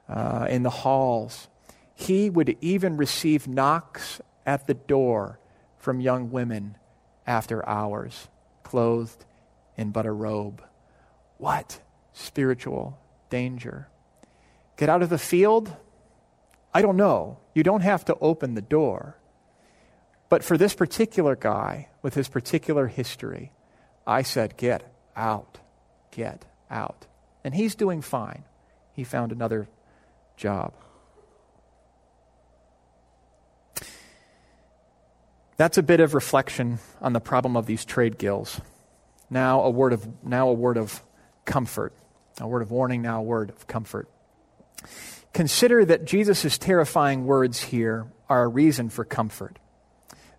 uh, 0.08 0.46
in 0.48 0.62
the 0.62 0.70
halls. 0.70 1.48
He 1.94 2.30
would 2.30 2.56
even 2.60 2.96
receive 2.96 3.48
knocks 3.48 4.20
at 4.46 4.66
the 4.66 4.74
door 4.74 5.38
from 5.76 6.00
young 6.00 6.30
women 6.30 6.76
after 7.26 7.66
hours, 7.68 8.28
clothed 8.62 9.24
in 9.76 9.90
but 9.90 10.06
a 10.06 10.12
robe. 10.12 10.62
What 11.36 11.80
spiritual 12.12 12.98
danger? 13.30 13.88
Get 14.76 14.88
out 14.88 15.02
of 15.02 15.10
the 15.10 15.18
field? 15.18 15.74
I 16.72 16.82
don't 16.82 16.96
know. 16.96 17.38
You 17.54 17.62
don't 17.62 17.80
have 17.80 18.04
to 18.06 18.16
open 18.20 18.54
the 18.54 18.62
door. 18.62 19.16
But 20.28 20.44
for 20.44 20.58
this 20.58 20.74
particular 20.74 21.34
guy, 21.36 21.88
with 22.02 22.14
his 22.14 22.28
particular 22.28 22.86
history, 22.86 23.52
I 24.06 24.22
said, 24.22 24.56
Get 24.56 24.84
out. 25.16 25.58
Get 26.10 26.44
out. 26.70 27.06
And 27.44 27.54
he's 27.54 27.74
doing 27.74 28.02
fine. 28.02 28.44
He 28.92 29.04
found 29.04 29.32
another 29.32 29.68
job. 30.38 30.72
That's 35.58 35.76
a 35.76 35.82
bit 35.82 36.00
of 36.00 36.14
reflection 36.14 36.78
on 37.00 37.12
the 37.12 37.20
problem 37.20 37.56
of 37.56 37.66
these 37.66 37.84
trade 37.84 38.16
guilds. 38.16 38.60
Now 39.28 39.62
a 39.62 39.70
word 39.70 39.92
of 39.92 40.24
now 40.24 40.48
a 40.48 40.54
word 40.54 40.78
of 40.78 41.02
comfort. 41.44 41.92
A 42.40 42.46
word 42.46 42.62
of 42.62 42.70
warning, 42.70 43.02
now 43.02 43.18
a 43.18 43.22
word 43.22 43.50
of 43.50 43.66
comfort. 43.66 44.08
Consider 45.32 45.84
that 45.84 46.04
Jesus' 46.04 46.56
terrifying 46.56 47.26
words 47.26 47.60
here 47.60 48.06
are 48.28 48.44
a 48.44 48.48
reason 48.48 48.88
for 48.88 49.04
comfort. 49.04 49.58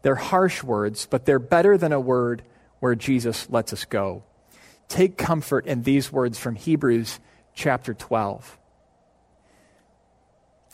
They're 0.02 0.16
harsh 0.16 0.64
words, 0.64 1.08
but 1.10 1.26
they're 1.26 1.40
better 1.40 1.78
than 1.78 1.92
a 1.92 2.00
word 2.00 2.44
where 2.80 2.96
Jesus 2.96 3.50
lets 3.50 3.74
us 3.74 3.84
go. 3.84 4.24
Take 4.88 5.18
comfort 5.18 5.66
in 5.66 5.84
these 5.84 6.12
words 6.12 6.40
from 6.40 6.56
Hebrews 6.56 7.20
chapter 7.54 7.94
12. 7.94 8.58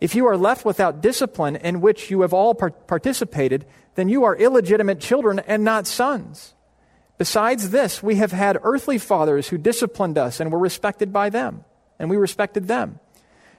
If 0.00 0.14
you 0.14 0.26
are 0.26 0.36
left 0.36 0.64
without 0.64 1.02
discipline 1.02 1.56
in 1.56 1.82
which 1.82 2.10
you 2.10 2.22
have 2.22 2.32
all 2.32 2.54
participated, 2.54 3.66
then 3.96 4.08
you 4.08 4.24
are 4.24 4.34
illegitimate 4.34 4.98
children 4.98 5.40
and 5.40 5.62
not 5.62 5.86
sons. 5.86 6.54
Besides 7.18 7.68
this, 7.68 8.02
we 8.02 8.14
have 8.14 8.32
had 8.32 8.58
earthly 8.62 8.96
fathers 8.96 9.48
who 9.48 9.58
disciplined 9.58 10.16
us 10.16 10.40
and 10.40 10.50
were 10.50 10.58
respected 10.58 11.12
by 11.12 11.28
them, 11.28 11.64
and 11.98 12.08
we 12.08 12.16
respected 12.16 12.66
them. 12.66 12.98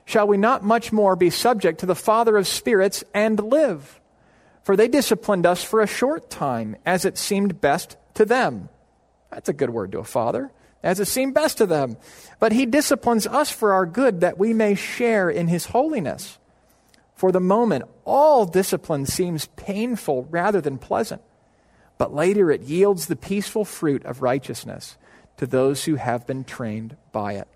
shall 0.06 0.28
we 0.28 0.38
not 0.38 0.64
much 0.64 0.92
more 0.92 1.16
be 1.16 1.30
subject 1.30 1.80
to 1.80 1.86
the 1.86 1.96
Father 1.96 2.38
of 2.38 2.48
spirits 2.48 3.04
and 3.14 3.40
live? 3.40 4.00
For 4.64 4.76
they 4.76 4.88
disciplined 4.88 5.46
us 5.46 5.64
for 5.64 5.82
a 5.82 5.88
short 5.88 6.30
time, 6.30 6.76
as 6.86 7.06
it 7.06 7.18
seemed 7.18 7.62
best 7.62 7.98
to 8.16 8.26
them. 8.26 8.70
That's 9.32 9.50
a 9.50 9.54
good 9.54 9.70
word 9.70 9.92
to 9.94 10.00
a 10.00 10.04
father, 10.04 10.52
as 10.84 11.00
it 11.00 11.08
seemed 11.08 11.34
best 11.34 11.58
to 11.58 11.66
them. 11.66 11.98
But 12.40 12.52
he 12.52 12.66
disciplines 12.66 13.28
us 13.28 13.52
for 13.52 13.74
our 13.74 13.86
good, 13.86 14.22
that 14.22 14.38
we 14.38 14.54
may 14.54 14.76
share 14.76 15.30
in 15.30 15.48
his 15.48 15.68
holiness. 15.68 16.38
For 17.16 17.32
the 17.32 17.40
moment, 17.40 17.86
all 18.04 18.46
discipline 18.46 19.06
seems 19.06 19.46
painful 19.56 20.28
rather 20.32 20.60
than 20.60 20.80
pleasant, 20.80 21.22
but 22.00 22.14
later 22.14 22.50
it 22.50 22.62
yields 22.62 23.06
the 23.06 23.16
peaceful 23.16 23.64
fruit 23.64 24.04
of 24.06 24.24
righteousness 24.24 24.98
to 25.38 25.46
those 25.46 25.86
who 25.86 25.96
have 25.96 26.26
been 26.26 26.44
trained 26.44 26.98
by 27.12 27.34
it. 27.34 27.48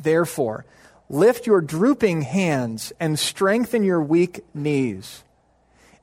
Therefore, 0.00 0.64
lift 1.10 1.46
your 1.46 1.60
drooping 1.60 2.22
hands 2.22 2.92
and 2.98 3.18
strengthen 3.18 3.84
your 3.84 4.00
weak 4.00 4.42
knees, 4.54 5.22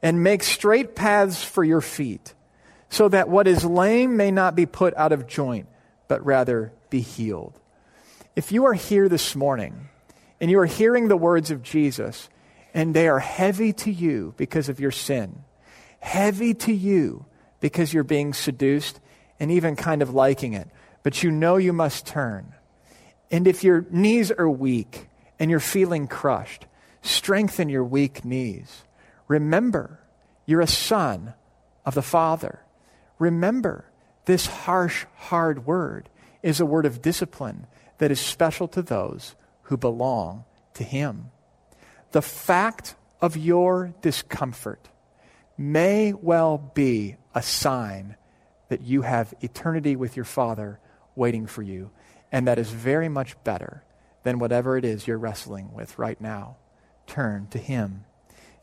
and 0.04 0.24
make 0.24 0.44
straight 0.44 0.96
paths 0.96 1.44
for 1.44 1.64
your 1.64 1.82
feet, 1.82 2.36
so 2.90 3.10
that 3.10 3.30
what 3.30 3.48
is 3.48 3.66
lame 3.66 4.16
may 4.16 4.30
not 4.30 4.56
be 4.56 4.68
put 4.68 4.94
out 4.96 5.12
of 5.12 5.26
joint, 5.26 5.68
but 6.08 6.26
rather 6.26 6.72
be 6.90 7.02
healed. 7.02 7.60
If 8.36 8.52
you 8.52 8.66
are 8.66 8.74
here 8.74 9.10
this 9.10 9.36
morning 9.36 9.90
and 10.40 10.52
you 10.52 10.60
are 10.60 10.66
hearing 10.66 11.08
the 11.08 11.18
words 11.18 11.52
of 11.52 11.64
Jesus, 11.64 12.30
and 12.74 12.94
they 12.94 13.08
are 13.08 13.20
heavy 13.20 13.72
to 13.72 13.92
you 13.92 14.34
because 14.38 14.68
of 14.68 14.80
your 14.80 14.92
sin, 14.92 15.44
heavy 16.00 16.54
to 16.54 16.74
you 16.74 17.26
because 17.62 17.94
you're 17.94 18.04
being 18.04 18.34
seduced 18.34 19.00
and 19.40 19.52
even 19.52 19.76
kind 19.76 20.02
of 20.02 20.14
liking 20.14 20.54
it, 20.54 20.70
but 21.04 21.24
you 21.24 21.32
know 21.32 21.58
you 21.58 21.72
must 21.72 22.06
turn 22.06 22.54
and 23.32 23.48
if 23.48 23.64
your 23.64 23.86
knees 23.90 24.32
are 24.32 24.50
weak 24.50 25.08
and 25.40 25.50
you're 25.50 25.60
feeling 25.60 26.08
crushed, 26.08 26.66
strengthen 27.02 27.70
your 27.70 27.84
weak 27.84 28.24
knees. 28.24 28.84
Remember, 29.28 30.00
you're 30.46 30.62
a 30.62 30.68
son 30.68 31.34
of 31.86 31.96
the 31.96 32.02
Father. 32.02 32.62
Remember, 33.20 33.86
this 34.26 34.48
harsh, 34.48 35.06
hard 35.16 35.66
word 35.66 36.10
is 36.42 36.60
a 36.60 36.66
word 36.66 36.86
of 36.86 37.02
discipline 37.02 37.68
that 37.98 38.12
is 38.12 38.20
special 38.20 38.68
to 38.70 38.82
those 38.82 39.36
who 39.64 39.78
belong 39.78 40.46
to 40.74 40.84
Him. 40.84 41.32
The 42.12 42.22
fact 42.22 42.96
of 43.22 43.38
your 43.38 43.94
discomfort 44.02 44.90
may 45.58 46.14
well 46.14 46.58
be 46.58 47.16
a 47.34 47.42
sign 47.42 48.16
that 48.70 48.82
you 48.82 49.04
have 49.04 49.34
eternity 49.42 49.96
with 49.96 50.16
your 50.16 50.26
Father 50.26 50.80
waiting 51.16 51.48
for 51.48 51.62
you 51.62 51.92
and 52.32 52.48
that 52.48 52.60
is 52.60 52.70
very 52.70 53.08
much 53.08 53.42
better 53.46 53.84
than 54.24 54.40
whatever 54.40 54.78
it 54.78 54.84
is 54.84 55.08
you're 55.08 55.18
wrestling 55.18 55.74
with 55.74 55.98
right 55.98 56.20
now. 56.20 56.58
Turn 57.08 57.48
to 57.52 57.58
Him. 57.58 58.04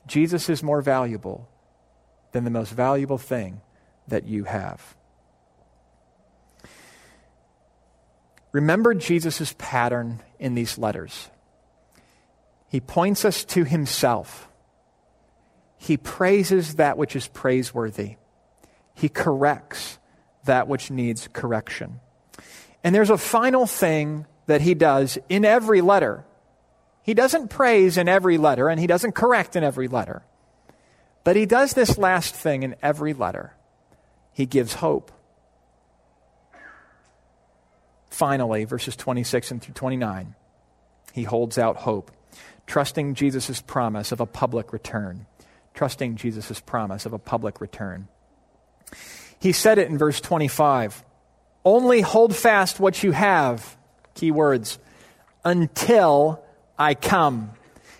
Jesus 0.06 0.50
is 0.50 0.62
more 0.62 0.82
valuable 0.82 1.48
than 2.32 2.44
the 2.44 2.50
most 2.50 2.72
valuable 2.72 3.16
thing 3.16 3.62
that 4.08 4.24
you 4.24 4.44
have. 4.44 4.94
Remember 8.52 8.94
Jesus' 8.94 9.54
pattern 9.58 10.22
in 10.38 10.54
these 10.54 10.78
letters. 10.78 11.30
He 12.68 12.80
points 12.80 13.24
us 13.24 13.44
to 13.46 13.64
Himself. 13.64 14.48
He 15.76 15.96
praises 15.96 16.76
that 16.76 16.96
which 16.96 17.16
is 17.16 17.26
praiseworthy. 17.28 18.16
He 18.94 19.08
corrects 19.08 19.98
that 20.44 20.68
which 20.68 20.90
needs 20.90 21.28
correction. 21.32 22.00
And 22.84 22.94
there's 22.94 23.10
a 23.10 23.18
final 23.18 23.66
thing 23.66 24.26
that 24.46 24.60
he 24.60 24.74
does 24.74 25.18
in 25.28 25.44
every 25.44 25.80
letter. 25.80 26.24
He 27.02 27.14
doesn't 27.14 27.48
praise 27.48 27.96
in 27.96 28.08
every 28.08 28.38
letter, 28.38 28.68
and 28.68 28.78
he 28.78 28.86
doesn't 28.86 29.12
correct 29.12 29.56
in 29.56 29.64
every 29.64 29.88
letter. 29.88 30.22
But 31.24 31.36
he 31.36 31.46
does 31.46 31.74
this 31.74 31.98
last 31.98 32.34
thing 32.34 32.62
in 32.62 32.76
every 32.82 33.14
letter 33.14 33.54
he 34.32 34.46
gives 34.46 34.74
hope. 34.74 35.12
Finally, 38.22 38.64
verses 38.66 38.94
26 38.94 39.50
and 39.50 39.60
through 39.60 39.74
29, 39.74 40.36
he 41.12 41.24
holds 41.24 41.58
out 41.58 41.78
hope, 41.78 42.12
trusting 42.68 43.14
Jesus' 43.14 43.60
promise 43.60 44.12
of 44.12 44.20
a 44.20 44.26
public 44.26 44.72
return. 44.72 45.26
Trusting 45.74 46.14
Jesus' 46.14 46.60
promise 46.60 47.04
of 47.04 47.12
a 47.12 47.18
public 47.18 47.60
return. 47.60 48.06
He 49.40 49.50
said 49.50 49.78
it 49.78 49.88
in 49.88 49.98
verse 49.98 50.20
25 50.20 51.02
only 51.64 52.00
hold 52.00 52.36
fast 52.36 52.78
what 52.78 53.02
you 53.02 53.10
have, 53.10 53.76
key 54.14 54.30
words, 54.30 54.78
until 55.44 56.44
I 56.78 56.94
come. 56.94 57.50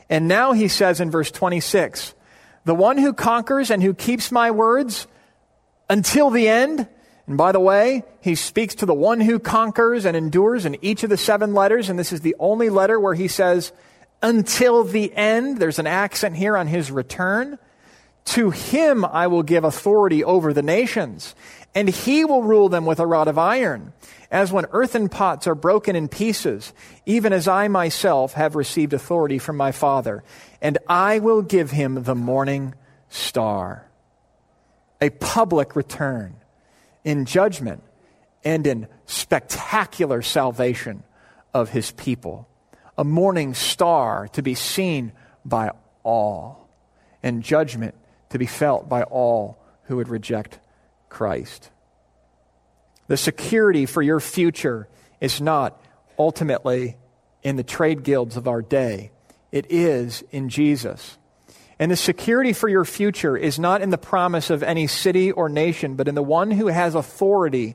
And 0.08 0.28
now 0.28 0.52
he 0.52 0.68
says 0.68 1.00
in 1.00 1.10
verse 1.10 1.32
26 1.32 2.14
the 2.64 2.76
one 2.76 2.96
who 2.96 3.12
conquers 3.12 3.72
and 3.72 3.82
who 3.82 3.92
keeps 3.92 4.30
my 4.30 4.52
words 4.52 5.08
until 5.90 6.30
the 6.30 6.46
end. 6.46 6.86
And 7.26 7.38
by 7.38 7.52
the 7.52 7.60
way, 7.60 8.02
he 8.20 8.34
speaks 8.34 8.74
to 8.76 8.86
the 8.86 8.94
one 8.94 9.20
who 9.20 9.38
conquers 9.38 10.04
and 10.04 10.16
endures 10.16 10.66
in 10.66 10.76
each 10.82 11.04
of 11.04 11.10
the 11.10 11.16
seven 11.16 11.54
letters. 11.54 11.88
And 11.88 11.98
this 11.98 12.12
is 12.12 12.20
the 12.20 12.36
only 12.38 12.68
letter 12.68 12.98
where 12.98 13.14
he 13.14 13.28
says, 13.28 13.72
until 14.22 14.84
the 14.84 15.12
end. 15.14 15.58
There's 15.58 15.78
an 15.78 15.86
accent 15.86 16.36
here 16.36 16.56
on 16.56 16.66
his 16.66 16.90
return. 16.90 17.58
To 18.24 18.50
him 18.50 19.04
I 19.04 19.26
will 19.26 19.42
give 19.42 19.64
authority 19.64 20.22
over 20.22 20.52
the 20.52 20.62
nations, 20.62 21.34
and 21.74 21.88
he 21.88 22.24
will 22.24 22.44
rule 22.44 22.68
them 22.68 22.86
with 22.86 23.00
a 23.00 23.06
rod 23.06 23.26
of 23.26 23.36
iron, 23.36 23.92
as 24.30 24.52
when 24.52 24.66
earthen 24.70 25.08
pots 25.08 25.48
are 25.48 25.56
broken 25.56 25.96
in 25.96 26.06
pieces, 26.06 26.72
even 27.04 27.32
as 27.32 27.48
I 27.48 27.66
myself 27.66 28.34
have 28.34 28.54
received 28.54 28.92
authority 28.92 29.38
from 29.38 29.56
my 29.56 29.72
Father. 29.72 30.22
And 30.60 30.78
I 30.88 31.18
will 31.18 31.42
give 31.42 31.72
him 31.72 32.04
the 32.04 32.14
morning 32.14 32.74
star. 33.08 33.88
A 35.00 35.10
public 35.10 35.74
return 35.74 36.36
in 37.04 37.24
judgment 37.24 37.82
and 38.44 38.66
in 38.66 38.88
spectacular 39.06 40.22
salvation 40.22 41.02
of 41.54 41.70
his 41.70 41.90
people. 41.92 42.48
A 42.98 43.04
morning 43.04 43.54
star 43.54 44.28
to 44.28 44.42
be 44.42 44.54
seen 44.54 45.12
by 45.44 45.70
all, 46.02 46.68
and 47.22 47.42
judgment 47.42 47.94
to 48.30 48.38
be 48.38 48.46
felt 48.46 48.88
by 48.88 49.02
all 49.04 49.58
who 49.84 49.96
would 49.96 50.08
reject 50.08 50.58
Christ. 51.08 51.70
The 53.06 53.16
security 53.16 53.86
for 53.86 54.02
your 54.02 54.20
future 54.20 54.88
is 55.20 55.40
not 55.40 55.80
ultimately 56.18 56.96
in 57.42 57.56
the 57.56 57.64
trade 57.64 58.04
guilds 58.04 58.36
of 58.36 58.46
our 58.46 58.62
day, 58.62 59.10
it 59.50 59.66
is 59.70 60.22
in 60.30 60.48
Jesus. 60.48 61.18
And 61.82 61.90
the 61.90 61.96
security 61.96 62.52
for 62.52 62.68
your 62.68 62.84
future 62.84 63.36
is 63.36 63.58
not 63.58 63.82
in 63.82 63.90
the 63.90 63.98
promise 63.98 64.50
of 64.50 64.62
any 64.62 64.86
city 64.86 65.32
or 65.32 65.48
nation, 65.48 65.96
but 65.96 66.06
in 66.06 66.14
the 66.14 66.22
one 66.22 66.52
who 66.52 66.68
has 66.68 66.94
authority 66.94 67.74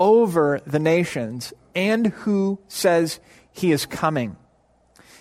over 0.00 0.60
the 0.66 0.80
nations 0.80 1.52
and 1.72 2.08
who 2.08 2.58
says 2.66 3.20
he 3.52 3.70
is 3.70 3.86
coming. 3.86 4.36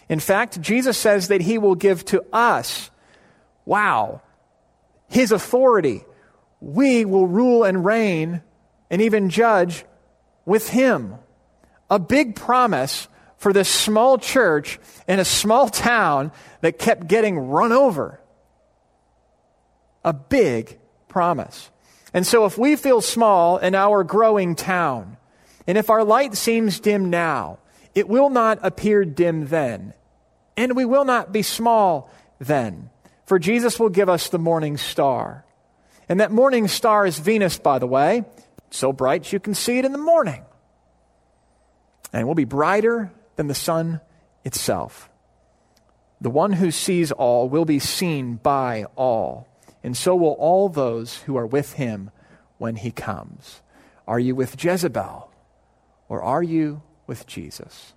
In 0.10 0.20
fact, 0.20 0.60
Jesus 0.60 0.98
says 0.98 1.28
that 1.28 1.42
he 1.42 1.60
will 1.60 1.76
give 1.76 2.06
to 2.06 2.26
us, 2.34 2.90
wow, 3.66 4.24
his 5.10 5.32
authority 5.32 6.04
we 6.60 7.06
will 7.06 7.28
rule 7.28 7.64
and 7.64 7.86
reign 7.86 8.42
and 8.90 9.00
even 9.00 9.30
judge 9.30 9.86
with 10.44 10.70
him. 10.70 11.18
A 11.88 12.00
big 12.00 12.36
promise 12.36 13.08
for 13.38 13.54
this 13.54 13.70
small 13.70 14.18
church 14.18 14.80
in 15.08 15.20
a 15.20 15.26
small 15.26 15.70
town 15.70 16.32
that 16.62 16.80
kept 16.80 17.06
getting 17.06 17.38
run 17.38 17.72
over. 17.72 18.20
A 20.04 20.14
big 20.14 20.80
promise. 21.08 21.70
And 22.14 22.28
so, 22.28 22.46
if 22.46 22.58
we 22.58 22.76
feel 22.76 23.02
small 23.02 23.58
in 23.58 23.74
our 23.74 24.04
growing 24.04 24.56
town, 24.56 25.18
and 25.66 25.78
if 25.78 25.90
our 25.90 26.04
light 26.04 26.36
seems 26.36 26.80
dim 26.80 27.10
now, 27.10 27.60
it 27.96 28.08
will 28.08 28.30
not 28.30 28.60
appear 28.62 29.06
dim 29.06 29.48
then, 29.48 29.94
and 30.58 30.76
we 30.76 30.86
will 30.86 31.06
not 31.06 31.32
be 31.32 31.42
small 31.42 32.12
then, 32.40 32.90
for 33.26 33.40
Jesus 33.40 33.80
will 33.80 33.90
give 33.90 34.10
us 34.10 34.30
the 34.30 34.40
morning 34.40 34.78
star. 34.78 35.46
And 36.10 36.20
that 36.20 36.32
morning 36.32 36.68
star 36.68 37.06
is 37.06 37.18
Venus, 37.18 37.58
by 37.58 37.80
the 37.80 37.88
way, 37.88 38.26
so 38.70 38.92
bright 38.92 39.32
you 39.32 39.40
can 39.40 39.54
see 39.54 39.78
it 39.78 39.86
in 39.86 39.92
the 39.92 39.98
morning. 39.98 40.44
And 42.12 42.28
will 42.28 42.36
be 42.36 42.44
brighter 42.44 43.12
than 43.38 43.48
the 43.48 43.56
sun 43.56 44.02
itself. 44.44 45.10
The 46.22 46.30
one 46.30 46.54
who 46.54 46.72
sees 46.72 47.12
all 47.12 47.50
will 47.50 47.66
be 47.66 47.80
seen 47.80 48.36
by 48.36 48.86
all, 48.96 49.48
and 49.84 49.96
so 49.98 50.16
will 50.16 50.34
all 50.34 50.70
those 50.70 51.18
who 51.24 51.36
are 51.36 51.46
with 51.46 51.74
him 51.74 52.10
when 52.58 52.78
he 52.78 52.92
comes. 52.92 53.62
Are 54.08 54.20
you 54.20 54.36
with 54.36 54.62
Jezebel, 54.64 55.30
or 56.08 56.22
are 56.22 56.44
you 56.44 56.82
with 57.06 57.28
Jesus? 57.28 57.94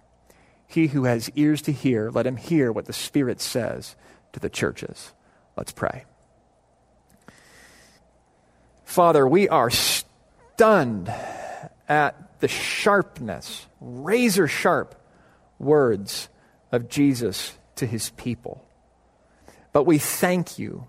He 0.66 0.89
who 0.89 1.05
has 1.05 1.30
ears 1.37 1.62
to 1.62 1.72
hear, 1.72 2.11
let 2.11 2.26
him 2.26 2.37
hear 2.37 2.72
what 2.72 2.87
the 2.87 2.93
Spirit 2.93 3.41
says 3.41 3.95
to 4.32 4.41
the 4.41 4.49
churches. 4.49 5.12
Let's 5.57 5.72
pray. 5.72 6.05
Father, 8.84 9.26
we 9.26 9.49
are 9.49 9.70
stunned 9.70 11.12
at 11.89 12.41
the 12.41 12.49
sharpness, 12.49 13.66
razor 13.80 14.49
sharp 14.49 14.95
words 15.59 16.28
of 16.72 16.89
Jesus 16.89 17.57
to 17.76 17.87
his 17.87 18.11
people. 18.11 18.64
But 19.72 19.84
we 19.84 19.99
thank 19.99 20.59
you 20.59 20.87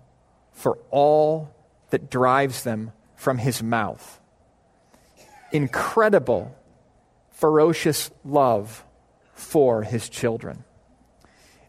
for 0.58 0.76
all 0.90 1.54
that 1.90 2.10
drives 2.10 2.64
them 2.64 2.90
from 3.14 3.38
his 3.38 3.62
mouth. 3.62 4.20
Incredible, 5.52 6.52
ferocious 7.30 8.10
love 8.24 8.84
for 9.34 9.84
his 9.84 10.08
children. 10.08 10.64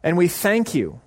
And 0.02 0.18
we 0.18 0.28
thank 0.28 0.74
you 0.74 1.02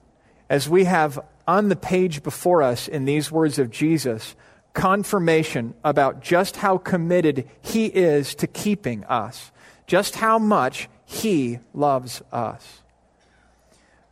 as 0.48 0.68
we 0.68 0.84
have 0.84 1.18
on 1.48 1.70
the 1.70 1.76
page 1.76 2.22
before 2.22 2.62
us 2.62 2.86
in 2.86 3.04
these 3.04 3.32
words 3.32 3.58
of 3.58 3.68
Jesus 3.70 4.36
confirmation 4.74 5.74
about 5.82 6.22
just 6.22 6.58
how 6.58 6.78
committed 6.78 7.48
he 7.60 7.86
is 7.86 8.36
to 8.36 8.46
keeping 8.46 9.04
us, 9.06 9.50
just 9.88 10.14
how 10.14 10.38
much 10.38 10.88
he 11.04 11.58
loves 11.74 12.22
us. 12.30 12.80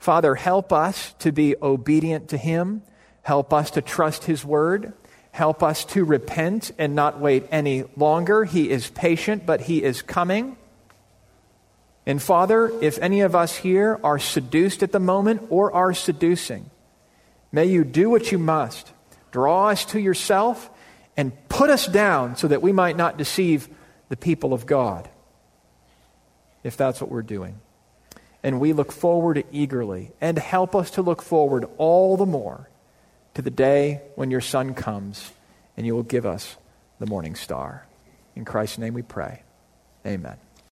Father, 0.00 0.34
help 0.34 0.72
us 0.72 1.14
to 1.20 1.30
be 1.30 1.54
obedient 1.62 2.28
to 2.30 2.36
him. 2.36 2.82
Help 3.22 3.52
us 3.52 3.70
to 3.72 3.82
trust 3.82 4.24
his 4.24 4.44
word. 4.44 4.92
Help 5.32 5.62
us 5.62 5.84
to 5.86 6.04
repent 6.04 6.72
and 6.78 6.94
not 6.94 7.20
wait 7.20 7.46
any 7.50 7.84
longer. 7.96 8.44
He 8.44 8.70
is 8.70 8.88
patient, 8.90 9.46
but 9.46 9.62
he 9.62 9.82
is 9.82 10.02
coming. 10.02 10.56
And 12.06 12.20
Father, 12.20 12.72
if 12.82 12.98
any 12.98 13.20
of 13.20 13.36
us 13.36 13.56
here 13.56 14.00
are 14.02 14.18
seduced 14.18 14.82
at 14.82 14.92
the 14.92 14.98
moment 14.98 15.46
or 15.50 15.72
are 15.72 15.94
seducing, 15.94 16.70
may 17.52 17.66
you 17.66 17.84
do 17.84 18.10
what 18.10 18.32
you 18.32 18.38
must. 18.38 18.92
Draw 19.30 19.68
us 19.68 19.84
to 19.86 20.00
yourself 20.00 20.70
and 21.16 21.32
put 21.48 21.70
us 21.70 21.86
down 21.86 22.36
so 22.36 22.48
that 22.48 22.62
we 22.62 22.72
might 22.72 22.96
not 22.96 23.16
deceive 23.16 23.68
the 24.08 24.16
people 24.16 24.52
of 24.52 24.66
God, 24.66 25.08
if 26.64 26.76
that's 26.76 27.00
what 27.00 27.10
we're 27.10 27.22
doing 27.22 27.60
and 28.42 28.60
we 28.60 28.72
look 28.72 28.92
forward 28.92 29.44
eagerly. 29.52 30.12
And 30.20 30.38
help 30.38 30.74
us 30.74 30.90
to 30.92 31.02
look 31.02 31.22
forward 31.22 31.66
all 31.76 32.16
the 32.16 32.26
more 32.26 32.68
to 33.34 33.42
the 33.42 33.50
day 33.50 34.02
when 34.16 34.30
your 34.30 34.40
Son 34.40 34.74
comes 34.74 35.32
and 35.76 35.86
you 35.86 35.94
will 35.94 36.02
give 36.02 36.26
us 36.26 36.56
the 36.98 37.06
morning 37.06 37.34
star. 37.34 37.86
In 38.36 38.44
Christ's 38.44 38.78
name 38.78 38.94
we 38.94 39.02
pray. 39.02 39.42
Amen. 40.06 40.36